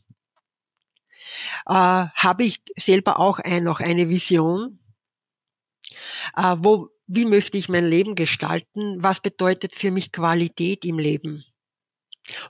Äh, 1.67 2.07
Habe 2.15 2.45
ich 2.45 2.63
selber 2.77 3.19
auch 3.19 3.39
ein, 3.39 3.65
noch 3.65 3.81
eine 3.81 4.09
Vision? 4.09 4.79
Äh, 6.37 6.57
wo, 6.59 6.89
wie 7.07 7.25
möchte 7.27 7.59
ich 7.59 7.69
mein 7.69 7.87
Leben 7.87 8.15
gestalten? 8.15 9.03
Was 9.03 9.21
bedeutet 9.21 9.77
für 9.77 9.91
mich 9.91 10.13
Qualität 10.13 10.85
im 10.85 10.99
Leben? 10.99 11.45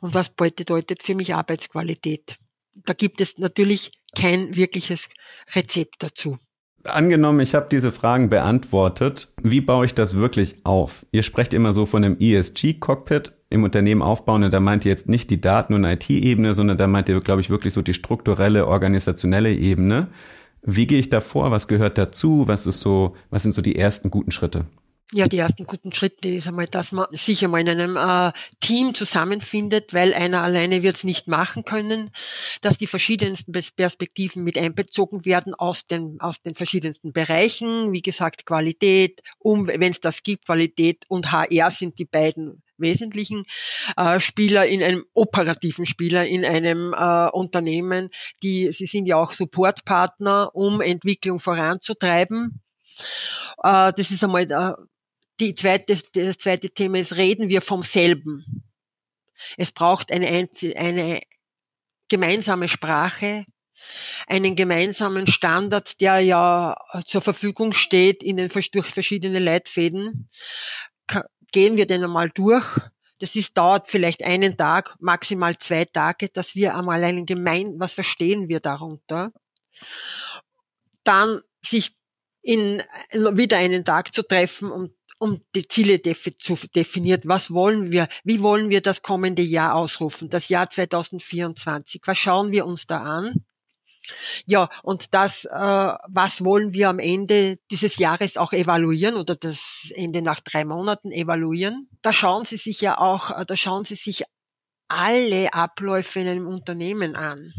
Und 0.00 0.14
was 0.14 0.30
bedeutet 0.30 1.02
für 1.02 1.14
mich 1.14 1.34
Arbeitsqualität? 1.34 2.38
Da 2.74 2.92
gibt 2.92 3.20
es 3.20 3.38
natürlich 3.38 3.92
kein 4.16 4.56
wirkliches 4.56 5.08
Rezept 5.54 5.96
dazu. 6.00 6.38
Angenommen, 6.84 7.40
ich 7.40 7.54
habe 7.54 7.66
diese 7.70 7.92
Fragen 7.92 8.30
beantwortet. 8.30 9.32
Wie 9.42 9.60
baue 9.60 9.86
ich 9.86 9.94
das 9.94 10.16
wirklich 10.16 10.64
auf? 10.64 11.04
Ihr 11.10 11.22
sprecht 11.22 11.52
immer 11.52 11.72
so 11.72 11.84
von 11.86 12.04
einem 12.04 12.16
ESG-Cockpit. 12.18 13.32
im 13.48 13.62
Unternehmen 13.62 14.02
aufbauen. 14.02 14.42
Und 14.42 14.52
da 14.52 14.58
meint 14.58 14.84
ihr 14.84 14.90
jetzt 14.90 15.08
nicht 15.08 15.30
die 15.30 15.40
Daten- 15.40 15.74
und 15.74 15.84
IT-Ebene, 15.84 16.52
sondern 16.52 16.76
da 16.78 16.88
meint 16.88 17.08
ihr, 17.08 17.20
glaube 17.20 17.40
ich, 17.40 17.48
wirklich 17.48 17.72
so 17.72 17.80
die 17.80 17.94
strukturelle, 17.94 18.66
organisationelle 18.66 19.54
Ebene. 19.54 20.08
Wie 20.62 20.88
gehe 20.88 20.98
ich 20.98 21.10
da 21.10 21.20
vor? 21.20 21.52
Was 21.52 21.68
gehört 21.68 21.96
dazu? 21.96 22.48
Was 22.48 22.66
ist 22.66 22.80
so, 22.80 23.14
was 23.30 23.44
sind 23.44 23.52
so 23.54 23.62
die 23.62 23.76
ersten 23.76 24.10
guten 24.10 24.32
Schritte? 24.32 24.66
Ja, 25.12 25.28
die 25.28 25.38
ersten 25.38 25.66
guten 25.66 25.92
Schritte 25.92 26.26
ist 26.26 26.48
einmal, 26.48 26.66
dass 26.66 26.90
man 26.90 27.06
sich 27.12 27.44
einmal 27.44 27.60
in 27.60 27.68
einem 27.68 27.96
äh, 27.96 28.32
Team 28.58 28.92
zusammenfindet, 28.92 29.94
weil 29.94 30.12
einer 30.12 30.42
alleine 30.42 30.82
wird 30.82 30.96
es 30.96 31.04
nicht 31.04 31.28
machen 31.28 31.64
können, 31.64 32.10
dass 32.60 32.76
die 32.76 32.88
verschiedensten 32.88 33.52
Perspektiven 33.52 34.42
mit 34.42 34.58
einbezogen 34.58 35.24
werden 35.24 35.54
aus 35.54 35.86
den, 35.86 36.20
aus 36.20 36.42
den 36.42 36.56
verschiedensten 36.56 37.12
Bereichen. 37.12 37.92
Wie 37.92 38.02
gesagt, 38.02 38.46
Qualität, 38.46 39.22
um, 39.38 39.68
wenn 39.68 39.92
es 39.92 40.00
das 40.00 40.24
gibt, 40.24 40.46
Qualität 40.46 41.04
und 41.06 41.30
HR 41.30 41.70
sind 41.70 42.00
die 42.00 42.04
beiden 42.04 42.64
wesentlichen 42.76 43.44
äh, 43.96 44.18
Spieler 44.18 44.66
in 44.66 44.82
einem 44.82 45.04
operativen 45.14 45.86
Spieler 45.86 46.26
in 46.26 46.44
einem 46.44 46.92
äh, 46.92 47.28
Unternehmen, 47.30 48.10
die 48.42 48.72
sie 48.72 48.86
sind 48.86 49.06
ja 49.06 49.18
auch 49.18 49.30
Supportpartner, 49.30 50.50
um 50.52 50.80
Entwicklung 50.80 51.38
voranzutreiben. 51.38 52.60
Äh, 53.62 53.92
das 53.96 54.10
ist 54.10 54.24
einmal 54.24 54.42
äh, 54.50 54.72
die 55.40 55.54
zweite, 55.54 55.98
das 56.14 56.38
zweite 56.38 56.70
Thema 56.70 56.98
ist, 56.98 57.16
reden 57.16 57.48
wir 57.48 57.60
vom 57.60 57.82
selben. 57.82 58.64
Es 59.56 59.72
braucht 59.72 60.10
eine, 60.10 60.48
eine 60.76 61.20
gemeinsame 62.08 62.68
Sprache, 62.68 63.44
einen 64.26 64.56
gemeinsamen 64.56 65.26
Standard, 65.26 66.00
der 66.00 66.20
ja 66.20 66.76
zur 67.04 67.20
Verfügung 67.20 67.72
steht 67.72 68.22
in 68.22 68.36
den, 68.38 68.48
durch 68.48 68.86
verschiedene 68.86 69.38
Leitfäden. 69.38 70.28
Gehen 71.52 71.76
wir 71.76 71.86
den 71.86 72.04
einmal 72.04 72.30
durch. 72.30 72.64
Das 73.18 73.34
ist, 73.34 73.56
dauert 73.56 73.88
vielleicht 73.88 74.24
einen 74.24 74.56
Tag, 74.56 74.96
maximal 75.00 75.56
zwei 75.56 75.84
Tage, 75.86 76.28
dass 76.28 76.54
wir 76.54 76.74
einmal 76.74 77.02
einen 77.02 77.24
gemein, 77.24 77.74
was 77.78 77.94
verstehen 77.94 78.48
wir 78.48 78.60
darunter? 78.60 79.32
Dann 81.04 81.40
sich 81.64 81.96
in 82.42 82.82
wieder 83.12 83.58
einen 83.58 83.84
Tag 83.84 84.12
zu 84.12 84.22
treffen 84.22 84.70
und 84.70 84.92
um 85.18 85.40
die 85.54 85.66
Ziele 85.68 86.00
zu 86.02 86.56
definiert. 86.74 87.26
Was 87.26 87.52
wollen 87.52 87.92
wir? 87.92 88.08
Wie 88.24 88.42
wollen 88.42 88.70
wir 88.70 88.80
das 88.80 89.02
kommende 89.02 89.42
Jahr 89.42 89.74
ausrufen? 89.74 90.28
Das 90.28 90.48
Jahr 90.48 90.68
2024. 90.68 92.02
Was 92.04 92.18
schauen 92.18 92.52
wir 92.52 92.66
uns 92.66 92.86
da 92.86 93.02
an? 93.02 93.44
Ja, 94.46 94.68
und 94.82 95.14
das, 95.14 95.44
äh, 95.46 95.50
was 95.50 96.44
wollen 96.44 96.72
wir 96.72 96.88
am 96.88 96.98
Ende 96.98 97.58
dieses 97.70 97.98
Jahres 97.98 98.36
auch 98.36 98.52
evaluieren 98.52 99.16
oder 99.16 99.34
das 99.34 99.90
Ende 99.94 100.22
nach 100.22 100.40
drei 100.40 100.64
Monaten 100.64 101.10
evaluieren? 101.10 101.88
Da 102.02 102.12
schauen 102.12 102.44
Sie 102.44 102.56
sich 102.56 102.80
ja 102.80 102.98
auch, 102.98 103.30
äh, 103.30 103.44
da 103.44 103.56
schauen 103.56 103.84
Sie 103.84 103.96
sich 103.96 104.24
alle 104.88 105.52
Abläufe 105.52 106.20
in 106.20 106.28
einem 106.28 106.46
Unternehmen 106.46 107.16
an. 107.16 107.52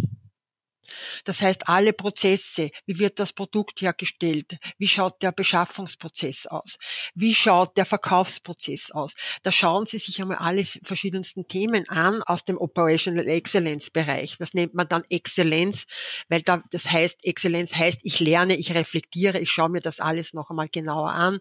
Das 1.24 1.42
heißt, 1.42 1.68
alle 1.68 1.94
Prozesse, 1.94 2.70
wie 2.86 3.00
wird 3.00 3.20
das 3.20 3.34
Produkt 3.34 3.82
hergestellt, 3.82 4.58
wie 4.78 4.88
schaut 4.88 5.22
der 5.22 5.32
Beschaffungsprozess 5.32 6.48
aus, 6.48 6.78
wie 7.16 7.34
schaut 7.34 7.78
der 7.78 7.86
Verkaufsprozess 7.86 8.92
aus. 8.92 9.14
Da 9.44 9.52
schauen 9.52 9.86
Sie 9.86 10.00
sich 10.00 10.22
einmal 10.22 10.38
alle 10.38 10.64
verschiedensten 10.64 11.48
Themen 11.48 11.88
an 11.90 12.22
aus 12.24 12.46
dem 12.46 12.58
Operational 12.58 13.28
Excellence 13.28 13.90
Bereich. 13.90 14.40
Was 14.40 14.54
nennt 14.54 14.74
man 14.74 14.88
dann 14.88 15.04
Exzellenz? 15.10 15.86
Weil 16.30 16.42
da, 16.42 16.64
das 16.72 16.90
heißt, 16.90 17.24
Exzellenz 17.24 17.76
heißt, 17.76 18.00
ich 18.04 18.20
lerne, 18.20 18.56
ich 18.56 18.74
reflektiere, 18.74 19.40
ich 19.40 19.52
schaue 19.52 19.70
mir 19.70 19.82
das 19.82 20.00
alles 20.00 20.34
noch 20.34 20.50
einmal 20.50 20.70
genauer 20.70 21.12
an 21.12 21.40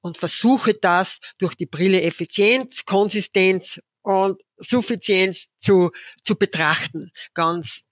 und 0.00 0.18
versuche 0.18 0.74
das 0.74 1.18
durch 1.38 1.54
die 1.54 1.66
Brille 1.66 2.02
Effizienz, 2.02 2.84
Konsistenz 2.84 3.80
und 4.02 4.42
Suffizienz 4.56 5.48
zu, 5.58 5.90
zu 6.24 6.36
betrachten. 6.36 7.10
Ganz 7.34 7.82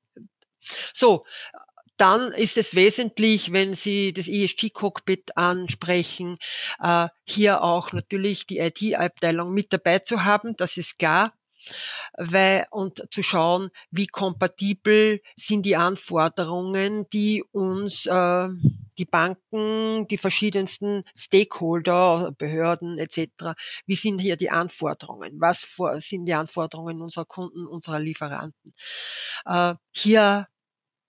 so, 0.93 1.25
dann 1.99 2.33
ist 2.33 2.57
es 2.57 2.75
wesentlich, 2.75 3.53
wenn 3.53 3.75
Sie 3.75 4.13
das 4.13 4.29
ESG-Cockpit 4.29 5.37
ansprechen, 5.37 6.39
äh, 6.81 7.09
hier 7.25 7.63
auch 7.63 7.93
natürlich 7.93 8.47
die 8.47 8.59
IT-Abteilung 8.59 9.53
mit 9.53 9.73
dabei 9.73 9.99
zu 9.99 10.25
haben, 10.25 10.57
das 10.57 10.77
ist 10.77 10.99
klar. 10.99 11.35
Weil, 12.17 12.67
und 12.71 13.03
zu 13.13 13.23
schauen, 13.23 13.71
wie 13.91 14.07
kompatibel 14.07 15.21
sind 15.37 15.67
die 15.67 15.77
Anforderungen, 15.77 17.07
die 17.11 17.45
uns 17.53 18.07
äh, 18.07 18.49
die 18.97 19.05
Banken, 19.05 20.09
die 20.09 20.17
verschiedensten 20.17 21.05
Stakeholder, 21.15 22.33
Behörden 22.39 22.99
etc., 22.99 23.55
wie 23.87 23.97
sind 23.97 24.21
hier 24.21 24.37
die 24.37 24.51
Anforderungen? 24.51 25.41
Was 25.41 25.77
sind 25.99 26.25
die 26.25 26.35
Anforderungen 26.35 27.03
unserer 27.03 27.27
Kunden, 27.27 27.67
unserer 27.67 28.01
Lieferanten? 28.01 28.75
Äh, 29.45 29.75
hier 29.93 30.49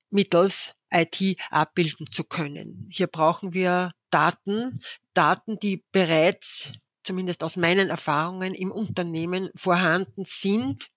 mittels 0.09 0.73
IT 0.91 1.37
abbilden 1.49 2.07
zu 2.09 2.23
können. 2.23 2.87
Hier 2.91 3.07
brauchen 3.07 3.53
wir 3.53 3.91
Daten, 4.09 4.81
Daten, 5.13 5.59
die 5.59 5.83
bereits, 5.91 6.71
zumindest 7.03 7.43
aus 7.43 7.57
meinen 7.57 7.89
Erfahrungen, 7.89 8.53
im 8.53 8.71
Unternehmen 8.71 9.49
vorhanden 9.55 10.23
sind. 10.25 10.89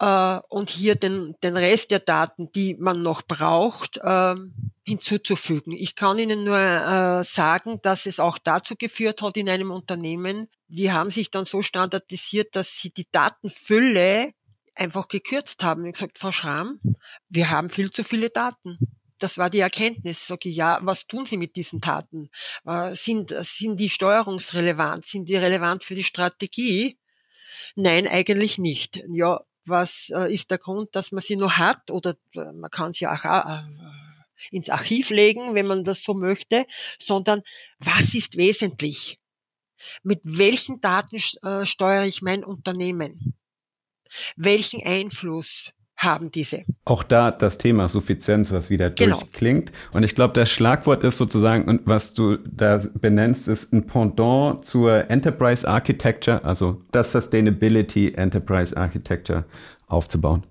Äh, 0.00 0.40
und 0.48 0.70
hier 0.70 0.94
den, 0.96 1.36
den 1.42 1.56
Rest 1.56 1.90
der 1.90 2.00
Daten, 2.00 2.50
die 2.52 2.74
man 2.76 3.02
noch 3.02 3.22
braucht, 3.22 3.98
äh, 3.98 4.34
hinzuzufügen. 4.84 5.72
Ich 5.72 5.94
kann 5.94 6.18
Ihnen 6.18 6.42
nur 6.42 6.58
äh, 6.58 7.22
sagen, 7.22 7.80
dass 7.82 8.06
es 8.06 8.18
auch 8.18 8.38
dazu 8.38 8.74
geführt 8.76 9.22
hat 9.22 9.36
in 9.36 9.48
einem 9.48 9.70
Unternehmen, 9.70 10.48
die 10.68 10.92
haben 10.92 11.10
sich 11.10 11.30
dann 11.30 11.44
so 11.44 11.62
standardisiert, 11.62 12.54
dass 12.54 12.78
sie 12.78 12.90
die 12.90 13.06
Datenfülle 13.10 14.32
einfach 14.80 15.08
gekürzt 15.08 15.62
haben 15.62 15.84
und 15.84 15.92
gesagt, 15.92 16.18
Frau 16.18 16.32
Schramm, 16.32 16.80
wir 17.28 17.50
haben 17.50 17.70
viel 17.70 17.90
zu 17.90 18.02
viele 18.02 18.30
Daten. 18.30 18.78
Das 19.18 19.36
war 19.36 19.50
die 19.50 19.60
Erkenntnis. 19.60 20.26
Sag 20.26 20.46
ich, 20.46 20.56
ja, 20.56 20.78
was 20.82 21.06
tun 21.06 21.26
Sie 21.26 21.36
mit 21.36 21.54
diesen 21.54 21.80
Daten? 21.80 22.30
Äh, 22.64 22.96
sind, 22.96 23.34
sind 23.40 23.78
die 23.78 23.90
steuerungsrelevant? 23.90 25.04
Sind 25.04 25.28
die 25.28 25.36
relevant 25.36 25.84
für 25.84 25.94
die 25.94 26.04
Strategie? 26.04 26.98
Nein, 27.76 28.08
eigentlich 28.08 28.56
nicht. 28.56 29.02
Ja, 29.12 29.40
was 29.66 30.10
äh, 30.14 30.32
ist 30.32 30.50
der 30.50 30.58
Grund, 30.58 30.96
dass 30.96 31.12
man 31.12 31.20
sie 31.20 31.36
nur 31.36 31.58
hat? 31.58 31.90
Oder 31.90 32.16
äh, 32.34 32.52
man 32.54 32.70
kann 32.70 32.94
sie 32.94 33.06
auch 33.06 33.24
ins 34.50 34.70
Archiv 34.70 35.10
legen, 35.10 35.54
wenn 35.54 35.66
man 35.66 35.84
das 35.84 36.02
so 36.02 36.14
möchte, 36.14 36.64
sondern 36.98 37.42
was 37.78 38.14
ist 38.14 38.38
wesentlich? 38.38 39.20
Mit 40.02 40.20
welchen 40.24 40.80
Daten 40.80 41.18
steuere 41.18 42.06
ich 42.06 42.22
mein 42.22 42.42
Unternehmen? 42.42 43.39
Welchen 44.36 44.80
Einfluss 44.84 45.72
haben 46.00 46.30
diese. 46.30 46.62
Auch 46.86 47.02
da 47.02 47.30
das 47.30 47.58
Thema 47.58 47.88
Suffizienz, 47.88 48.52
was 48.52 48.70
wieder 48.70 48.90
genau. 48.90 49.18
durchklingt. 49.18 49.70
Und 49.92 50.02
ich 50.02 50.14
glaube, 50.14 50.32
das 50.32 50.50
Schlagwort 50.50 51.04
ist 51.04 51.18
sozusagen, 51.18 51.64
und 51.64 51.82
was 51.84 52.14
du 52.14 52.38
da 52.38 52.80
benennst, 52.94 53.48
ist 53.48 53.72
ein 53.72 53.86
Pendant 53.86 54.64
zur 54.64 55.10
Enterprise 55.10 55.68
Architecture, 55.68 56.42
also 56.42 56.82
das 56.90 57.12
Sustainability 57.12 58.14
Enterprise 58.14 58.76
Architecture 58.76 59.44
aufzubauen. 59.88 60.44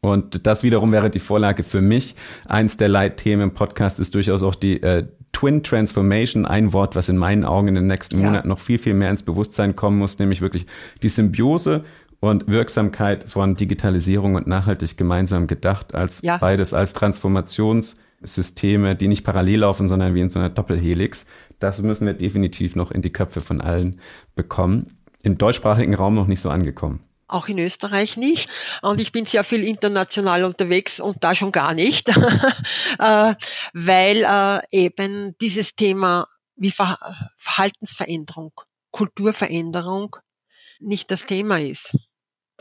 Und 0.00 0.46
das 0.46 0.64
wiederum 0.64 0.90
wäre 0.90 1.10
die 1.10 1.20
Vorlage 1.20 1.62
für 1.62 1.80
mich. 1.80 2.16
Eins 2.48 2.76
der 2.76 2.88
Leitthemen 2.88 3.50
im 3.50 3.54
Podcast 3.54 4.00
ist 4.00 4.14
durchaus 4.14 4.42
auch 4.42 4.56
die 4.56 4.82
äh, 4.82 5.06
Twin 5.32 5.62
Transformation, 5.62 6.44
ein 6.44 6.72
Wort, 6.72 6.96
was 6.96 7.08
in 7.08 7.16
meinen 7.16 7.44
Augen 7.44 7.68
in 7.68 7.74
den 7.76 7.86
nächsten 7.86 8.18
ja. 8.18 8.26
Monaten 8.26 8.48
noch 8.48 8.58
viel, 8.58 8.78
viel 8.78 8.94
mehr 8.94 9.10
ins 9.10 9.22
Bewusstsein 9.22 9.76
kommen 9.76 9.98
muss, 9.98 10.18
nämlich 10.18 10.40
wirklich 10.40 10.66
die 11.02 11.08
Symbiose 11.08 11.84
und 12.22 12.46
Wirksamkeit 12.46 13.28
von 13.28 13.56
Digitalisierung 13.56 14.36
und 14.36 14.46
nachhaltig 14.46 14.96
gemeinsam 14.96 15.48
gedacht, 15.48 15.92
als 15.92 16.22
ja. 16.22 16.36
beides 16.36 16.72
als 16.72 16.92
Transformationssysteme, 16.92 18.94
die 18.94 19.08
nicht 19.08 19.24
parallel 19.24 19.60
laufen, 19.60 19.88
sondern 19.88 20.14
wie 20.14 20.20
in 20.20 20.28
so 20.28 20.38
einer 20.38 20.48
Doppelhelix. 20.48 21.26
Das 21.58 21.82
müssen 21.82 22.06
wir 22.06 22.14
definitiv 22.14 22.76
noch 22.76 22.92
in 22.92 23.02
die 23.02 23.12
Köpfe 23.12 23.40
von 23.40 23.60
allen 23.60 24.00
bekommen. 24.36 24.98
Im 25.24 25.36
deutschsprachigen 25.36 25.94
Raum 25.94 26.14
noch 26.14 26.28
nicht 26.28 26.40
so 26.40 26.48
angekommen 26.48 27.00
auch 27.28 27.48
in 27.48 27.58
Österreich 27.58 28.18
nicht. 28.18 28.50
Und 28.82 29.00
ich 29.00 29.10
bin 29.10 29.24
sehr 29.24 29.42
viel 29.42 29.64
international 29.64 30.44
unterwegs 30.44 31.00
und 31.00 31.24
da 31.24 31.34
schon 31.34 31.50
gar 31.50 31.72
nicht, 31.72 32.08
äh, 32.98 33.34
weil 33.72 34.22
äh, 34.22 34.60
eben 34.70 35.34
dieses 35.40 35.74
Thema 35.74 36.28
wie 36.56 36.74
Verhaltensveränderung, 37.38 38.52
Kulturveränderung 38.90 40.16
nicht 40.78 41.10
das 41.10 41.24
Thema 41.24 41.58
ist. 41.58 41.94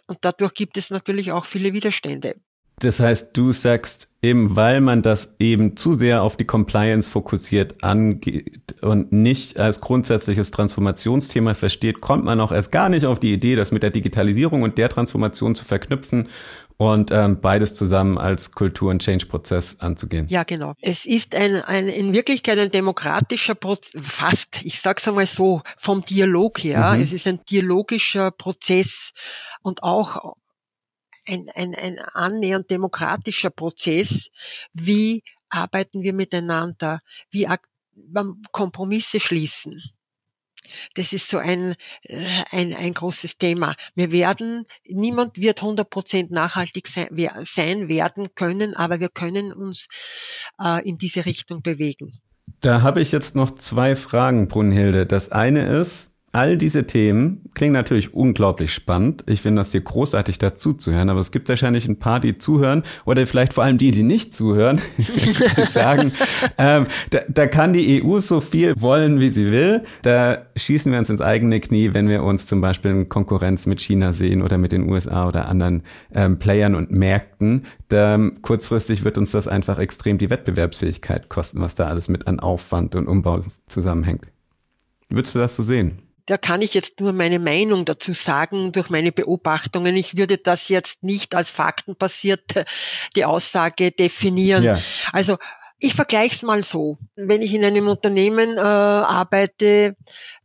Und 0.08 0.20
dadurch 0.22 0.54
gibt 0.54 0.78
es 0.78 0.89
natürlich 0.89 1.32
auch 1.32 1.46
viele 1.46 1.74
Widerstände. 1.74 2.36
Das 2.82 3.00
heißt, 3.00 3.38
du 3.38 3.52
sagst 3.52 4.12
eben, 4.24 4.56
weil 4.56 4.82
man 4.82 5.04
das 5.04 5.36
eben 5.38 5.78
zu 5.78 5.94
sehr 5.94 6.24
auf 6.24 6.36
die 6.36 6.46
Compliance 6.46 7.08
fokussiert 7.08 7.84
angeht 7.84 8.76
und 8.82 9.12
nicht 9.12 9.60
als 9.60 9.82
grundsätzliches 9.82 10.50
Transformationsthema 10.50 11.54
versteht, 11.54 12.02
kommt 12.02 12.26
man 12.26 12.39
auch 12.39 12.52
erst 12.52 12.72
gar 12.72 12.89
nicht 12.89 13.06
auf 13.06 13.20
die 13.20 13.34
Idee, 13.34 13.56
das 13.56 13.72
mit 13.72 13.84
der 13.84 13.92
Digitalisierung 13.92 14.64
und 14.64 14.80
der 14.80 14.89
Transformation 14.89 15.54
zu 15.54 15.64
verknüpfen 15.64 16.30
und 16.78 17.12
ähm, 17.12 17.39
beides 17.39 17.76
zusammen 17.76 18.18
als 18.18 18.54
Kultur- 18.54 18.89
und 18.89 19.04
Change-Prozess 19.04 19.80
anzugehen. 19.82 20.26
Ja, 20.30 20.42
genau. 20.42 20.74
Es 20.82 21.06
ist 21.06 21.36
ein, 21.36 21.58
ein 21.58 21.88
in 21.88 22.12
Wirklichkeit 22.12 22.58
ein 22.58 22.72
demokratischer 22.72 23.54
Prozess, 23.54 23.92
fast, 24.02 24.62
ich 24.64 24.82
sag's 24.82 25.08
einmal 25.08 25.28
so, 25.28 25.62
vom 25.78 26.04
Dialog 26.04 26.64
her. 26.64 26.96
Mhm. 26.96 27.04
Es 27.04 27.14
ist 27.14 27.28
ein 27.28 27.42
dialogischer 27.48 28.32
Prozess 28.32 29.12
und 29.62 29.84
auch 29.84 30.36
ein, 31.28 31.49
ein, 31.53 31.76
ein 31.76 31.99
annähernd 31.99 32.70
demokratischer 32.70 33.49
Prozess. 33.49 34.30
Wie 34.74 35.24
arbeiten 35.49 36.01
wir 36.01 36.14
miteinander? 36.14 37.01
Wie 37.30 37.47
Kompromisse 38.51 39.20
schließen? 39.20 39.82
Das 40.95 41.12
ist 41.12 41.30
so 41.30 41.38
ein, 41.38 41.76
äh, 42.03 42.43
ein, 42.51 42.74
ein 42.74 42.93
großes 42.93 43.38
Thema. 43.38 43.76
Wir 43.95 44.12
werden, 44.12 44.66
niemand 44.88 45.38
wird 45.38 45.62
100% 45.62 46.28
nachhaltig 46.30 46.88
sein, 46.88 47.09
sein 47.45 47.89
werden 47.89 48.30
können, 48.36 48.76
aber 48.76 48.99
wir 48.99 49.09
können 49.09 49.53
uns 49.53 49.88
äh, 50.64 50.88
in 50.88 50.97
diese 50.97 51.26
Richtung 51.26 51.62
bewegen. 51.62 52.22
Da 52.62 52.82
habe 52.84 53.01
ich 53.01 53.12
jetzt 53.12 53.36
noch 53.36 53.55
zwei 53.55 53.95
Fragen, 53.95 54.47
Brunhilde. 54.47 55.07
Das 55.07 55.32
eine 55.32 55.80
ist, 55.80 56.11
All 56.34 56.57
diese 56.57 56.88
Themen 56.88 57.41
klingen 57.55 57.73
natürlich 57.73 58.13
unglaublich 58.13 58.73
spannend. 58.73 59.25
Ich 59.27 59.41
finde 59.41 59.59
das 59.59 59.73
hier 59.73 59.82
großartig 59.82 60.39
dazu 60.39 60.71
zu 60.71 60.93
hören, 60.93 61.09
aber 61.09 61.19
es 61.19 61.32
gibt 61.32 61.49
wahrscheinlich 61.49 61.89
ein 61.89 61.99
paar, 61.99 62.21
die 62.21 62.38
zuhören 62.38 62.84
oder 63.03 63.27
vielleicht 63.27 63.53
vor 63.53 63.65
allem 63.65 63.77
die, 63.77 63.91
die 63.91 64.03
nicht 64.03 64.34
zuhören, 64.34 64.79
die 64.97 65.65
sagen, 65.65 66.13
ähm, 66.57 66.88
da, 67.09 67.19
da 67.27 67.47
kann 67.47 67.73
die 67.73 68.01
EU 68.01 68.19
so 68.19 68.39
viel 68.39 68.73
wollen, 68.79 69.19
wie 69.19 69.27
sie 69.27 69.51
will. 69.51 69.84
Da 70.03 70.45
schießen 70.55 70.89
wir 70.93 70.99
uns 70.99 71.09
ins 71.09 71.19
eigene 71.19 71.59
Knie, 71.59 71.93
wenn 71.93 72.07
wir 72.07 72.23
uns 72.23 72.45
zum 72.45 72.61
Beispiel 72.61 72.91
in 72.91 73.09
Konkurrenz 73.09 73.65
mit 73.65 73.82
China 73.82 74.13
sehen 74.13 74.41
oder 74.41 74.57
mit 74.57 74.71
den 74.71 74.89
USA 74.89 75.27
oder 75.27 75.49
anderen 75.49 75.84
ähm, 76.15 76.39
Playern 76.39 76.75
und 76.75 76.91
Märkten. 76.91 77.63
Da, 77.89 78.17
kurzfristig 78.41 79.03
wird 79.03 79.17
uns 79.17 79.32
das 79.32 79.49
einfach 79.49 79.79
extrem 79.79 80.17
die 80.17 80.29
Wettbewerbsfähigkeit 80.29 81.27
kosten, 81.27 81.59
was 81.59 81.75
da 81.75 81.88
alles 81.88 82.07
mit 82.07 82.27
an 82.27 82.39
Aufwand 82.39 82.95
und 82.95 83.07
Umbau 83.07 83.41
zusammenhängt. 83.67 84.27
Würdest 85.09 85.36
du 85.36 85.39
das 85.39 85.57
so 85.57 85.63
sehen? 85.63 85.99
Da 86.32 86.38
kann 86.38 86.61
ich 86.61 86.73
jetzt 86.73 87.01
nur 87.01 87.11
meine 87.11 87.39
Meinung 87.39 87.84
dazu 87.84 88.13
sagen 88.13 88.71
durch 88.71 88.89
meine 88.89 89.11
Beobachtungen. 89.11 89.97
Ich 89.97 90.15
würde 90.15 90.38
das 90.38 90.69
jetzt 90.69 91.03
nicht 91.03 91.36
als 91.36 91.51
faktenbasierte 91.51 92.63
die 93.17 93.25
Aussage 93.25 93.91
definieren. 93.91 94.63
Ja. 94.63 94.79
Also 95.11 95.38
ich 95.77 95.93
vergleiche 95.93 96.38
es 96.38 96.41
mal 96.43 96.63
so. 96.63 96.97
Wenn 97.17 97.41
ich 97.41 97.53
in 97.53 97.65
einem 97.65 97.89
Unternehmen 97.89 98.55
äh, 98.55 98.61
arbeite, 98.61 99.97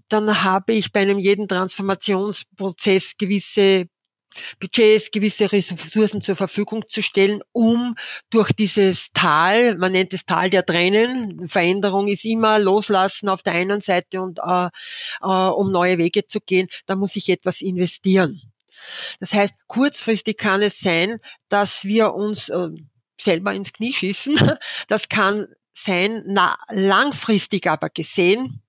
dann 0.09 0.43
habe 0.43 0.72
ich 0.72 0.91
bei 0.91 1.03
einem 1.03 1.20
jeden 1.20 1.47
Transformationsprozess 1.47 3.16
gewisse 3.16 3.87
Budgets, 4.61 5.11
gewisse 5.11 5.51
Ressourcen 5.51 6.22
zur 6.22 6.37
Verfügung 6.37 6.87
zu 6.87 7.03
stellen, 7.03 7.43
um 7.53 7.95
durch 8.30 8.53
dieses 8.53 9.12
Tal, 9.12 9.76
man 9.76 9.93
nennt 9.93 10.14
es 10.14 10.26
Tal 10.26 10.51
der 10.51 10.64
Tränen, 10.64 11.49
Veränderung 11.49 12.09
ist 12.09 12.24
immer 12.24 12.59
loslassen 12.59 13.28
auf 13.28 13.43
der 13.43 13.55
einen 13.55 13.80
Seite 13.80 14.20
und 14.22 14.39
äh, 14.39 14.68
äh, 15.22 15.26
um 15.26 15.72
neue 15.72 15.99
Wege 15.99 16.26
zu 16.26 16.41
gehen, 16.41 16.68
da 16.87 16.97
muss 16.97 17.16
ich 17.16 17.28
etwas 17.28 17.61
investieren. 17.61 18.41
Das 19.20 19.32
heißt, 19.32 19.55
kurzfristig 19.66 20.37
kann 20.37 20.62
es 20.62 20.80
sein, 20.80 21.18
dass 21.49 21.84
wir 21.84 22.14
uns 22.14 22.49
äh, 22.49 22.68
selber 23.18 23.53
ins 23.55 23.72
Knie 23.72 23.93
schießen. 23.93 24.39
Das 24.89 25.09
kann 25.09 25.47
sein, 25.72 26.22
na, 26.26 26.57
langfristig 26.68 27.66
aber 27.66 27.91
gesehen 27.91 28.62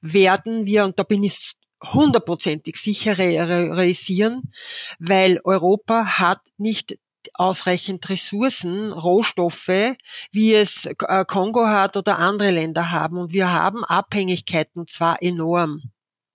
werden 0.00 0.66
wir, 0.66 0.84
und 0.84 0.98
da 0.98 1.02
bin 1.02 1.24
ich 1.24 1.52
hundertprozentig 1.92 2.76
sicher 2.76 3.18
realisieren, 3.18 4.52
weil 4.98 5.40
Europa 5.44 6.18
hat 6.18 6.40
nicht 6.58 6.98
ausreichend 7.34 8.08
Ressourcen, 8.08 8.92
Rohstoffe, 8.92 9.96
wie 10.32 10.54
es 10.54 10.86
äh, 10.86 11.24
Kongo 11.26 11.66
hat 11.66 11.96
oder 11.96 12.18
andere 12.18 12.50
Länder 12.50 12.90
haben. 12.90 13.18
Und 13.18 13.32
wir 13.32 13.50
haben 13.50 13.84
Abhängigkeiten, 13.84 14.86
zwar 14.86 15.22
enorm. 15.22 15.82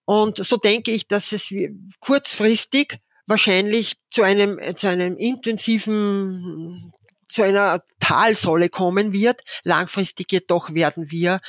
Und 0.06 0.38
so 0.38 0.58
denke 0.58 0.92
ich, 0.92 1.08
dass 1.08 1.32
es 1.32 1.54
kurzfristig 2.00 3.00
wahrscheinlich 3.26 3.94
zu 4.10 4.24
einem, 4.24 4.60
zu 4.76 4.90
einem 4.90 5.16
intensiven 5.16 6.92
zu 7.32 7.44
einer 7.44 7.84
Talsolle 8.00 8.70
kommen 8.70 9.14
wird. 9.14 9.42
Langfristig 9.64 10.32
jedoch 10.32 10.74
werden 10.74 11.12
wir 11.12 11.40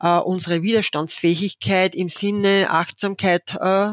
äh, 0.00 0.18
unsere 0.18 0.62
Widerstandsfähigkeit 0.62 1.94
im 1.94 2.08
Sinne 2.08 2.68
Achtsamkeit 2.70 3.56
äh, 3.60 3.92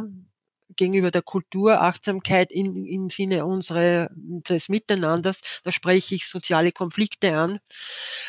gegenüber 0.76 1.12
der 1.12 1.24
Kultur, 1.24 1.82
Achtsamkeit 1.82 2.52
in, 2.52 2.76
im 2.86 3.10
Sinne 3.10 3.46
unsere, 3.46 4.10
des 4.14 4.70
Miteinanders, 4.70 5.42
da 5.64 5.72
spreche 5.72 6.16
ich 6.16 6.28
soziale 6.28 6.72
Konflikte 6.72 7.36
an, 7.36 7.60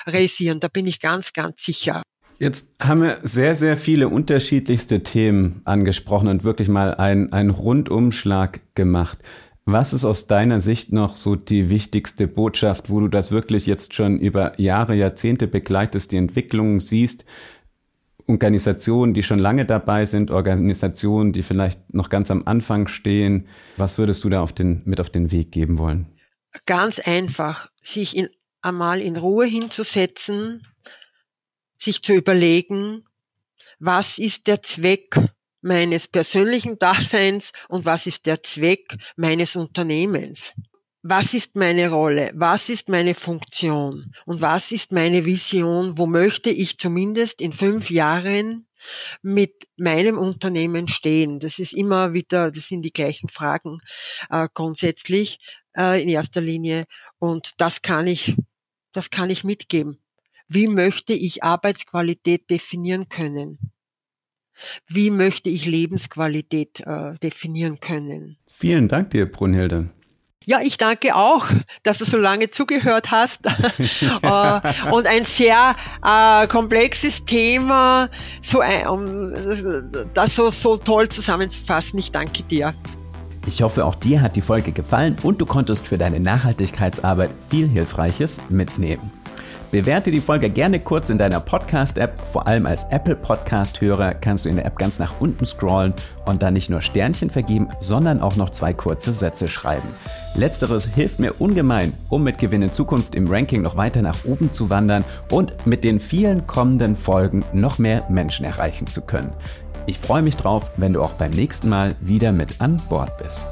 realisieren. 0.07 0.59
Da 0.59 0.69
bin 0.69 0.87
ich 0.87 1.01
ganz, 1.01 1.33
ganz 1.33 1.62
sicher. 1.62 2.03
Jetzt 2.41 2.85
haben 2.85 3.03
wir 3.03 3.19
sehr, 3.25 3.57
sehr 3.57 3.77
viele 3.77 4.09
unterschiedlichste 4.09 5.03
Themen 5.03 5.61
angesprochen 5.64 6.29
und 6.29 6.45
wirklich 6.45 6.69
mal 6.69 6.95
einen 6.95 7.51
Rundumschlag 7.51 8.61
gemacht. 8.77 9.19
Was 9.71 9.93
ist 9.93 10.07
aus 10.07 10.27
deiner 10.27 10.61
Sicht 10.61 10.95
noch 10.95 11.14
so 11.14 11.37
die 11.37 11.69
wichtigste 11.69 12.27
Botschaft, 12.27 12.89
wo 12.89 13.01
du 13.01 13.09
das 13.09 13.31
wirklich 13.31 13.66
jetzt 13.66 13.93
schon 13.93 14.19
über 14.19 14.59
Jahre, 14.59 14.95
Jahrzehnte 14.95 15.47
begleitest, 15.47 16.11
die 16.11 16.16
Entwicklungen 16.16 16.81
siehst? 16.81 17.27
Organisationen, 18.27 19.12
die 19.12 19.23
schon 19.23 19.39
lange 19.39 19.66
dabei 19.66 20.07
sind, 20.07 20.31
Organisationen, 20.31 21.35
die 21.35 21.43
vielleicht 21.43 21.93
noch 21.93 22.09
ganz 22.09 22.31
am 22.31 22.45
Anfang 22.47 22.87
stehen. 22.87 23.47
Was 23.77 23.99
würdest 23.99 24.25
du 24.25 24.31
da 24.31 24.41
auf 24.41 24.55
den, 24.55 24.81
mit 24.87 25.03
auf 25.03 25.11
den 25.11 25.33
Weg 25.33 25.53
geben 25.53 25.77
wollen? 25.77 26.07
Ganz 26.64 26.99
einfach, 26.99 27.69
sich 27.83 28.16
in, 28.16 28.31
einmal 28.62 29.03
in 29.03 29.19
Ruhe 29.19 29.45
hinzusetzen, 29.45 30.66
sich 31.77 32.01
zu 32.01 32.14
überlegen, 32.14 33.05
was 33.79 34.16
ist 34.16 34.47
der 34.47 34.62
Zweck 34.62 35.21
meines 35.69 36.09
persönlichen 36.09 36.79
Daseins 36.79 37.53
und 37.69 37.87
was 37.87 38.07
ist 38.07 38.27
der 38.27 38.43
Zweck 38.43 38.97
meines 39.16 39.55
Unternehmens. 39.55 40.53
Was 41.03 41.33
ist 41.33 41.55
meine 41.55 41.91
Rolle? 41.91 42.33
Was 42.35 42.69
ist 42.69 42.89
meine 42.89 43.14
Funktion? 43.14 44.12
Und 44.27 44.43
was 44.43 44.73
ist 44.73 44.91
meine 44.91 45.25
Vision? 45.25 45.97
Wo 45.97 46.07
möchte 46.07 46.51
ich 46.51 46.79
zumindest 46.79 47.41
in 47.41 47.53
fünf 47.53 47.89
Jahren 47.89 48.66
mit 49.23 49.69
meinem 49.77 50.19
Unternehmen 50.19 50.89
stehen? 50.89 51.39
Das 51.39 51.61
ist 51.61 51.73
immer 51.73 52.14
wieder, 52.14 52.51
das 52.51 52.66
sind 52.66 52.83
die 52.83 52.93
gleichen 52.93 53.29
Fragen 53.29 53.79
äh, 54.29 54.49
grundsätzlich 54.53 55.39
äh, 55.77 56.03
in 56.03 56.09
erster 56.09 56.41
Linie. 56.41 56.87
Und 57.19 57.53
das 57.59 57.81
kann 57.81 58.09
ich, 58.09 58.35
das 58.93 59.11
kann 59.11 59.31
ich 59.31 59.45
mitgeben. 59.45 60.03
Wie 60.49 60.66
möchte 60.66 61.12
ich 61.12 61.45
Arbeitsqualität 61.45 62.51
definieren 62.51 63.09
können? 63.09 63.73
Wie 64.87 65.11
möchte 65.11 65.51
ich 65.51 65.67
Lebensqualität 65.67 66.81
äh, 66.81 67.15
definieren 67.23 67.81
können? 67.81 68.37
Vielen 68.47 68.89
Dank 68.89 69.11
dir, 69.11 69.31
Brunhilde. 69.31 69.91
Ja, 70.49 70.61
ich 70.63 70.79
danke 70.79 71.15
auch, 71.15 71.45
dass 71.83 71.99
du 71.99 72.07
so 72.07 72.17
lange 72.17 72.49
zugehört 72.49 73.11
hast 73.11 73.45
äh, 74.23 74.61
und 74.91 75.07
ein 75.07 75.25
sehr 75.25 75.77
äh, 76.03 76.47
komplexes 76.47 77.27
Thema, 77.27 78.09
so 78.41 78.61
ein, 78.61 78.89
um 78.89 79.35
das 80.15 80.35
so, 80.35 80.51
so 80.51 80.79
toll 80.79 81.11
zusammenzufassen. 81.11 81.99
Ich 81.99 82.13
danke 82.13 82.45
dir. 82.45 82.75
Ich 83.47 83.61
hoffe, 83.61 83.85
auch 83.85 83.95
dir 83.95 84.23
hat 84.23 84.37
die 84.37 84.41
Folge 84.41 84.73
gefallen 84.73 85.19
und 85.23 85.39
du 85.39 85.45
konntest 85.45 85.87
für 85.87 85.99
deine 85.99 86.19
Nachhaltigkeitsarbeit 86.19 87.31
viel 87.51 87.69
Hilfreiches 87.69 88.41
mitnehmen. 88.49 89.18
Bewerte 89.71 90.11
die 90.11 90.23
Folge 90.23 90.49
gerne 90.49 90.81
kurz 90.81 91.11
in 91.11 91.19
deiner 91.19 91.41
Podcast-App. 91.41 92.19
Vor 92.33 92.47
allem 92.47 92.64
als 92.64 92.85
Apple 92.85 93.14
Podcast-Hörer 93.14 94.14
kannst 94.14 94.47
du 94.47 94.49
in 94.49 94.57
der 94.57 94.64
App 94.64 94.79
ganz 94.79 94.99
nach 94.99 95.21
unten 95.21 95.45
scrollen 95.45 95.93
und 96.25 96.43
dann 96.43 96.55
nicht 96.55 96.71
nur 96.71 96.81
Sternchen 96.81 97.29
vergeben, 97.29 97.69
sondern 97.79 98.23
auch 98.23 98.37
noch 98.37 98.49
zwei 98.49 98.73
kurze 98.73 99.12
Sätze 99.12 99.47
schreiben. 99.47 99.89
Letzteres 100.35 100.87
hilft 100.87 101.21
mir 101.21 101.35
ungemein, 101.39 101.93
um 102.09 102.23
mit 102.25 102.39
Gewinn 102.39 102.62
in 102.62 102.73
Zukunft 102.73 103.14
im 103.14 103.29
Ranking 103.29 103.61
noch 103.61 103.77
weiter 103.77 104.01
nach 104.01 104.25
oben 104.25 104.55
zu 104.55 104.71
wandern 104.71 105.05
und 105.31 105.66
mit 105.66 105.85
den 105.85 106.01
vielen 106.01 106.47
kommenden 106.47 106.97
Folgen 106.97 107.45
noch 107.53 107.79
mehr 107.79 108.07
Menschen 108.09 108.47
erreichen 108.47 108.87
zu 108.87 109.03
können. 109.03 109.35
Ich 109.85 109.99
freue 109.99 110.23
mich 110.23 110.37
drauf, 110.37 110.71
wenn 110.79 110.95
du 110.95 111.03
auch 111.03 111.12
beim 111.12 111.33
nächsten 111.33 111.69
Mal 111.69 111.95
wieder 112.01 112.33
mit 112.33 112.59
an 112.62 112.81
Bord 112.89 113.19
bist. 113.19 113.45